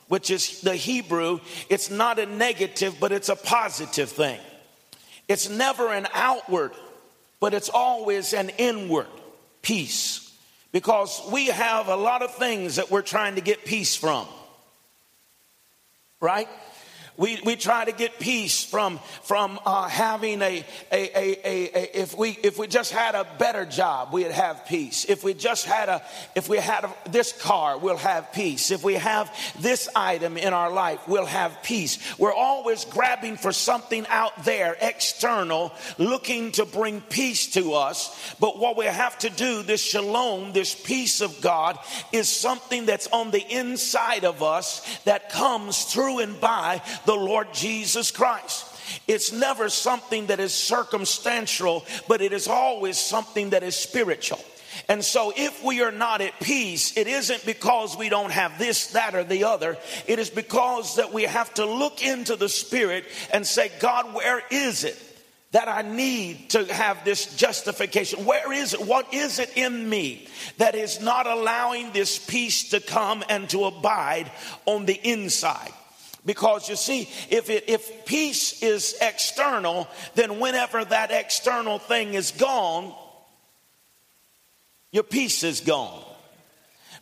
which 0.08 0.32
is 0.32 0.62
the 0.62 0.76
Hebrew. 0.76 1.40
It's 1.70 1.92
not 1.92 2.18
a 2.18 2.26
negative, 2.26 2.96
but 3.00 3.12
it's 3.12 3.30
a 3.30 3.36
positive 3.36 4.10
thing. 4.10 4.40
It's 5.28 5.50
never 5.50 5.92
an 5.92 6.08
outward, 6.14 6.72
but 7.40 7.54
it's 7.54 7.70
always 7.70 8.34
an 8.34 8.50
inward 8.58 9.08
peace. 9.62 10.24
Because 10.72 11.22
we 11.32 11.48
have 11.48 11.88
a 11.88 11.96
lot 11.96 12.22
of 12.22 12.36
things 12.36 12.76
that 12.76 12.92
we're 12.92 13.02
trying 13.02 13.36
to 13.36 13.42
get 13.42 13.66
peace 13.66 13.96
from. 13.96 14.28
Right? 16.20 16.48
We, 17.18 17.40
we 17.44 17.56
try 17.56 17.84
to 17.84 17.92
get 17.92 18.20
peace 18.20 18.64
from, 18.64 19.00
from 19.24 19.60
uh, 19.66 19.88
having 19.90 20.44
a, 20.44 20.64
a, 20.92 21.18
a, 21.18 21.40
a, 21.44 22.00
if 22.00 22.16
we, 22.16 22.38
if 22.44 22.60
we 22.60 22.68
just 22.68 22.92
had 22.92 23.16
a 23.16 23.26
better 23.40 23.66
job, 23.66 24.14
we'd 24.14 24.32
have 24.32 24.68
peace. 24.68 25.04
If 25.10 25.24
we 25.24 25.34
just 25.34 25.66
had 25.66 25.90
a, 25.90 26.04
if 26.36 26.48
we 26.48 26.58
had 26.58 26.86
this 27.10 27.34
car, 27.34 27.80
we'll 27.80 27.98
have 27.98 28.32
peace. 28.34 28.70
If 28.70 28.84
we 28.84 28.94
have 28.94 29.36
this 29.60 29.90
item 29.96 30.38
in 30.38 30.54
our 30.54 30.72
life, 30.72 31.08
we'll 31.08 31.26
have 31.26 31.64
peace. 31.64 31.98
We're 32.20 32.34
always 32.34 32.86
grabbing 32.86 33.38
for 33.38 33.52
something 33.52 34.06
out 34.10 34.46
there, 34.46 34.78
external, 34.80 35.74
looking 35.98 36.52
to 36.54 36.66
bring 36.66 37.02
peace 37.02 37.48
to 37.54 37.74
us. 37.74 38.36
But 38.40 38.60
what 38.60 38.78
we 38.78 38.86
have 38.86 39.18
to 39.20 39.32
do, 39.32 39.64
this 39.64 39.82
shalom, 39.82 40.54
this 40.54 40.76
peace 40.76 41.22
of 41.22 41.42
God, 41.42 41.80
is 42.12 42.30
something 42.30 42.86
that's 42.86 43.08
on 43.08 43.32
the 43.32 43.44
inside 43.44 44.24
of 44.24 44.44
us 44.44 44.86
that 45.06 45.32
comes 45.32 45.86
through 45.86 46.20
and 46.20 46.40
by 46.40 46.80
the 47.08 47.16
Lord 47.16 47.54
Jesus 47.54 48.12
Christ. 48.12 48.66
It's 49.08 49.32
never 49.32 49.70
something 49.70 50.28
that 50.28 50.40
is 50.40 50.54
circumstantial, 50.54 51.86
but 52.08 52.22
it 52.22 52.34
is 52.34 52.48
always 52.48 52.98
something 52.98 53.52
that 53.52 53.64
is 53.64 53.76
spiritual. 53.76 54.40
And 54.90 55.04
so, 55.04 55.34
if 55.36 55.64
we 55.64 55.82
are 55.82 55.92
not 55.92 56.22
at 56.22 56.40
peace, 56.40 56.96
it 56.98 57.08
isn't 57.08 57.46
because 57.46 57.98
we 57.98 58.10
don't 58.10 58.32
have 58.32 58.60
this, 58.60 58.88
that, 58.88 59.16
or 59.16 59.24
the 59.24 59.46
other. 59.46 59.78
It 60.06 60.20
is 60.20 60.30
because 60.30 60.98
that 60.98 61.12
we 61.12 61.24
have 61.24 61.52
to 61.56 61.66
look 61.66 62.04
into 62.04 62.36
the 62.36 62.50
Spirit 62.50 63.06
and 63.34 63.48
say, 63.48 63.72
God, 63.80 64.14
where 64.14 64.44
is 64.52 64.84
it 64.84 65.02
that 65.52 65.70
I 65.70 65.82
need 65.82 66.52
to 66.52 66.72
have 66.72 67.06
this 67.06 67.36
justification? 67.38 68.26
Where 68.26 68.52
is 68.52 68.74
it? 68.74 68.82
What 68.82 69.14
is 69.14 69.40
it 69.40 69.58
in 69.58 69.90
me 69.90 70.28
that 70.58 70.76
is 70.76 71.02
not 71.02 71.26
allowing 71.26 71.94
this 71.94 72.20
peace 72.20 72.70
to 72.72 72.82
come 72.82 73.24
and 73.30 73.50
to 73.50 73.66
abide 73.66 74.30
on 74.66 74.86
the 74.86 75.00
inside? 75.10 75.72
Because 76.28 76.68
you 76.68 76.76
see, 76.76 77.10
if 77.30 77.50
it, 77.50 77.70
if 77.70 78.06
peace 78.06 78.62
is 78.62 78.98
external, 79.00 79.88
then 80.14 80.42
whenever 80.42 80.84
that 80.84 81.10
external 81.10 81.80
thing 81.80 82.16
is 82.16 82.32
gone, 82.32 82.94
your 84.92 85.04
peace 85.04 85.46
is 85.46 85.62
gone. 85.62 86.04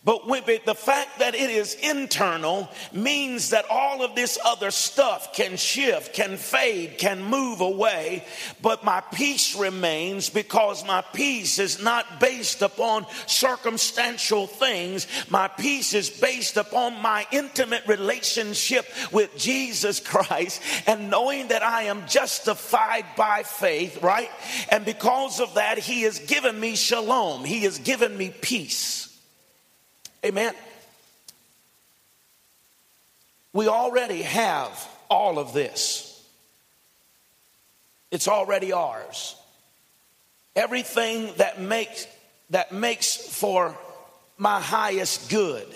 But 0.06 0.28
the 0.66 0.76
fact 0.76 1.18
that 1.20 1.34
it 1.34 1.50
is 1.50 1.74
internal 1.76 2.70
means 2.94 3.50
that 3.50 3.66
all 3.72 4.04
of 4.04 4.14
this 4.14 4.38
other 4.46 4.70
stuff 4.70 5.34
can 5.34 5.58
shift, 5.58 6.14
can 6.14 6.38
fade, 6.38 7.00
can 7.00 7.24
move 7.24 7.62
away. 7.62 8.24
But 8.62 8.84
my 8.84 9.02
peace 9.02 9.56
remains 9.56 10.30
because 10.30 10.86
my 10.86 11.02
peace 11.02 11.58
is 11.58 11.82
not 11.82 12.20
based 12.20 12.62
upon 12.62 13.08
circumstantial 13.26 14.46
things. 14.46 15.08
My 15.30 15.48
peace 15.48 15.96
is 15.96 16.12
based 16.12 16.58
upon 16.58 17.02
my 17.02 17.26
intimate 17.32 17.88
relationship 17.88 18.86
with 19.12 19.36
Jesus 19.38 20.00
Christ 20.00 20.62
and 20.86 21.10
knowing 21.10 21.48
that 21.48 21.64
I 21.64 21.84
am 21.84 22.08
justified 22.08 23.06
by 23.18 23.42
faith, 23.42 24.04
right? 24.04 24.30
And 24.70 24.86
because 24.86 25.40
of 25.40 25.56
that, 25.56 25.80
He 25.80 26.04
has 26.04 26.20
given 26.20 26.60
me 26.60 26.76
shalom. 26.76 27.44
He 27.44 27.62
has 27.62 27.80
given 27.80 28.16
me 28.16 28.30
peace. 28.42 29.15
Amen. 30.26 30.56
We 33.54 33.68
already 33.68 34.24
have 34.24 34.90
all 35.08 35.38
of 35.38 35.54
this. 35.54 36.12
It's 38.10 38.28
already 38.28 38.74
ours. 38.74 39.36
Everything 40.56 41.32
that 41.38 41.62
makes 41.62 42.08
that 42.50 42.72
makes 42.72 43.16
for 43.16 43.78
my 44.38 44.60
highest 44.60 45.30
good. 45.30 45.68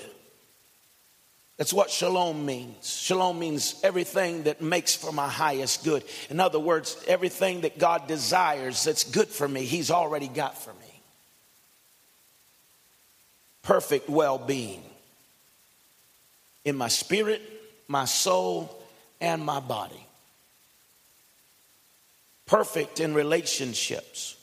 That's 1.57 1.73
what 1.73 1.89
shalom 1.91 2.45
means. 2.45 2.89
Shalom 2.89 3.38
means 3.38 3.79
everything 3.83 4.43
that 4.43 4.62
makes 4.62 4.95
for 4.95 5.12
my 5.12 5.27
highest 5.27 5.83
good. 5.83 6.03
In 6.29 6.39
other 6.39 6.59
words, 6.59 7.03
everything 7.07 7.62
that 7.62 7.77
God 7.77 8.07
desires 8.07 8.83
that's 8.83 9.03
good 9.03 9.27
for 9.27 9.47
me, 9.47 9.65
He's 9.65 9.91
already 9.91 10.27
got 10.27 10.57
for 10.57 10.73
me 10.73 10.88
perfect 13.62 14.10
well 14.10 14.38
being 14.38 14.84
in 16.65 16.76
my 16.76 16.88
spirit, 16.88 17.41
my 17.88 18.06
soul, 18.06 18.76
and 19.19 19.43
my 19.43 19.60
body. 19.60 20.06
Perfect 22.45 23.00
in 23.00 23.13
relationships 23.13 24.36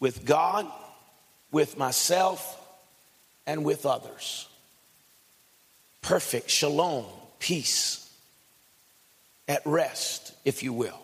with 0.00 0.24
God, 0.24 0.66
with 1.50 1.78
myself, 1.78 2.60
and 3.46 3.64
with 3.64 3.86
others. 3.86 4.48
Perfect 6.02 6.50
shalom, 6.50 7.04
peace, 7.38 8.02
at 9.48 9.62
rest, 9.64 10.32
if 10.44 10.62
you 10.62 10.72
will. 10.72 11.00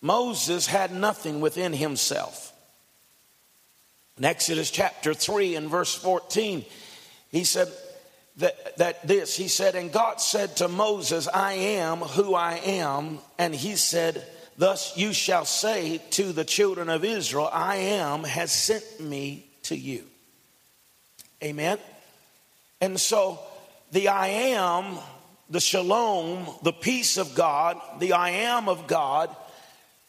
Moses 0.00 0.66
had 0.66 0.92
nothing 0.92 1.40
within 1.40 1.72
himself. 1.72 2.52
In 4.18 4.24
Exodus 4.24 4.70
chapter 4.70 5.12
3 5.12 5.56
and 5.56 5.68
verse 5.68 5.92
14, 5.92 6.64
he 7.30 7.42
said 7.42 7.68
that, 8.36 8.76
that 8.78 9.06
this, 9.06 9.36
he 9.36 9.48
said, 9.48 9.74
and 9.74 9.92
God 9.92 10.20
said 10.20 10.56
to 10.58 10.68
Moses, 10.68 11.26
I 11.26 11.54
am 11.54 11.98
who 11.98 12.34
I 12.34 12.54
am. 12.54 13.18
And 13.38 13.52
he 13.52 13.74
said, 13.74 14.24
Thus 14.56 14.96
you 14.96 15.12
shall 15.12 15.44
say 15.44 16.00
to 16.10 16.32
the 16.32 16.44
children 16.44 16.88
of 16.88 17.04
Israel, 17.04 17.50
I 17.52 17.76
am 17.76 18.22
has 18.22 18.52
sent 18.52 19.00
me 19.00 19.46
to 19.64 19.76
you. 19.76 20.04
Amen. 21.42 21.78
And 22.80 23.00
so 23.00 23.40
the 23.90 24.08
I 24.08 24.28
am, 24.28 24.96
the 25.50 25.60
shalom, 25.60 26.46
the 26.62 26.72
peace 26.72 27.16
of 27.16 27.34
God, 27.34 27.80
the 27.98 28.12
I 28.12 28.30
am 28.30 28.68
of 28.68 28.86
God 28.86 29.34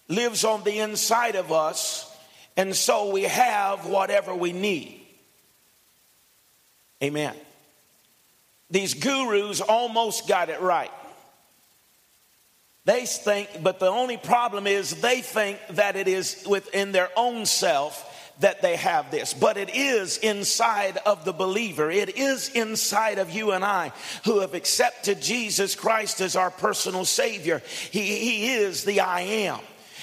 lives 0.07 0.43
on 0.43 0.63
the 0.63 0.79
inside 0.79 1.35
of 1.35 1.51
us 1.51 2.14
and 2.57 2.75
so 2.75 3.11
we 3.11 3.23
have 3.23 3.85
whatever 3.85 4.33
we 4.33 4.53
need. 4.53 5.01
Amen. 7.03 7.35
These 8.69 8.95
gurus 8.95 9.61
almost 9.61 10.27
got 10.27 10.49
it 10.49 10.61
right. 10.61 10.91
They 12.85 13.05
think, 13.05 13.49
but 13.63 13.79
the 13.79 13.87
only 13.87 14.17
problem 14.17 14.67
is 14.67 15.01
they 15.01 15.21
think 15.21 15.59
that 15.71 15.95
it 15.95 16.07
is 16.07 16.45
within 16.47 16.91
their 16.91 17.09
own 17.15 17.45
self 17.45 18.11
that 18.39 18.61
they 18.61 18.75
have 18.75 19.11
this, 19.11 19.33
but 19.33 19.57
it 19.57 19.73
is 19.73 20.17
inside 20.17 20.97
of 20.97 21.25
the 21.25 21.33
believer. 21.33 21.89
It 21.89 22.17
is 22.17 22.49
inside 22.49 23.17
of 23.17 23.31
you 23.31 23.51
and 23.51 23.63
I 23.63 23.91
who 24.25 24.41
have 24.41 24.53
accepted 24.53 25.21
Jesus 25.21 25.73
Christ 25.73 26.21
as 26.21 26.35
our 26.35 26.51
personal 26.51 27.05
Savior. 27.05 27.61
He, 27.91 28.01
he 28.01 28.53
is 28.53 28.83
the 28.83 28.99
I 28.99 29.21
am. 29.21 29.59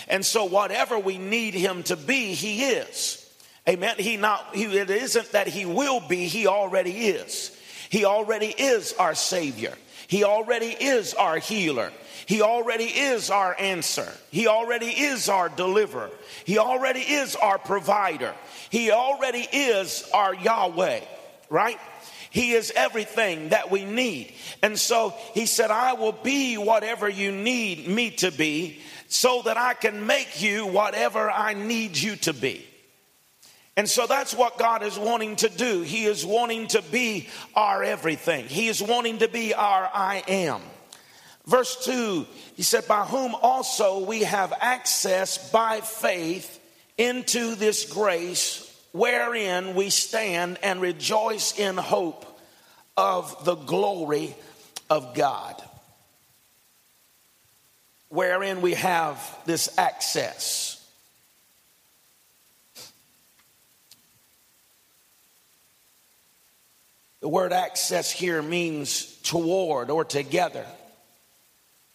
And 0.09 0.25
so 0.25 0.45
whatever 0.45 0.99
we 0.99 1.19
need 1.19 1.55
him 1.55 1.83
to 1.85 1.97
be, 1.97 2.35
he 2.35 2.65
is. 2.65 3.19
Amen. 3.69 3.97
He 3.99 4.17
not 4.17 4.55
he, 4.55 4.65
it 4.65 4.91
isn't 4.91 5.33
that 5.33 5.47
he 5.47 5.67
will 5.67 6.01
be, 6.01 6.27
he 6.27 6.47
already 6.47 7.09
is. 7.09 7.57
He 7.91 8.05
already 8.05 8.47
is 8.47 8.95
our 8.95 9.15
savior. 9.15 9.75
He 10.09 10.25
already 10.25 10.67
is 10.67 11.15
our 11.15 11.39
healer. 11.39 11.93
He 12.27 12.43
already 12.43 12.85
is 12.85 13.31
our 13.31 13.55
answer. 13.59 14.11
He 14.31 14.47
already 14.47 14.87
is 14.87 15.29
our 15.29 15.49
deliverer. 15.49 16.11
He 16.45 16.59
already 16.59 17.01
is 17.01 17.37
our 17.37 17.59
provider. 17.59 18.35
He 18.71 18.91
already 18.91 19.47
is 19.53 20.09
our 20.15 20.35
Yahweh, 20.35 21.01
right? 21.51 21.79
He 22.31 22.53
is 22.53 22.73
everything 22.75 23.51
that 23.51 23.71
we 23.71 23.85
need. 23.85 24.33
And 24.63 24.79
so 24.79 25.15
he 25.35 25.45
said, 25.45 25.71
I 25.71 25.93
will 25.93 26.13
be 26.13 26.57
whatever 26.57 27.09
you 27.09 27.31
need 27.31 27.87
me 27.87 28.11
to 28.13 28.31
be 28.31 28.81
so 29.13 29.43
that 29.43 29.59
I 29.59 29.75
can 29.75 30.07
make 30.07 30.41
you 30.41 30.67
whatever 30.67 31.31
I 31.31 31.53
need 31.53 31.99
you 31.99 32.17
to 32.17 32.33
be. 32.33 32.67
And 33.77 33.87
so 33.87 34.07
that's 34.07 34.35
what 34.35 34.57
God 34.57 34.83
is 34.83 34.99
wanting 34.99 35.37
to 35.37 35.51
do. 35.51 35.83
He 35.83 36.07
is 36.07 36.25
wanting 36.25 36.69
to 36.69 36.81
be 36.81 37.29
our 37.55 37.85
everything. 37.85 38.47
He 38.47 38.69
is 38.69 38.83
wanting 38.83 39.19
to 39.19 39.29
be 39.29 39.53
our 39.53 39.91
I 39.93 40.23
am. 40.27 40.63
Verse 41.47 41.85
2, 41.85 42.27
he 42.55 42.63
said, 42.63 42.89
By 42.89 43.05
whom 43.05 43.35
also 43.35 44.03
we 44.03 44.23
have 44.23 44.55
access 44.59 45.51
by 45.51 45.83
faith 45.83 46.59
into 46.97 47.55
this 47.55 47.85
grace 47.93 48.67
wherein 48.93 49.75
we 49.75 49.91
stand 49.91 50.59
and 50.63 50.81
rejoice 50.81 51.59
in 51.59 51.77
hope 51.77 52.25
of 52.97 53.45
the 53.45 53.57
glory 53.57 54.35
of 54.89 55.15
God. 55.15 55.63
Wherein 58.13 58.61
we 58.61 58.75
have 58.75 59.19
this 59.47 59.79
access. 59.79 60.79
The 67.21 67.29
word 67.29 67.55
access 67.55 68.11
here 68.11 68.43
means 68.43 69.07
toward 69.23 69.89
or 69.89 70.05
together. 70.05 70.67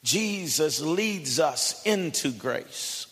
Jesus 0.04 0.82
leads 0.82 1.40
us 1.40 1.84
into 1.86 2.32
grace. 2.32 3.06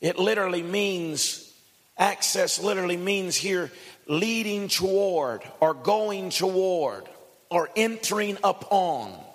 It 0.00 0.20
literally 0.20 0.62
means, 0.62 1.52
access 1.98 2.62
literally 2.62 2.96
means 2.96 3.34
here 3.34 3.72
leading 4.06 4.68
toward 4.68 5.42
or 5.58 5.74
going 5.74 6.30
toward 6.30 7.08
or 7.50 7.70
entering 7.74 8.38
upon. 8.44 9.25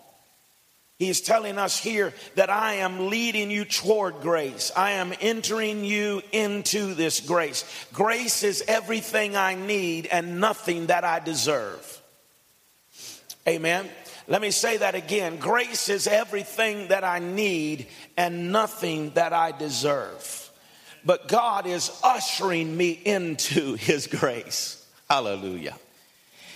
He's 1.02 1.20
telling 1.20 1.58
us 1.58 1.80
here 1.80 2.14
that 2.36 2.52
I 2.52 2.76
am 2.76 3.10
leading 3.10 3.50
you 3.50 3.66
toward 3.66 4.22
grace. 4.22 4.72
I 4.76 4.92
am 4.92 5.16
entering 5.20 5.84
you 5.84 6.22
into 6.32 6.94
this 6.94 7.22
grace. 7.22 7.66
Grace 7.92 8.44
is 8.44 8.64
everything 8.68 9.36
I 9.36 9.56
need 9.56 10.06
and 10.06 10.40
nothing 10.40 10.86
that 10.86 11.04
I 11.04 11.18
deserve. 11.18 12.02
Amen. 13.48 13.90
Let 14.28 14.44
me 14.44 14.52
say 14.52 14.78
that 14.78 14.94
again. 14.94 15.38
Grace 15.38 15.90
is 15.90 16.06
everything 16.06 16.90
that 16.90 17.04
I 17.04 17.18
need 17.18 17.88
and 18.16 18.52
nothing 18.52 19.10
that 19.16 19.34
I 19.34 19.54
deserve. 19.54 20.52
But 21.04 21.28
God 21.28 21.66
is 21.66 22.00
ushering 22.04 22.78
me 22.78 22.92
into 22.92 23.74
his 23.74 24.06
grace. 24.06 24.86
Hallelujah. 25.10 25.76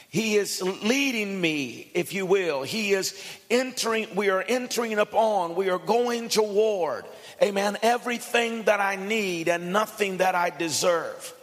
He 0.09 0.35
is 0.35 0.61
leading 0.61 1.41
me, 1.41 1.91
if 1.93 2.13
you 2.13 2.25
will. 2.25 2.63
He 2.63 2.93
is 2.93 3.21
entering, 3.49 4.15
we 4.15 4.29
are 4.29 4.43
entering 4.47 4.97
upon, 4.97 5.55
we 5.55 5.69
are 5.69 5.79
going 5.79 6.29
toward, 6.29 7.05
amen, 7.41 7.77
everything 7.81 8.63
that 8.63 8.79
I 8.79 8.95
need 8.95 9.49
and 9.49 9.73
nothing 9.73 10.17
that 10.17 10.35
I 10.35 10.51
deserve. 10.51 11.33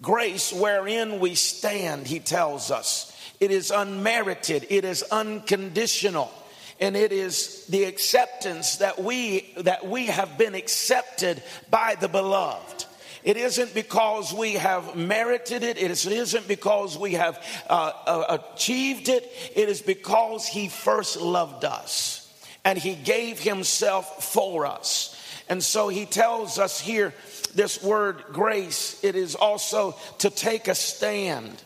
Grace 0.00 0.52
wherein 0.52 1.20
we 1.20 1.34
stand, 1.34 2.06
he 2.06 2.18
tells 2.20 2.70
us. 2.70 3.08
It 3.38 3.50
is 3.50 3.70
unmerited, 3.70 4.66
it 4.70 4.84
is 4.84 5.02
unconditional, 5.02 6.32
and 6.80 6.96
it 6.96 7.12
is 7.12 7.66
the 7.66 7.84
acceptance 7.84 8.76
that 8.76 9.02
we 9.02 9.52
that 9.58 9.86
we 9.86 10.06
have 10.06 10.38
been 10.38 10.54
accepted 10.54 11.42
by 11.70 11.96
the 12.00 12.08
beloved. 12.08 12.86
It 13.24 13.36
isn't 13.36 13.72
because 13.72 14.32
we 14.32 14.54
have 14.54 14.96
merited 14.96 15.62
it. 15.62 15.78
It 15.78 15.90
isn't 15.90 16.48
because 16.48 16.98
we 16.98 17.12
have 17.14 17.44
uh, 17.70 17.92
uh, 18.06 18.38
achieved 18.54 19.08
it. 19.08 19.30
It 19.54 19.68
is 19.68 19.80
because 19.80 20.46
He 20.46 20.68
first 20.68 21.20
loved 21.20 21.64
us 21.64 22.28
and 22.64 22.76
He 22.78 22.94
gave 22.94 23.38
Himself 23.38 24.32
for 24.32 24.66
us. 24.66 25.16
And 25.48 25.62
so 25.62 25.88
He 25.88 26.04
tells 26.04 26.58
us 26.58 26.80
here 26.80 27.14
this 27.54 27.82
word 27.82 28.24
grace, 28.32 29.02
it 29.04 29.14
is 29.14 29.36
also 29.36 29.94
to 30.18 30.30
take 30.30 30.66
a 30.66 30.74
stand 30.74 31.62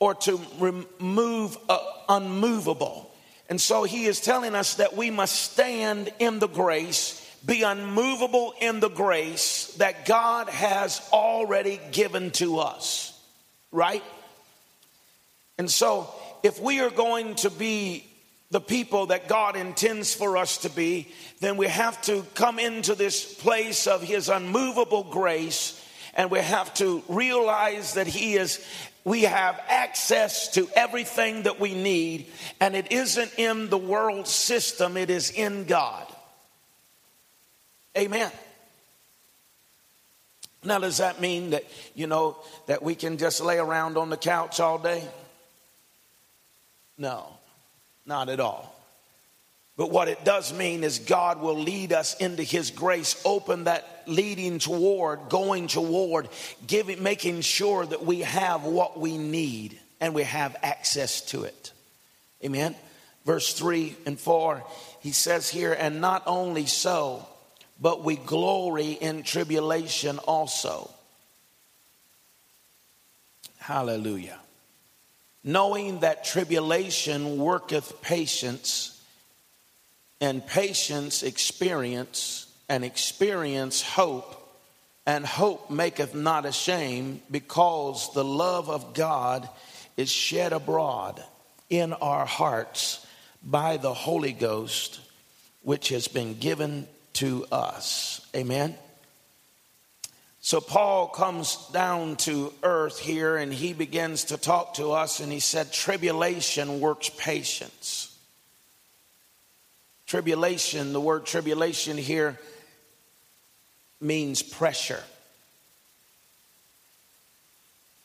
or 0.00 0.14
to 0.14 0.40
remove 0.58 1.56
uh, 1.68 1.78
unmovable. 2.08 3.12
And 3.48 3.60
so 3.60 3.84
He 3.84 4.06
is 4.06 4.20
telling 4.20 4.56
us 4.56 4.74
that 4.74 4.96
we 4.96 5.10
must 5.10 5.52
stand 5.52 6.12
in 6.18 6.40
the 6.40 6.48
grace 6.48 7.17
be 7.44 7.62
unmovable 7.62 8.54
in 8.60 8.80
the 8.80 8.88
grace 8.88 9.74
that 9.78 10.06
God 10.06 10.48
has 10.48 11.06
already 11.12 11.80
given 11.92 12.30
to 12.32 12.58
us, 12.58 13.18
right? 13.70 14.02
And 15.56 15.70
so, 15.70 16.12
if 16.42 16.60
we 16.60 16.80
are 16.80 16.90
going 16.90 17.34
to 17.36 17.50
be 17.50 18.04
the 18.50 18.60
people 18.60 19.06
that 19.06 19.28
God 19.28 19.56
intends 19.56 20.14
for 20.14 20.36
us 20.36 20.58
to 20.58 20.70
be, 20.70 21.08
then 21.40 21.56
we 21.56 21.66
have 21.66 22.00
to 22.02 22.24
come 22.34 22.58
into 22.58 22.94
this 22.94 23.34
place 23.34 23.86
of 23.86 24.02
His 24.02 24.28
unmovable 24.28 25.04
grace 25.04 25.84
and 26.14 26.30
we 26.30 26.40
have 26.40 26.74
to 26.74 27.02
realize 27.08 27.94
that 27.94 28.08
He 28.08 28.34
is, 28.34 28.64
we 29.04 29.22
have 29.22 29.60
access 29.68 30.52
to 30.54 30.68
everything 30.74 31.44
that 31.44 31.60
we 31.60 31.74
need, 31.74 32.26
and 32.60 32.74
it 32.74 32.90
isn't 32.90 33.32
in 33.38 33.70
the 33.70 33.78
world 33.78 34.26
system, 34.26 34.96
it 34.96 35.10
is 35.10 35.30
in 35.30 35.64
God. 35.64 36.06
Amen. 37.98 38.30
Now, 40.64 40.78
does 40.78 40.98
that 40.98 41.20
mean 41.20 41.50
that, 41.50 41.64
you 41.94 42.06
know, 42.06 42.36
that 42.66 42.82
we 42.82 42.94
can 42.94 43.18
just 43.18 43.40
lay 43.40 43.58
around 43.58 43.96
on 43.96 44.08
the 44.08 44.16
couch 44.16 44.60
all 44.60 44.78
day? 44.78 45.02
No, 46.96 47.26
not 48.06 48.28
at 48.28 48.38
all. 48.38 48.74
But 49.76 49.90
what 49.90 50.08
it 50.08 50.24
does 50.24 50.52
mean 50.52 50.82
is 50.82 50.98
God 50.98 51.40
will 51.40 51.58
lead 51.58 51.92
us 51.92 52.14
into 52.16 52.42
His 52.42 52.70
grace, 52.70 53.20
open 53.24 53.64
that 53.64 54.02
leading 54.06 54.58
toward, 54.58 55.28
going 55.28 55.68
toward, 55.68 56.28
giving, 56.66 57.02
making 57.02 57.40
sure 57.42 57.86
that 57.86 58.04
we 58.04 58.20
have 58.20 58.64
what 58.64 58.98
we 58.98 59.18
need 59.18 59.78
and 60.00 60.14
we 60.14 60.24
have 60.24 60.56
access 60.62 61.20
to 61.22 61.44
it. 61.44 61.72
Amen. 62.44 62.74
Verse 63.24 63.52
3 63.54 63.96
and 64.06 64.18
4, 64.18 64.64
he 65.00 65.12
says 65.12 65.48
here, 65.48 65.72
and 65.72 66.00
not 66.00 66.22
only 66.26 66.66
so, 66.66 67.26
but 67.80 68.02
we 68.02 68.16
glory 68.16 68.92
in 68.92 69.22
tribulation 69.22 70.18
also. 70.20 70.90
Hallelujah. 73.58 74.38
Knowing 75.44 76.00
that 76.00 76.24
tribulation 76.24 77.38
worketh 77.38 78.02
patience, 78.02 79.00
and 80.20 80.44
patience 80.46 81.22
experience, 81.22 82.46
and 82.68 82.84
experience 82.84 83.82
hope, 83.82 84.34
and 85.06 85.24
hope 85.24 85.70
maketh 85.70 86.14
not 86.14 86.44
ashamed, 86.44 87.20
because 87.30 88.12
the 88.14 88.24
love 88.24 88.68
of 88.68 88.94
God 88.94 89.48
is 89.96 90.10
shed 90.10 90.52
abroad 90.52 91.22
in 91.70 91.92
our 91.92 92.26
hearts 92.26 93.06
by 93.42 93.76
the 93.76 93.94
Holy 93.94 94.32
Ghost, 94.32 95.00
which 95.62 95.90
has 95.90 96.08
been 96.08 96.38
given 96.38 96.86
to 97.18 97.44
us. 97.50 98.24
Amen. 98.34 98.76
So 100.40 100.60
Paul 100.60 101.08
comes 101.08 101.68
down 101.72 102.14
to 102.18 102.52
earth 102.62 103.00
here 103.00 103.36
and 103.36 103.52
he 103.52 103.72
begins 103.72 104.26
to 104.26 104.36
talk 104.36 104.74
to 104.74 104.92
us 104.92 105.18
and 105.18 105.32
he 105.32 105.40
said, 105.40 105.72
Tribulation 105.72 106.80
works 106.80 107.10
patience. 107.10 108.16
Tribulation, 110.06 110.92
the 110.92 111.00
word 111.00 111.26
tribulation 111.26 111.96
here 111.98 112.38
means 114.00 114.40
pressure. 114.40 115.02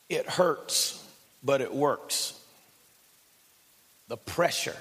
It 0.09 0.27
hurts, 0.27 1.07
but 1.43 1.61
it 1.61 1.73
works. 1.73 2.33
The 4.07 4.17
pressure 4.17 4.75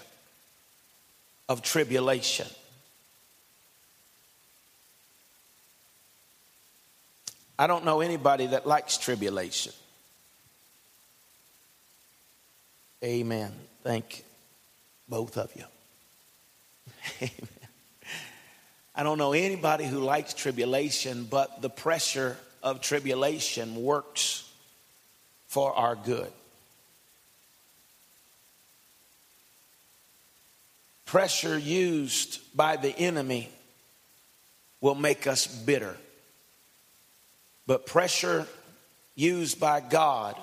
of 1.51 1.61
tribulation. 1.61 2.49
I 7.63 7.69
don't 7.69 7.85
know 7.85 8.01
anybody 8.01 8.47
that 8.47 8.67
likes 8.67 8.99
tribulation. 8.99 9.73
Amen. 13.05 13.53
Thank 13.85 14.25
both 15.09 15.39
of 15.39 15.49
you. 15.55 15.63
Amen. 17.23 17.49
I 18.97 19.05
don't 19.05 19.17
know 19.17 19.33
anybody 19.33 19.85
who 19.85 20.01
likes 20.01 20.35
tribulation, 20.35 21.23
but 21.31 21.63
the 21.63 21.71
pressure 21.71 22.37
of 22.65 22.81
tribulation 22.81 23.85
works 23.85 24.51
for 25.47 25.73
our 25.73 25.95
good. 25.95 26.33
Pressure 31.07 31.57
used 31.57 32.41
by 32.57 32.75
the 32.75 32.91
enemy 32.99 33.51
will 34.81 34.97
make 34.97 35.29
us 35.29 35.47
bitter. 35.47 35.97
But 37.67 37.87
pressure 37.87 38.47
used 39.15 39.61
by 39.61 39.81
God 39.81 40.37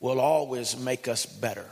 will 0.00 0.20
always 0.20 0.76
make 0.76 1.08
us 1.08 1.26
better. 1.26 1.66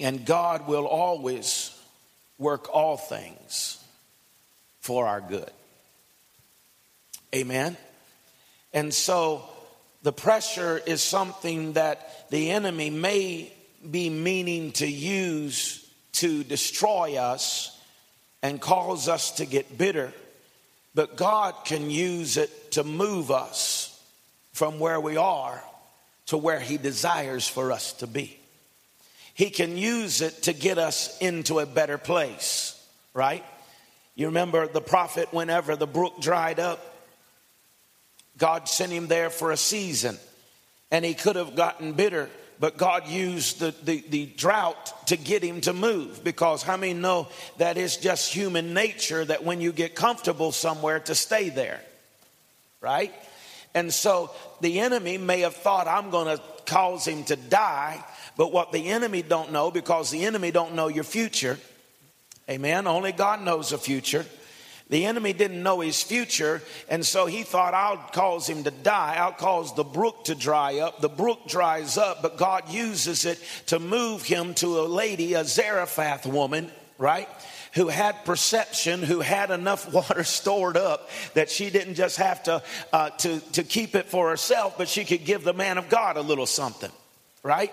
And 0.00 0.24
God 0.24 0.66
will 0.66 0.86
always 0.86 1.70
work 2.38 2.74
all 2.74 2.96
things 2.96 3.82
for 4.80 5.06
our 5.06 5.20
good. 5.20 5.50
Amen. 7.34 7.76
And 8.72 8.92
so 8.92 9.48
the 10.02 10.12
pressure 10.12 10.80
is 10.84 11.00
something 11.00 11.74
that 11.74 12.28
the 12.30 12.50
enemy 12.50 12.90
may 12.90 13.52
be 13.88 14.10
meaning 14.10 14.72
to 14.72 14.86
use 14.86 15.80
to 16.12 16.44
destroy 16.44 17.16
us 17.16 17.76
and 18.42 18.60
cause 18.60 19.08
us 19.08 19.32
to 19.32 19.46
get 19.46 19.78
bitter 19.78 20.12
but 20.94 21.16
God 21.16 21.54
can 21.64 21.90
use 21.90 22.36
it 22.36 22.72
to 22.72 22.84
move 22.84 23.30
us 23.30 23.90
from 24.52 24.78
where 24.78 25.00
we 25.00 25.16
are 25.16 25.62
to 26.26 26.36
where 26.36 26.60
He 26.60 26.78
desires 26.78 27.46
for 27.46 27.72
us 27.72 27.92
to 27.94 28.06
be. 28.06 28.38
he 29.34 29.50
can 29.50 29.76
use 29.76 30.20
it 30.20 30.44
to 30.44 30.52
get 30.52 30.78
us 30.78 31.18
into 31.18 31.58
a 31.58 31.66
better 31.66 31.98
place, 31.98 32.80
right? 33.12 33.44
You 34.14 34.26
remember 34.26 34.68
the 34.68 34.80
prophet, 34.80 35.32
whenever 35.32 35.74
the 35.74 35.88
brook 35.88 36.20
dried 36.20 36.60
up, 36.60 36.80
God 38.38 38.68
sent 38.68 38.92
him 38.92 39.08
there 39.08 39.30
for 39.30 39.50
a 39.50 39.56
season, 39.56 40.16
and 40.90 41.04
he 41.04 41.14
could 41.14 41.34
have 41.34 41.56
gotten 41.56 41.94
bitter 41.94 42.30
but 42.60 42.76
God 42.76 43.08
used 43.08 43.60
the, 43.60 43.74
the, 43.82 44.04
the, 44.08 44.26
drought 44.26 45.06
to 45.08 45.16
get 45.16 45.42
him 45.42 45.60
to 45.62 45.72
move 45.72 46.22
because 46.22 46.62
how 46.62 46.76
many 46.76 46.94
know 46.94 47.28
that 47.58 47.76
it's 47.76 47.96
just 47.96 48.32
human 48.32 48.74
nature 48.74 49.24
that 49.24 49.44
when 49.44 49.60
you 49.60 49.72
get 49.72 49.94
comfortable 49.94 50.52
somewhere 50.52 51.00
to 51.00 51.14
stay 51.14 51.48
there, 51.48 51.80
right? 52.80 53.12
And 53.74 53.92
so 53.92 54.30
the 54.60 54.80
enemy 54.80 55.18
may 55.18 55.40
have 55.40 55.56
thought, 55.56 55.88
I'm 55.88 56.10
going 56.10 56.36
to 56.36 56.42
cause 56.66 57.06
him 57.06 57.24
to 57.24 57.36
die, 57.36 58.02
but 58.36 58.52
what 58.52 58.72
the 58.72 58.88
enemy 58.88 59.22
don't 59.22 59.52
know, 59.52 59.70
because 59.70 60.10
the 60.10 60.24
enemy 60.24 60.50
don't 60.50 60.74
know 60.74 60.88
your 60.88 61.04
future, 61.04 61.58
amen, 62.48 62.86
only 62.86 63.12
God 63.12 63.42
knows 63.42 63.70
the 63.70 63.78
future 63.78 64.24
the 64.94 65.06
enemy 65.06 65.32
didn't 65.32 65.62
know 65.62 65.80
his 65.80 66.00
future, 66.04 66.62
and 66.88 67.04
so 67.04 67.26
he 67.26 67.42
thought, 67.42 67.74
I'll 67.74 67.96
cause 67.96 68.48
him 68.48 68.62
to 68.62 68.70
die. 68.70 69.16
I'll 69.18 69.32
cause 69.32 69.74
the 69.74 69.82
brook 69.82 70.26
to 70.26 70.36
dry 70.36 70.78
up. 70.78 71.00
The 71.00 71.08
brook 71.08 71.48
dries 71.48 71.98
up, 71.98 72.22
but 72.22 72.36
God 72.36 72.68
uses 72.68 73.24
it 73.24 73.40
to 73.66 73.80
move 73.80 74.22
him 74.22 74.54
to 74.54 74.78
a 74.78 74.86
lady, 74.86 75.34
a 75.34 75.44
Zarephath 75.44 76.26
woman, 76.26 76.70
right? 76.96 77.28
Who 77.74 77.88
had 77.88 78.24
perception, 78.24 79.02
who 79.02 79.18
had 79.18 79.50
enough 79.50 79.92
water 79.92 80.22
stored 80.22 80.76
up 80.76 81.10
that 81.34 81.50
she 81.50 81.70
didn't 81.70 81.96
just 81.96 82.18
have 82.18 82.44
to, 82.44 82.62
uh, 82.92 83.10
to, 83.10 83.40
to 83.54 83.64
keep 83.64 83.96
it 83.96 84.06
for 84.06 84.30
herself, 84.30 84.78
but 84.78 84.88
she 84.88 85.04
could 85.04 85.24
give 85.24 85.42
the 85.42 85.54
man 85.54 85.76
of 85.76 85.88
God 85.88 86.16
a 86.16 86.22
little 86.22 86.46
something, 86.46 86.92
right? 87.44 87.72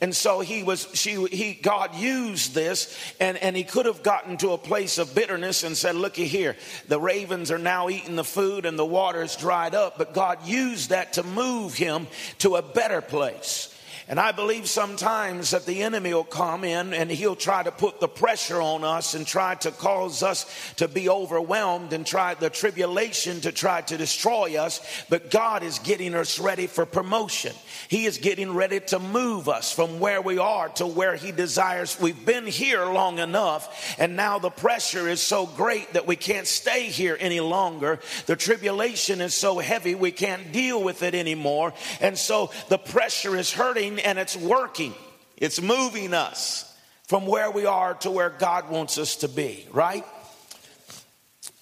And 0.00 0.14
so 0.14 0.40
he 0.40 0.64
was, 0.64 0.88
she, 0.94 1.24
he, 1.26 1.54
God 1.54 1.94
used 1.94 2.54
this 2.54 2.98
and, 3.20 3.38
and 3.38 3.56
he 3.56 3.62
could 3.62 3.86
have 3.86 4.02
gotten 4.02 4.36
to 4.38 4.50
a 4.50 4.58
place 4.58 4.98
of 4.98 5.14
bitterness 5.14 5.62
and 5.62 5.76
said, 5.76 5.94
looky 5.94 6.26
here, 6.26 6.56
the 6.88 6.98
ravens 6.98 7.52
are 7.52 7.58
now 7.58 7.88
eating 7.88 8.16
the 8.16 8.24
food 8.24 8.66
and 8.66 8.76
the 8.76 8.84
water 8.84 9.22
is 9.22 9.36
dried 9.36 9.76
up. 9.76 9.96
But 9.96 10.12
God 10.12 10.44
used 10.44 10.90
that 10.90 11.14
to 11.14 11.22
move 11.22 11.74
him 11.74 12.08
to 12.40 12.56
a 12.56 12.62
better 12.62 13.00
place. 13.00 13.71
And 14.12 14.20
I 14.20 14.30
believe 14.30 14.68
sometimes 14.68 15.52
that 15.52 15.64
the 15.64 15.82
enemy 15.82 16.12
will 16.12 16.22
come 16.22 16.64
in 16.64 16.92
and 16.92 17.10
he'll 17.10 17.34
try 17.34 17.62
to 17.62 17.72
put 17.72 17.98
the 17.98 18.08
pressure 18.08 18.60
on 18.60 18.84
us 18.84 19.14
and 19.14 19.26
try 19.26 19.54
to 19.54 19.70
cause 19.70 20.22
us 20.22 20.44
to 20.76 20.86
be 20.86 21.08
overwhelmed 21.08 21.94
and 21.94 22.04
try 22.04 22.34
the 22.34 22.50
tribulation 22.50 23.40
to 23.40 23.52
try 23.52 23.80
to 23.80 23.96
destroy 23.96 24.58
us. 24.58 24.82
But 25.08 25.30
God 25.30 25.62
is 25.62 25.78
getting 25.78 26.14
us 26.14 26.38
ready 26.38 26.66
for 26.66 26.84
promotion. 26.84 27.54
He 27.88 28.04
is 28.04 28.18
getting 28.18 28.52
ready 28.52 28.80
to 28.80 28.98
move 28.98 29.48
us 29.48 29.72
from 29.72 29.98
where 29.98 30.20
we 30.20 30.36
are 30.36 30.68
to 30.68 30.86
where 30.86 31.16
He 31.16 31.32
desires. 31.32 31.98
We've 31.98 32.26
been 32.26 32.46
here 32.46 32.84
long 32.84 33.18
enough, 33.18 33.96
and 33.98 34.14
now 34.14 34.38
the 34.38 34.50
pressure 34.50 35.08
is 35.08 35.22
so 35.22 35.46
great 35.46 35.94
that 35.94 36.06
we 36.06 36.16
can't 36.16 36.46
stay 36.46 36.82
here 36.82 37.16
any 37.18 37.40
longer. 37.40 37.98
The 38.26 38.36
tribulation 38.36 39.22
is 39.22 39.32
so 39.32 39.58
heavy, 39.58 39.94
we 39.94 40.12
can't 40.12 40.52
deal 40.52 40.82
with 40.82 41.02
it 41.02 41.14
anymore. 41.14 41.72
And 42.02 42.18
so 42.18 42.50
the 42.68 42.76
pressure 42.76 43.38
is 43.38 43.50
hurting 43.50 44.01
and 44.04 44.18
it's 44.18 44.36
working. 44.36 44.94
It's 45.36 45.60
moving 45.60 46.14
us 46.14 46.68
from 47.04 47.26
where 47.26 47.50
we 47.50 47.66
are 47.66 47.94
to 47.94 48.10
where 48.10 48.30
God 48.30 48.70
wants 48.70 48.98
us 48.98 49.16
to 49.16 49.28
be, 49.28 49.66
right? 49.72 50.04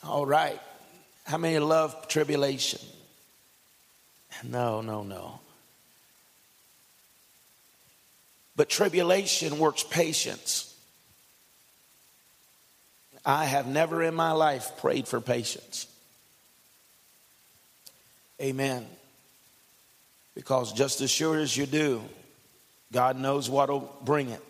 All 0.05 0.27
right. 0.27 0.61
How 1.25 1.39
many 1.39 1.59
love 1.59 2.09
tribulation? 2.09 2.81
No, 4.45 4.81
no, 4.81 5.03
no. 5.03 5.41
But 8.57 8.69
tribulation 8.69 9.59
works 9.59 9.83
patience. 9.83 10.67
I 13.25 13.45
have 13.45 13.67
never 13.67 14.03
in 14.03 14.15
my 14.15 14.33
life 14.33 14.73
prayed 14.79 15.07
for 15.07 15.21
patience. 15.21 15.87
Amen. 18.41 18.87
Because 20.35 20.73
just 20.73 21.01
as 21.01 21.11
sure 21.11 21.39
as 21.39 21.57
you 21.57 21.67
do, 21.67 22.03
God 22.93 23.19
knows 23.19 23.49
what'll 23.49 23.91
bring 24.03 24.31
it. 24.31 24.43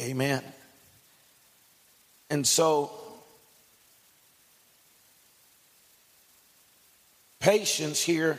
Amen. 0.00 0.42
And 2.30 2.46
so, 2.46 2.90
patience 7.40 8.02
here 8.02 8.38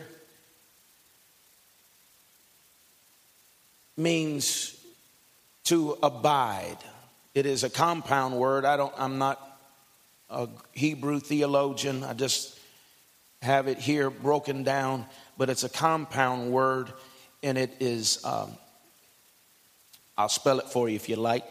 means 3.97 4.75
to 5.65 5.97
abide. 6.01 6.77
It 7.35 7.45
is 7.45 7.63
a 7.63 7.69
compound 7.69 8.35
word. 8.35 8.65
I 8.65 8.77
don't 8.77 8.93
I'm 8.97 9.17
not 9.17 9.39
a 10.29 10.47
Hebrew 10.71 11.19
theologian. 11.19 12.03
I 12.03 12.13
just 12.13 12.57
have 13.41 13.67
it 13.67 13.77
here 13.77 14.09
broken 14.09 14.63
down, 14.63 15.05
but 15.37 15.49
it's 15.49 15.63
a 15.63 15.69
compound 15.69 16.51
word 16.51 16.91
and 17.41 17.57
it 17.57 17.75
is, 17.79 18.23
um, 18.25 18.51
I'll 20.17 20.29
spell 20.29 20.59
it 20.59 20.67
for 20.67 20.89
you 20.89 20.95
if 20.95 21.09
you 21.09 21.15
like 21.15 21.45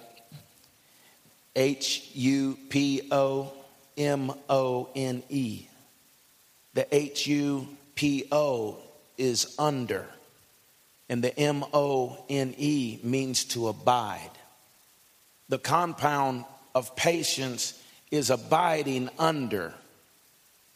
H 1.56 2.10
U 2.14 2.58
P 2.68 3.08
O 3.10 3.52
M 3.96 4.32
O 4.48 4.88
N 4.94 5.22
E. 5.28 5.66
The 6.74 6.94
H 6.94 7.26
U 7.26 7.66
P 7.94 8.28
O 8.30 8.76
is 9.16 9.56
under, 9.58 10.06
and 11.08 11.24
the 11.24 11.36
M 11.38 11.64
O 11.72 12.24
N 12.28 12.54
E 12.56 13.00
means 13.02 13.44
to 13.46 13.68
abide. 13.68 14.30
The 15.48 15.58
compound 15.58 16.44
of 16.74 16.94
patience 16.94 17.82
is 18.10 18.30
abiding 18.30 19.08
under 19.18 19.74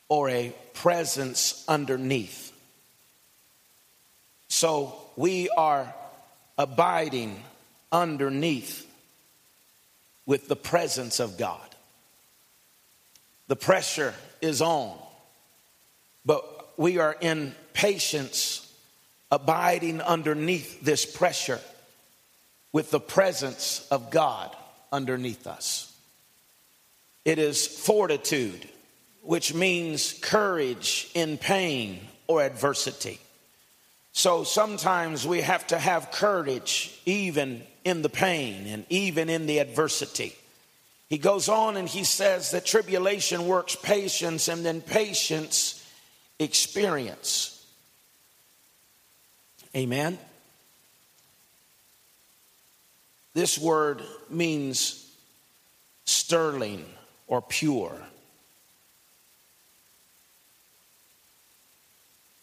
or 0.08 0.28
a 0.28 0.54
presence 0.74 1.64
underneath. 1.68 2.51
So 4.52 4.94
we 5.16 5.48
are 5.48 5.94
abiding 6.58 7.42
underneath 7.90 8.86
with 10.26 10.46
the 10.46 10.56
presence 10.56 11.20
of 11.20 11.38
God. 11.38 11.66
The 13.48 13.56
pressure 13.56 14.12
is 14.42 14.60
on, 14.60 14.94
but 16.26 16.78
we 16.78 16.98
are 16.98 17.16
in 17.18 17.54
patience, 17.72 18.70
abiding 19.30 20.02
underneath 20.02 20.82
this 20.82 21.06
pressure 21.06 21.60
with 22.74 22.90
the 22.90 23.00
presence 23.00 23.88
of 23.90 24.10
God 24.10 24.54
underneath 24.92 25.46
us. 25.46 25.90
It 27.24 27.38
is 27.38 27.66
fortitude, 27.66 28.68
which 29.22 29.54
means 29.54 30.12
courage 30.20 31.10
in 31.14 31.38
pain 31.38 32.00
or 32.26 32.42
adversity. 32.42 33.18
So 34.12 34.44
sometimes 34.44 35.26
we 35.26 35.40
have 35.40 35.66
to 35.68 35.78
have 35.78 36.10
courage 36.10 37.00
even 37.06 37.62
in 37.84 38.02
the 38.02 38.08
pain 38.08 38.66
and 38.66 38.84
even 38.90 39.28
in 39.28 39.46
the 39.46 39.58
adversity. 39.58 40.34
He 41.08 41.18
goes 41.18 41.48
on 41.48 41.76
and 41.76 41.88
he 41.88 42.04
says 42.04 42.52
that 42.52 42.64
tribulation 42.64 43.46
works 43.46 43.76
patience 43.76 44.48
and 44.48 44.64
then 44.64 44.80
patience 44.80 45.78
experience. 46.38 47.66
Amen. 49.74 50.18
This 53.34 53.58
word 53.58 54.02
means 54.28 55.10
sterling 56.04 56.84
or 57.26 57.40
pure. 57.40 57.98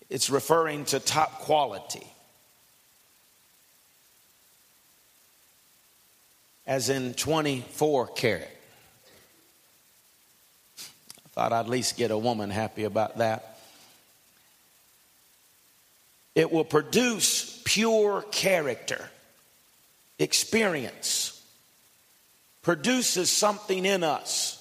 It's 0.10 0.30
referring 0.30 0.86
to 0.86 0.99
top 0.99 1.39
quality. 1.39 2.05
As 6.66 6.89
in 6.89 7.14
24 7.14 8.07
carat. 8.07 8.57
I 10.80 11.30
thought 11.32 11.53
I'd 11.53 11.62
at 11.62 11.70
least 11.70 11.97
get 11.97 12.12
a 12.12 12.18
woman 12.18 12.49
happy 12.49 12.84
about 12.84 13.20
that. 13.20 13.60
It 16.36 16.51
will 16.51 16.66
produce 16.66 17.62
pure 17.66 18.24
character, 18.32 19.10
experience, 20.18 21.41
produces 22.62 23.32
something 23.32 23.86
in 23.86 24.03
us 24.03 24.59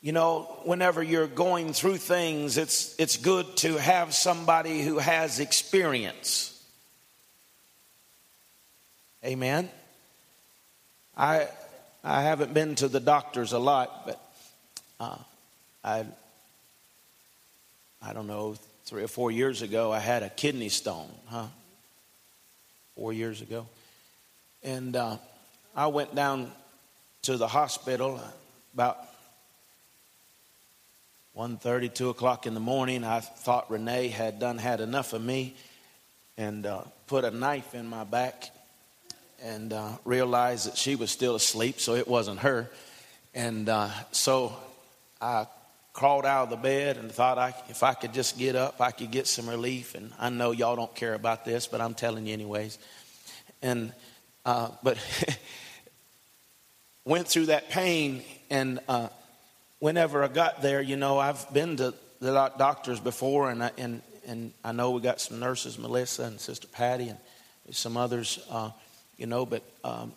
you 0.00 0.12
know, 0.12 0.42
whenever 0.64 1.02
you're 1.02 1.26
going 1.26 1.72
through 1.72 1.96
things, 1.96 2.56
it's, 2.56 2.94
it's 2.98 3.16
good 3.16 3.56
to 3.58 3.76
have 3.76 4.14
somebody 4.14 4.82
who 4.82 4.98
has 4.98 5.40
experience. 5.40 6.54
Amen. 9.24 9.68
I, 11.16 11.48
I 12.04 12.22
haven't 12.22 12.54
been 12.54 12.76
to 12.76 12.86
the 12.86 13.00
doctors 13.00 13.52
a 13.52 13.58
lot, 13.58 14.06
but 14.06 14.20
uh, 15.00 15.18
I, 15.82 16.04
I 18.00 18.12
don't 18.12 18.28
know, 18.28 18.56
three 18.84 19.02
or 19.02 19.08
four 19.08 19.32
years 19.32 19.62
ago, 19.62 19.92
I 19.92 19.98
had 19.98 20.22
a 20.22 20.30
kidney 20.30 20.68
stone, 20.68 21.10
huh? 21.26 21.46
Four 22.94 23.12
years 23.12 23.42
ago. 23.42 23.66
And 24.62 24.94
uh, 24.94 25.16
I 25.74 25.88
went 25.88 26.14
down 26.14 26.52
to 27.22 27.36
the 27.36 27.48
hospital 27.48 28.20
about 28.74 28.98
1.30, 31.38 31.94
2 31.94 32.08
o'clock 32.08 32.48
in 32.48 32.54
the 32.54 32.58
morning. 32.58 33.04
I 33.04 33.20
thought 33.20 33.70
Renee 33.70 34.08
had 34.08 34.40
done 34.40 34.58
had 34.58 34.80
enough 34.80 35.12
of 35.12 35.22
me 35.22 35.54
and 36.36 36.66
uh, 36.66 36.82
put 37.06 37.24
a 37.24 37.30
knife 37.30 37.76
in 37.76 37.86
my 37.86 38.02
back 38.02 38.50
and 39.40 39.72
uh, 39.72 39.92
realized 40.04 40.66
that 40.66 40.76
she 40.76 40.96
was 40.96 41.12
still 41.12 41.36
asleep, 41.36 41.78
so 41.78 41.94
it 41.94 42.08
wasn't 42.08 42.40
her. 42.40 42.68
And 43.36 43.68
uh, 43.68 43.88
so 44.10 44.52
I 45.20 45.46
crawled 45.92 46.26
out 46.26 46.42
of 46.42 46.50
the 46.50 46.56
bed 46.56 46.96
and 46.96 47.12
thought 47.12 47.38
I, 47.38 47.54
if 47.68 47.84
I 47.84 47.94
could 47.94 48.12
just 48.12 48.36
get 48.36 48.56
up, 48.56 48.80
I 48.80 48.90
could 48.90 49.12
get 49.12 49.28
some 49.28 49.48
relief. 49.48 49.94
And 49.94 50.12
I 50.18 50.30
know 50.30 50.50
y'all 50.50 50.74
don't 50.74 50.94
care 50.96 51.14
about 51.14 51.44
this, 51.44 51.68
but 51.68 51.80
I'm 51.80 51.94
telling 51.94 52.26
you 52.26 52.32
anyways. 52.32 52.80
And 53.62 53.92
uh, 54.44 54.70
but 54.82 54.98
went 57.04 57.28
through 57.28 57.46
that 57.46 57.70
pain, 57.70 58.24
and 58.50 58.80
uh, 58.88 59.08
whenever 59.78 60.22
I 60.22 60.28
got 60.28 60.62
there, 60.62 60.80
you 60.80 60.96
know, 60.96 61.18
I've 61.18 61.52
been 61.52 61.76
to 61.76 61.94
the 62.20 62.52
doctors 62.58 63.00
before, 63.00 63.50
and 63.50 63.62
I, 63.62 63.70
and 63.78 64.02
and 64.26 64.52
I 64.62 64.72
know 64.72 64.90
we 64.90 65.00
got 65.00 65.20
some 65.20 65.40
nurses, 65.40 65.78
Melissa 65.78 66.24
and 66.24 66.40
Sister 66.40 66.68
Patty, 66.68 67.08
and 67.08 67.18
some 67.70 67.96
others, 67.96 68.38
uh, 68.50 68.70
you 69.16 69.26
know, 69.26 69.46
but 69.46 69.62
um, 69.84 70.12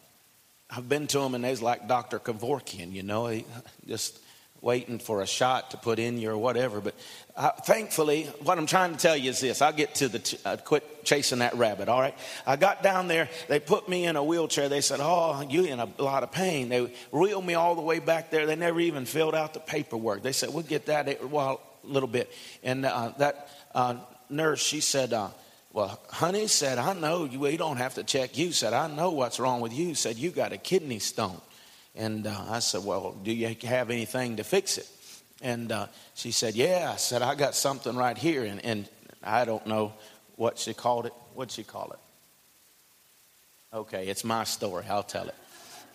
I've 0.69 0.87
been 0.89 1.07
to 1.07 1.19
them, 1.19 1.33
and 1.33 1.43
they's 1.43 1.61
like 1.61 1.87
Dr. 1.87 2.19
Kevorkian, 2.19 2.91
you 2.91 3.03
know, 3.03 3.27
he 3.27 3.45
just 3.87 4.19
waiting 4.61 4.99
for 4.99 5.21
a 5.21 5.27
shot 5.27 5.71
to 5.71 5.77
put 5.77 5.97
in 5.97 6.17
you 6.19 6.29
or 6.29 6.37
whatever. 6.37 6.79
But 6.79 6.93
uh, 7.35 7.51
thankfully, 7.51 8.25
what 8.43 8.57
I'm 8.57 8.67
trying 8.67 8.91
to 8.91 8.97
tell 8.97 9.17
you 9.17 9.31
is 9.31 9.39
this 9.39 9.61
I'll 9.61 9.73
get 9.73 9.95
to 9.95 10.07
the, 10.07 10.19
t- 10.19 10.37
uh, 10.45 10.57
quit 10.57 11.03
chasing 11.03 11.39
that 11.39 11.55
rabbit, 11.55 11.89
all 11.89 11.99
right? 11.99 12.15
I 12.45 12.55
got 12.55 12.83
down 12.83 13.07
there, 13.07 13.27
they 13.47 13.59
put 13.59 13.89
me 13.89 14.05
in 14.05 14.15
a 14.15 14.23
wheelchair. 14.23 14.69
They 14.69 14.81
said, 14.81 14.99
Oh, 15.01 15.43
you're 15.49 15.67
in 15.67 15.79
a 15.79 15.89
lot 15.97 16.23
of 16.23 16.31
pain. 16.31 16.69
They 16.69 16.93
reeled 17.11 17.45
me 17.45 17.55
all 17.55 17.75
the 17.75 17.81
way 17.81 17.99
back 17.99 18.29
there. 18.29 18.45
They 18.45 18.55
never 18.55 18.79
even 18.79 19.05
filled 19.05 19.35
out 19.35 19.53
the 19.53 19.59
paperwork. 19.59 20.21
They 20.21 20.33
said, 20.33 20.53
We'll 20.53 20.63
get 20.63 20.85
that 20.85 21.07
a 21.07 21.25
well, 21.25 21.61
little 21.83 22.09
bit. 22.09 22.31
And 22.63 22.85
uh, 22.85 23.13
that 23.17 23.49
uh, 23.73 23.95
nurse, 24.29 24.61
she 24.61 24.79
said, 24.79 25.13
uh, 25.13 25.29
well, 25.73 25.99
honey 26.09 26.47
said, 26.47 26.77
I 26.77 26.93
know 26.93 27.25
you, 27.25 27.39
we 27.39 27.57
don't 27.57 27.77
have 27.77 27.95
to 27.95 28.03
check 28.03 28.37
you. 28.37 28.51
Said, 28.51 28.73
I 28.73 28.87
know 28.87 29.11
what's 29.11 29.39
wrong 29.39 29.61
with 29.61 29.73
you. 29.73 29.95
Said, 29.95 30.17
you 30.17 30.29
got 30.29 30.51
a 30.51 30.57
kidney 30.57 30.99
stone. 30.99 31.39
And 31.95 32.27
uh, 32.27 32.35
I 32.49 32.59
said, 32.59 32.83
Well, 32.83 33.15
do 33.23 33.31
you 33.31 33.55
have 33.63 33.89
anything 33.89 34.37
to 34.37 34.43
fix 34.43 34.77
it? 34.77 34.87
And 35.41 35.71
uh, 35.71 35.87
she 36.13 36.31
said, 36.31 36.55
Yeah. 36.55 36.91
I 36.93 36.97
said, 36.97 37.21
I 37.21 37.35
got 37.35 37.55
something 37.55 37.95
right 37.95 38.17
here. 38.17 38.43
And, 38.43 38.63
and 38.63 38.89
I 39.23 39.45
don't 39.45 39.65
know 39.67 39.93
what 40.35 40.57
she 40.57 40.73
called 40.73 41.05
it. 41.05 41.13
What'd 41.33 41.51
she 41.51 41.63
call 41.63 41.91
it? 41.91 41.99
Okay, 43.73 44.07
it's 44.07 44.23
my 44.23 44.43
story. 44.43 44.85
I'll 44.89 45.03
tell 45.03 45.27
it. 45.27 45.35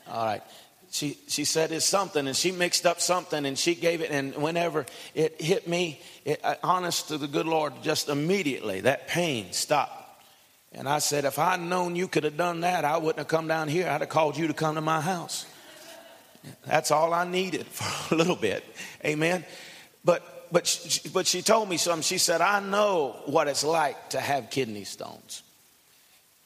All 0.09 0.25
right. 0.25 0.43
She, 0.91 1.19
she 1.27 1.45
said 1.45 1.73
it's 1.73 1.85
something, 1.85 2.27
and 2.27 2.37
she 2.37 2.53
mixed 2.53 2.87
up 2.87 3.01
something, 3.01 3.45
and 3.45 3.59
she 3.59 3.75
gave 3.75 4.01
it. 4.01 4.11
And 4.11 4.35
whenever 4.37 4.87
it 5.15 5.41
hit 5.41 5.69
me, 5.69 6.01
it, 6.25 6.41
honest 6.63 7.09
to 7.09 7.19
the 7.19 7.27
good 7.27 7.47
Lord, 7.47 7.75
just 7.83 8.09
immediately 8.09 8.81
that 8.83 9.09
pain 9.09 9.53
stopped. 9.53 10.07
And 10.73 10.89
I 10.89 11.01
said, 11.01 11.25
if 11.25 11.39
I'd 11.39 11.61
known 11.61 11.97
you 11.97 12.09
could 12.09 12.25
have 12.25 12.37
done 12.37 12.61
that, 12.61 12.85
I 12.85 12.99
wouldn't 12.99 13.19
have 13.19 13.29
come 13.29 13.49
down 13.49 13.69
here. 13.69 13.89
I'd 13.89 14.01
have 14.01 14.11
called 14.11 14.37
you 14.37 14.47
to 14.47 14.55
come 14.55 14.77
to 14.77 14.81
my 14.81 15.01
house. 15.01 15.45
That's 16.67 16.91
all 16.91 17.13
I 17.15 17.25
needed 17.25 17.67
for 17.71 18.15
a 18.15 18.19
little 18.19 18.37
bit. 18.37 18.65
Amen. 19.05 19.45
But 20.05 20.49
but 20.53 20.67
she, 20.67 21.09
but 21.09 21.27
she 21.27 21.43
told 21.43 21.69
me 21.69 21.77
something. 21.77 22.03
She 22.03 22.19
said, 22.19 22.41
"I 22.41 22.61
know 22.61 23.17
what 23.27 23.49
it's 23.49 23.65
like 23.65 24.11
to 24.11 24.21
have 24.21 24.51
kidney 24.51 24.85
stones." 24.85 25.43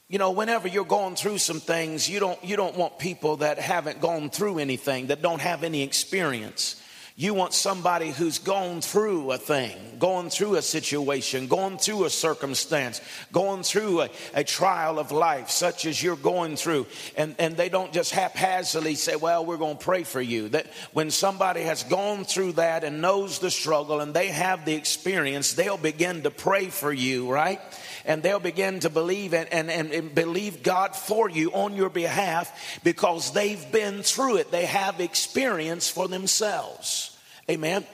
You 0.09 0.17
know, 0.17 0.31
whenever 0.31 0.67
you're 0.67 0.83
going 0.83 1.15
through 1.15 1.37
some 1.37 1.59
things, 1.59 2.09
you 2.09 2.19
don't 2.19 2.43
you 2.43 2.55
don't 2.55 2.75
want 2.75 2.99
people 2.99 3.37
that 3.37 3.59
haven't 3.59 4.01
gone 4.01 4.29
through 4.29 4.59
anything, 4.59 5.07
that 5.07 5.21
don't 5.21 5.41
have 5.41 5.63
any 5.63 5.83
experience. 5.83 6.81
You 7.21 7.35
want 7.35 7.53
somebody 7.53 8.09
who's 8.09 8.39
gone 8.39 8.81
through 8.81 9.31
a 9.31 9.37
thing, 9.37 9.77
gone 9.99 10.31
through 10.31 10.55
a 10.55 10.61
situation, 10.63 11.45
gone 11.45 11.77
through 11.77 12.05
a 12.05 12.09
circumstance, 12.09 12.99
gone 13.31 13.61
through 13.61 14.01
a, 14.01 14.09
a 14.33 14.43
trial 14.43 14.97
of 14.97 15.11
life, 15.11 15.51
such 15.51 15.85
as 15.85 16.01
you're 16.01 16.15
going 16.15 16.55
through. 16.55 16.87
And, 17.15 17.35
and 17.37 17.55
they 17.55 17.69
don't 17.69 17.93
just 17.93 18.11
haphazardly 18.11 18.95
say, 18.95 19.17
Well, 19.17 19.45
we're 19.45 19.57
going 19.57 19.77
to 19.77 19.83
pray 19.83 20.01
for 20.01 20.19
you. 20.19 20.49
That 20.49 20.65
when 20.93 21.11
somebody 21.11 21.61
has 21.61 21.83
gone 21.83 22.23
through 22.23 22.53
that 22.53 22.83
and 22.83 23.03
knows 23.03 23.37
the 23.37 23.51
struggle 23.51 23.99
and 23.99 24.15
they 24.15 24.29
have 24.29 24.65
the 24.65 24.73
experience, 24.73 25.53
they'll 25.53 25.77
begin 25.77 26.23
to 26.23 26.31
pray 26.31 26.69
for 26.69 26.91
you, 26.91 27.31
right? 27.31 27.61
and 28.03 28.23
they'll 28.23 28.39
begin 28.39 28.79
to 28.79 28.89
believe 28.89 29.35
and, 29.35 29.47
and, 29.51 29.69
and, 29.69 30.15
believe 30.15 30.63
God 30.63 30.95
for 30.95 31.29
you 31.29 31.51
on 31.51 31.75
your 31.75 31.91
behalf 31.91 32.81
because 32.83 33.31
they've 33.31 33.71
been 33.71 34.01
through 34.01 34.37
it. 34.37 34.49
They 34.49 34.65
have 34.65 34.99
experience 34.99 35.87
for 35.87 36.07
themselves. 36.07 37.10
Amen. 37.51 37.85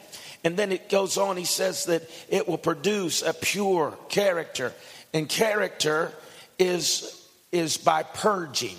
And 0.43 0.55
then 0.55 0.71
it 0.71 0.87
goes 0.87 1.17
on, 1.17 1.35
he 1.35 1.45
says 1.45 1.85
that 1.85 2.07
it 2.29 2.47
will 2.47 2.59
produce 2.59 3.23
a 3.23 3.33
pure 3.33 3.97
character. 4.07 4.71
And 5.13 5.27
character 5.27 6.13
is, 6.59 7.27
is 7.51 7.77
by 7.77 8.03
purging, 8.03 8.77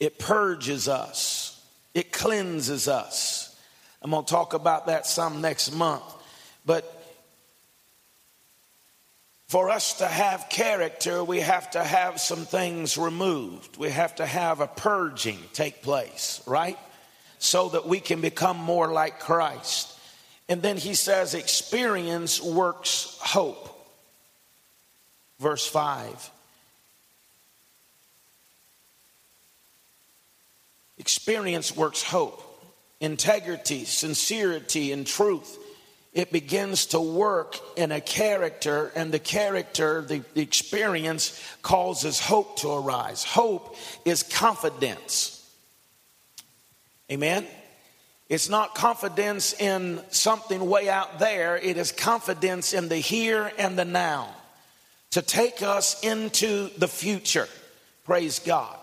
it 0.00 0.18
purges 0.18 0.88
us, 0.88 1.62
it 1.94 2.10
cleanses 2.10 2.88
us. 2.88 3.54
I'm 4.00 4.10
going 4.10 4.24
to 4.24 4.30
talk 4.30 4.54
about 4.54 4.86
that 4.86 5.06
some 5.06 5.42
next 5.42 5.72
month. 5.72 6.02
But 6.64 6.84
for 9.46 9.68
us 9.68 9.98
to 9.98 10.06
have 10.06 10.48
character, 10.48 11.22
we 11.22 11.40
have 11.40 11.70
to 11.72 11.84
have 11.84 12.18
some 12.18 12.46
things 12.46 12.96
removed. 12.96 13.76
We 13.76 13.90
have 13.90 14.16
to 14.16 14.26
have 14.26 14.60
a 14.60 14.66
purging 14.66 15.38
take 15.52 15.82
place, 15.82 16.40
right? 16.46 16.78
So 17.42 17.70
that 17.70 17.88
we 17.88 17.98
can 17.98 18.20
become 18.20 18.56
more 18.56 18.92
like 18.92 19.18
Christ. 19.18 19.92
And 20.48 20.62
then 20.62 20.76
he 20.76 20.94
says, 20.94 21.34
experience 21.34 22.40
works 22.40 23.18
hope. 23.20 23.68
Verse 25.40 25.66
5. 25.66 26.30
Experience 30.98 31.76
works 31.76 32.02
hope, 32.04 32.40
integrity, 33.00 33.86
sincerity, 33.86 34.92
and 34.92 35.04
truth 35.04 35.58
it 36.12 36.30
begins 36.30 36.86
to 36.86 37.00
work 37.00 37.58
in 37.76 37.90
a 37.90 38.00
character, 38.00 38.92
and 38.94 39.10
the 39.10 39.18
character, 39.18 40.02
the, 40.02 40.22
the, 40.34 40.42
experience 40.42 41.42
causes 41.62 42.20
hope 42.20 42.58
to 42.58 42.70
arise. 42.70 43.24
Hope 43.24 43.76
is 44.04 44.22
confidence. 44.22 45.41
Amen? 47.10 47.46
It's 48.28 48.48
not 48.48 48.74
confidence 48.74 49.52
in 49.52 50.00
something 50.10 50.66
way 50.68 50.88
out 50.88 51.18
there, 51.18 51.56
it 51.56 51.76
is 51.76 51.92
confidence 51.92 52.72
in 52.72 52.88
the 52.88 52.96
here 52.96 53.52
and 53.58 53.78
the 53.78 53.84
now 53.84 54.34
to 55.10 55.20
take 55.20 55.62
us 55.62 56.02
into 56.02 56.70
the 56.78 56.88
future. 56.88 57.48
Praise 58.04 58.38
God. 58.38 58.76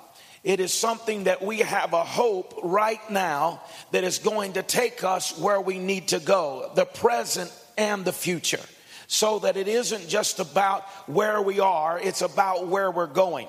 It 0.44 0.60
is 0.60 0.72
something 0.72 1.26
that 1.26 1.42
we 1.42 1.60
have 1.60 1.94
a 1.94 2.04
hope 2.04 2.60
right 2.64 3.02
now 3.10 3.62
that 3.92 4.04
is 4.04 4.20
going 4.20 4.54
to 4.54 4.64
take 4.64 5.04
us 5.04 5.38
where 5.38 5.60
we 5.60 5.80
need 5.80 6.10
to 6.10 6.20
go, 6.20 6.72
the 6.76 6.86
present 6.86 7.52
and 7.78 8.06
the 8.06 8.14
future. 8.14 8.62
So 9.08 9.40
that 9.40 9.58
it 9.58 9.68
isn't 9.68 10.08
just 10.08 10.40
about 10.40 10.84
where 11.10 11.42
we 11.42 11.60
are, 11.60 12.00
it's 12.00 12.22
about 12.22 12.68
where 12.68 12.92
we're 12.92 13.08
going. 13.08 13.48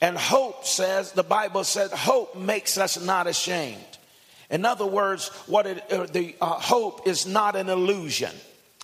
And 0.00 0.18
hope 0.18 0.66
says, 0.66 1.12
the 1.12 1.22
Bible 1.22 1.64
said, 1.64 1.92
hope 1.92 2.36
makes 2.36 2.76
us 2.76 3.00
not 3.00 3.26
ashamed. 3.26 3.97
In 4.50 4.64
other 4.64 4.86
words, 4.86 5.28
what 5.46 5.66
it, 5.66 5.92
uh, 5.92 6.06
the 6.06 6.34
uh, 6.40 6.46
hope 6.46 7.06
is 7.06 7.26
not 7.26 7.56
an 7.56 7.68
illusion. 7.68 8.32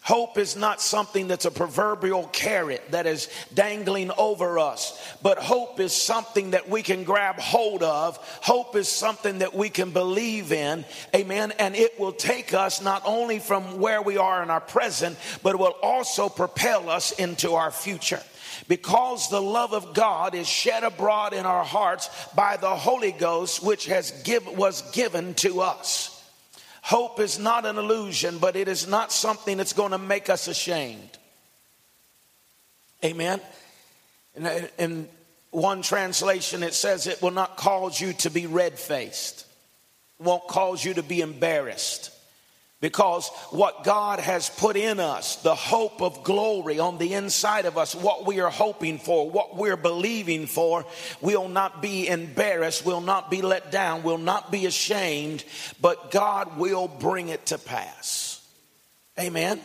Hope 0.04 0.36
is 0.36 0.54
not 0.54 0.82
something 0.82 1.28
that's 1.28 1.46
a 1.46 1.50
proverbial 1.50 2.28
carrot 2.30 2.82
that 2.90 3.06
is 3.06 3.30
dangling 3.54 4.10
over 4.18 4.58
us, 4.58 5.02
but 5.22 5.38
hope 5.38 5.80
is 5.80 5.94
something 5.94 6.50
that 6.50 6.68
we 6.68 6.82
can 6.82 7.04
grab 7.04 7.38
hold 7.38 7.82
of. 7.82 8.18
Hope 8.42 8.76
is 8.76 8.86
something 8.86 9.38
that 9.38 9.54
we 9.54 9.70
can 9.70 9.92
believe 9.92 10.52
in. 10.52 10.84
Amen. 11.14 11.54
And 11.58 11.74
it 11.74 11.98
will 11.98 12.12
take 12.12 12.52
us 12.52 12.82
not 12.82 13.00
only 13.06 13.38
from 13.38 13.80
where 13.80 14.02
we 14.02 14.18
are 14.18 14.42
in 14.42 14.50
our 14.50 14.60
present, 14.60 15.16
but 15.42 15.54
it 15.54 15.58
will 15.58 15.76
also 15.82 16.28
propel 16.28 16.90
us 16.90 17.12
into 17.12 17.54
our 17.54 17.70
future 17.70 18.20
because 18.68 19.28
the 19.30 19.40
love 19.42 19.72
of 19.72 19.94
God 19.94 20.34
is 20.34 20.48
shed 20.48 20.84
abroad 20.84 21.32
in 21.32 21.46
our 21.46 21.64
hearts 21.64 22.10
by 22.34 22.56
the 22.56 22.74
Holy 22.74 23.12
Ghost, 23.12 23.62
which 23.62 23.86
has 23.86 24.10
give, 24.22 24.46
was 24.56 24.82
given 24.92 25.34
to 25.34 25.60
us. 25.60 26.10
Hope 26.82 27.18
is 27.18 27.38
not 27.38 27.64
an 27.64 27.78
illusion, 27.78 28.38
but 28.38 28.56
it 28.56 28.68
is 28.68 28.86
not 28.86 29.10
something 29.10 29.56
that's 29.56 29.72
going 29.72 29.92
to 29.92 29.98
make 29.98 30.28
us 30.28 30.48
ashamed. 30.48 31.18
Amen. 33.02 33.40
In, 34.78 35.08
one 35.50 35.82
translation, 35.82 36.64
it 36.64 36.74
says 36.74 37.06
it 37.06 37.22
will 37.22 37.30
not 37.30 37.56
cause 37.56 38.00
you 38.00 38.12
to 38.12 38.30
be 38.30 38.46
red 38.46 38.76
faced, 38.76 39.46
won't 40.18 40.46
cause 40.48 40.84
you 40.84 40.94
to 40.94 41.02
be 41.02 41.20
embarrassed. 41.20 42.10
Because 42.84 43.30
what 43.48 43.82
God 43.82 44.20
has 44.20 44.50
put 44.50 44.76
in 44.76 45.00
us, 45.00 45.36
the 45.36 45.54
hope 45.54 46.02
of 46.02 46.22
glory 46.22 46.78
on 46.78 46.98
the 46.98 47.14
inside 47.14 47.64
of 47.64 47.78
us, 47.78 47.94
what 47.94 48.26
we 48.26 48.40
are 48.40 48.50
hoping 48.50 48.98
for, 48.98 49.30
what 49.30 49.56
we're 49.56 49.78
believing 49.78 50.44
for, 50.44 50.84
will 51.22 51.48
not 51.48 51.80
be 51.80 52.06
embarrassed, 52.06 52.84
will 52.84 53.00
not 53.00 53.30
be 53.30 53.40
let 53.40 53.72
down, 53.72 54.02
will 54.02 54.18
not 54.18 54.52
be 54.52 54.66
ashamed, 54.66 55.46
but 55.80 56.10
God 56.10 56.58
will 56.58 56.86
bring 56.86 57.30
it 57.30 57.46
to 57.46 57.56
pass. 57.56 58.46
Amen. 59.18 59.62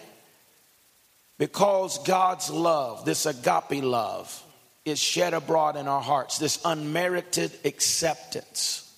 Because 1.37 2.01
God's 2.05 2.49
love, 2.49 3.03
this 3.03 3.25
agape 3.25 3.83
love, 3.83 4.41
is 4.85 4.97
shed 4.97 5.33
abroad 5.33 5.75
in 5.75 5.89
our 5.89 6.01
hearts, 6.01 6.37
this 6.37 6.61
unmerited 6.63 7.51
acceptance 7.65 8.89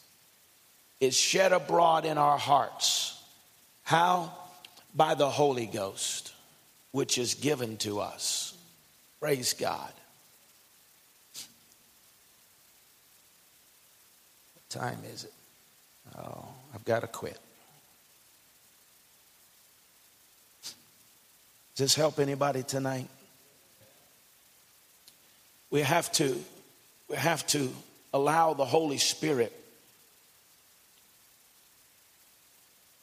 is 1.00 1.18
shed 1.18 1.54
abroad 1.54 2.06
in 2.06 2.20
our 2.20 2.38
hearts 2.38 3.18
how? 3.92 4.32
By 4.96 5.16
the 5.16 5.30
Holy 5.30 5.66
Ghost, 5.66 6.34
which 6.92 7.18
is 7.18 7.36
given 7.36 7.76
to 7.78 8.00
us. 8.00 8.54
Praise 9.20 9.52
God. 9.52 9.92
What 14.54 14.70
time 14.70 15.00
is 15.14 15.26
it? 15.26 15.34
Oh, 16.18 16.48
I've 16.74 16.86
got 16.86 17.02
to 17.02 17.08
quit. 17.08 17.38
Does 20.64 20.74
this 21.76 21.96
help 21.96 22.18
anybody 22.20 22.64
tonight? 22.64 23.10
We 25.70 25.82
have 25.82 26.10
to 26.14 26.42
we 27.10 27.18
have 27.18 27.46
to 27.48 27.70
allow 28.14 28.54
the 28.54 28.66
Holy 28.66 29.00
Spirit 29.00 29.52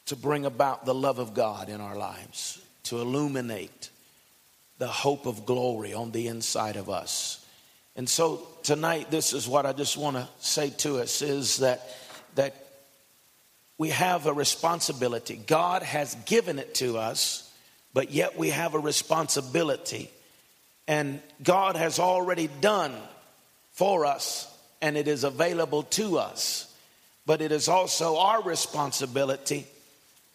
to 0.09 0.16
bring 0.16 0.46
about 0.46 0.86
the 0.86 0.94
love 0.94 1.18
of 1.18 1.34
God 1.34 1.68
in 1.68 1.80
our 1.80 1.96
lives, 1.96 2.61
to 2.84 2.98
illuminate 3.00 3.90
the 4.78 4.86
hope 4.86 5.26
of 5.26 5.44
glory 5.44 5.92
on 5.92 6.12
the 6.12 6.28
inside 6.28 6.76
of 6.76 6.88
us. 6.88 7.44
And 7.94 8.09
so 8.09 8.46
tonight, 8.62 9.11
this 9.11 9.34
is 9.34 9.46
what 9.46 9.66
I 9.66 9.74
just 9.74 9.98
want 9.98 10.16
to 10.16 10.26
say 10.40 10.70
to 10.78 10.98
us 11.00 11.20
is 11.20 11.59
that, 11.59 11.94
that 12.36 12.54
we 13.76 13.90
have 13.90 14.26
a 14.26 14.32
responsibility. 14.32 15.36
God 15.46 15.82
has 15.82 16.14
given 16.24 16.59
it 16.59 16.76
to 16.76 16.96
us, 16.96 17.52
but 17.92 18.11
yet 18.11 18.38
we 18.38 18.48
have 18.48 18.74
a 18.74 18.78
responsibility. 18.78 20.11
And 20.86 21.20
God 21.42 21.76
has 21.76 21.98
already 21.98 22.48
done 22.62 22.94
for 23.72 24.06
us, 24.06 24.50
and 24.80 24.96
it 24.96 25.06
is 25.06 25.24
available 25.24 25.82
to 25.82 26.18
us. 26.18 26.74
But 27.26 27.42
it 27.42 27.52
is 27.52 27.68
also 27.68 28.16
our 28.16 28.42
responsibility 28.42 29.66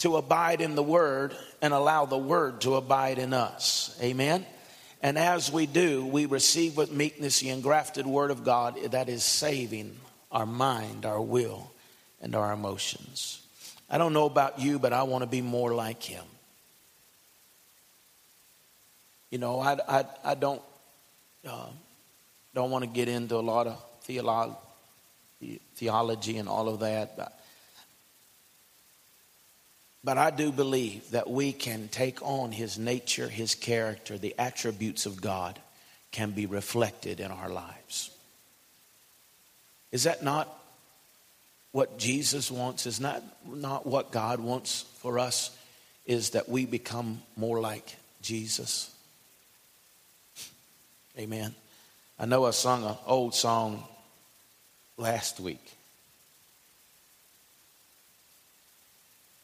to 0.04 0.18
abide 0.18 0.60
in 0.60 0.76
the 0.76 0.84
Word 0.84 1.34
and 1.62 1.74
allow 1.74 2.06
the 2.06 2.18
Word 2.18 2.60
to 2.62 2.76
abide 2.76 3.20
in 3.20 3.34
us. 3.34 3.98
Amen. 4.02 4.46
And 5.02 5.18
as 5.18 5.50
we 5.50 5.66
do, 5.66 6.06
we 6.06 6.26
receive 6.26 6.76
with 6.76 6.92
meekness 6.92 7.40
the 7.40 7.50
engrafted 7.50 8.06
Word 8.06 8.30
of 8.30 8.44
God 8.44 8.78
that 8.92 9.08
is 9.08 9.24
saving 9.24 9.96
our 10.30 10.46
mind, 10.46 11.06
our 11.06 11.22
will, 11.22 11.72
and 12.22 12.36
our 12.36 12.52
emotions. 12.52 13.42
I 13.90 13.98
don't 13.98 14.12
know 14.12 14.26
about 14.26 14.60
you, 14.60 14.78
but 14.78 14.92
I 14.92 15.04
want 15.04 15.24
to 15.24 15.30
be 15.30 15.42
more 15.42 15.74
like 15.74 16.04
Him. 16.04 16.26
You 19.32 19.38
know, 19.38 19.62
I, 19.62 19.78
I, 19.88 20.06
I 20.26 20.36
don't, 20.36 20.62
uh, 21.48 21.68
don't 22.54 22.72
want 22.72 22.84
to 22.84 22.90
get 22.90 23.08
into 23.08 23.36
a 23.36 23.38
lot 23.38 23.68
of 23.68 23.82
theolo- 24.06 24.58
theology 25.76 26.38
and 26.38 26.50
all 26.50 26.68
of 26.68 26.82
that, 26.82 27.16
but 27.16 27.40
but 30.04 30.18
I 30.18 30.32
do 30.32 30.52
believe 30.52 31.12
that 31.12 31.30
we 31.30 31.54
can 31.54 31.88
take 31.88 32.22
on 32.22 32.52
his 32.52 32.78
nature, 32.78 33.30
his 33.30 33.56
character, 33.56 34.18
the 34.18 34.36
attributes 34.38 35.06
of 35.06 35.22
God 35.22 35.60
can 36.12 36.32
be 36.32 36.46
reflected 36.46 37.20
in 37.20 37.32
our 37.32 37.50
lives. 37.50 38.12
Is 39.92 40.04
that 40.04 40.24
not 40.24 40.50
what 41.72 41.98
Jesus 41.98 42.52
wants? 42.52 42.86
Is 42.86 43.00
not, 43.00 43.24
not 43.46 43.86
what 43.86 44.12
God 44.12 44.40
wants 44.40 44.86
for 45.00 45.20
us? 45.20 45.56
Is 46.06 46.32
that 46.32 46.50
we 46.50 46.66
become 46.66 47.22
more 47.38 47.62
like 47.62 47.96
Jesus? 48.22 48.94
Amen. 51.18 51.56
I 52.20 52.26
know 52.26 52.46
I 52.46 52.52
sung 52.52 52.84
an 52.84 52.96
old 53.06 53.36
song 53.36 53.84
last 54.98 55.40
week. 55.40 55.78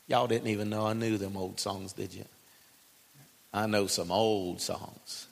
Y'all 0.09 0.27
didn't 0.27 0.47
even 0.47 0.71
know 0.71 0.87
I 0.87 0.93
knew 0.93 1.17
them 1.17 1.37
old 1.37 1.59
songs, 1.59 1.93
did 1.93 2.13
you? 2.13 2.25
I 3.53 3.67
know 3.67 3.85
some 3.85 4.11
old 4.11 4.59
songs. 4.59 5.27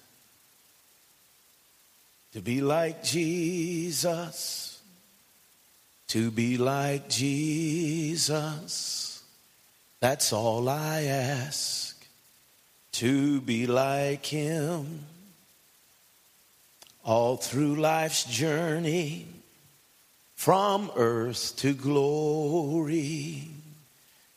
To 2.34 2.42
be 2.42 2.62
like 2.62 3.04
Jesus, 3.04 4.80
to 6.10 6.30
be 6.30 6.58
like 6.58 7.10
Jesus, 7.10 9.24
that's 10.00 10.32
all 10.32 10.70
I 10.70 11.06
ask. 11.06 11.96
To 12.94 13.42
be 13.42 13.66
like 13.66 14.28
Him 14.28 15.06
all 17.04 17.38
through 17.38 17.76
life's 17.76 18.26
journey 18.26 19.26
from 20.36 20.92
earth 20.96 21.56
to 21.58 21.74
glory. 21.74 23.57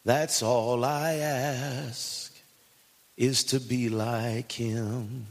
That's 0.04 0.42
all 0.42 0.84
I 0.84 1.14
ask 1.14 2.32
is 3.16 3.44
to 3.44 3.60
be 3.60 3.88
like 3.90 4.50
him. 4.50 5.26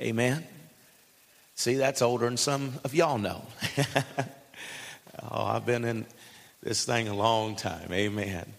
Amen. 0.00 0.44
See, 1.54 1.74
that's 1.74 2.02
older 2.02 2.24
than 2.24 2.36
some 2.36 2.80
of 2.82 2.94
y'all 2.94 3.18
know. 3.18 3.44
oh, 5.22 5.44
I've 5.44 5.64
been 5.64 5.84
in 5.84 6.06
this 6.62 6.84
thing 6.84 7.06
a 7.06 7.14
long 7.14 7.54
time. 7.54 7.92
Amen. 7.92 8.52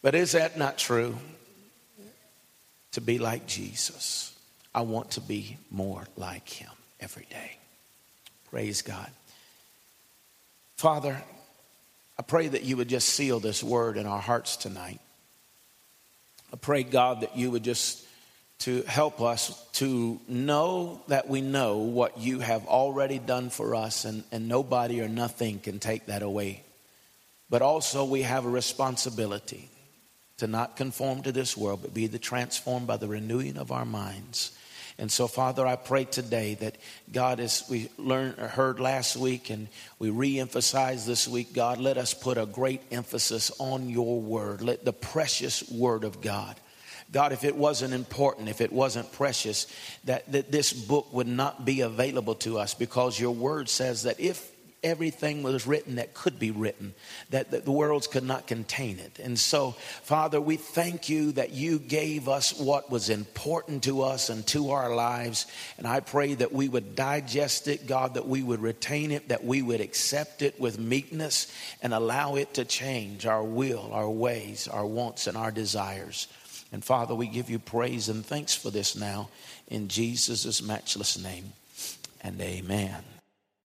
But 0.00 0.14
is 0.14 0.32
that 0.32 0.56
not 0.56 0.78
true? 0.78 1.16
To 2.92 3.02
be 3.02 3.18
like 3.18 3.46
Jesus. 3.46 4.34
I 4.74 4.80
want 4.80 5.12
to 5.12 5.20
be 5.20 5.58
more 5.70 6.06
like 6.16 6.48
him 6.48 6.70
every 7.00 7.26
day. 7.28 7.58
Praise 8.50 8.80
God. 8.80 9.10
Father, 10.76 11.22
I 12.18 12.22
pray 12.22 12.48
that 12.48 12.64
you 12.64 12.76
would 12.76 12.88
just 12.88 13.10
seal 13.10 13.38
this 13.38 13.62
word 13.62 13.96
in 13.96 14.06
our 14.06 14.20
hearts 14.20 14.56
tonight. 14.56 15.00
I 16.52 16.56
pray, 16.56 16.82
God, 16.82 17.20
that 17.20 17.36
you 17.36 17.50
would 17.50 17.62
just 17.62 18.04
to 18.60 18.82
help 18.82 19.20
us 19.20 19.64
to 19.74 20.20
know 20.26 21.00
that 21.06 21.28
we 21.28 21.40
know 21.40 21.78
what 21.78 22.18
you 22.18 22.40
have 22.40 22.66
already 22.66 23.20
done 23.20 23.50
for 23.50 23.76
us, 23.76 24.04
and, 24.04 24.24
and 24.32 24.48
nobody 24.48 25.00
or 25.00 25.08
nothing 25.08 25.60
can 25.60 25.78
take 25.78 26.06
that 26.06 26.22
away. 26.22 26.64
But 27.48 27.62
also, 27.62 28.04
we 28.04 28.22
have 28.22 28.44
a 28.44 28.50
responsibility 28.50 29.68
to 30.38 30.48
not 30.48 30.76
conform 30.76 31.22
to 31.22 31.32
this 31.32 31.56
world, 31.56 31.80
but 31.82 31.94
be 31.94 32.08
the 32.08 32.18
transformed 32.18 32.88
by 32.88 32.96
the 32.96 33.06
renewing 33.06 33.56
of 33.58 33.70
our 33.70 33.84
minds 33.84 34.57
and 34.98 35.12
so, 35.12 35.28
Father, 35.28 35.64
I 35.64 35.76
pray 35.76 36.04
today 36.04 36.54
that 36.54 36.76
God, 37.12 37.38
as 37.38 37.64
we 37.70 37.88
learned, 37.98 38.34
heard 38.34 38.80
last 38.80 39.16
week 39.16 39.48
and 39.48 39.68
we 40.00 40.10
re-emphasize 40.10 41.06
this 41.06 41.28
week, 41.28 41.52
God, 41.52 41.78
let 41.78 41.96
us 41.96 42.14
put 42.14 42.36
a 42.36 42.46
great 42.46 42.82
emphasis 42.90 43.52
on 43.60 43.88
your 43.88 44.20
word. 44.20 44.60
Let 44.60 44.84
the 44.84 44.92
precious 44.92 45.68
word 45.70 46.02
of 46.02 46.20
God. 46.20 46.56
God, 47.12 47.32
if 47.32 47.44
it 47.44 47.54
wasn't 47.54 47.94
important, 47.94 48.48
if 48.48 48.60
it 48.60 48.72
wasn't 48.72 49.12
precious, 49.12 49.68
that, 50.04 50.30
that 50.32 50.50
this 50.50 50.72
book 50.72 51.12
would 51.12 51.28
not 51.28 51.64
be 51.64 51.82
available 51.82 52.34
to 52.36 52.58
us 52.58 52.74
because 52.74 53.18
your 53.20 53.34
word 53.34 53.68
says 53.68 54.02
that 54.02 54.18
if 54.18 54.50
everything 54.82 55.42
was 55.42 55.66
written 55.66 55.96
that 55.96 56.14
could 56.14 56.38
be 56.38 56.50
written, 56.50 56.94
that, 57.30 57.50
that, 57.50 57.64
the 57.64 57.72
worlds 57.72 58.06
could 58.06 58.24
not 58.24 58.46
contain 58.46 58.98
it. 58.98 59.18
And 59.18 59.38
so, 59.38 59.72
Father, 60.02 60.40
we 60.40 60.56
thank 60.56 61.08
you 61.08 61.32
that 61.32 61.52
you 61.52 61.78
gave 61.78 62.28
us 62.28 62.58
what 62.58 62.90
was 62.90 63.10
important 63.10 63.84
to 63.84 64.02
us 64.02 64.30
and 64.30 64.46
to 64.48 64.70
our 64.70 64.94
lives. 64.94 65.46
And 65.78 65.86
I 65.86 66.00
pray 66.00 66.34
that 66.34 66.52
we 66.52 66.68
would 66.68 66.94
digest 66.94 67.68
it, 67.68 67.86
God, 67.86 68.14
that 68.14 68.28
we 68.28 68.42
would 68.42 68.60
retain 68.60 69.10
it, 69.10 69.28
that 69.28 69.44
we 69.44 69.62
would 69.62 69.80
accept 69.80 70.42
it 70.42 70.60
with 70.60 70.78
meekness 70.78 71.52
and 71.82 71.92
allow 71.92 72.36
it 72.36 72.54
to 72.54 72.64
change 72.64 73.26
our 73.26 73.42
will, 73.42 73.90
our 73.92 74.10
ways, 74.10 74.68
our 74.68 74.86
wants, 74.86 75.26
and 75.26 75.36
our 75.36 75.50
desires. 75.50 76.28
And 76.72 76.84
Father, 76.84 77.14
we 77.14 77.26
give 77.26 77.50
you 77.50 77.58
praise 77.58 78.08
and 78.08 78.24
thanks 78.24 78.54
for 78.54 78.70
this 78.70 78.94
now 78.94 79.28
in 79.68 79.88
Jesus' 79.88 80.62
matchless 80.62 81.18
name. 81.22 81.52
And 82.22 82.40
amen. 82.40 83.17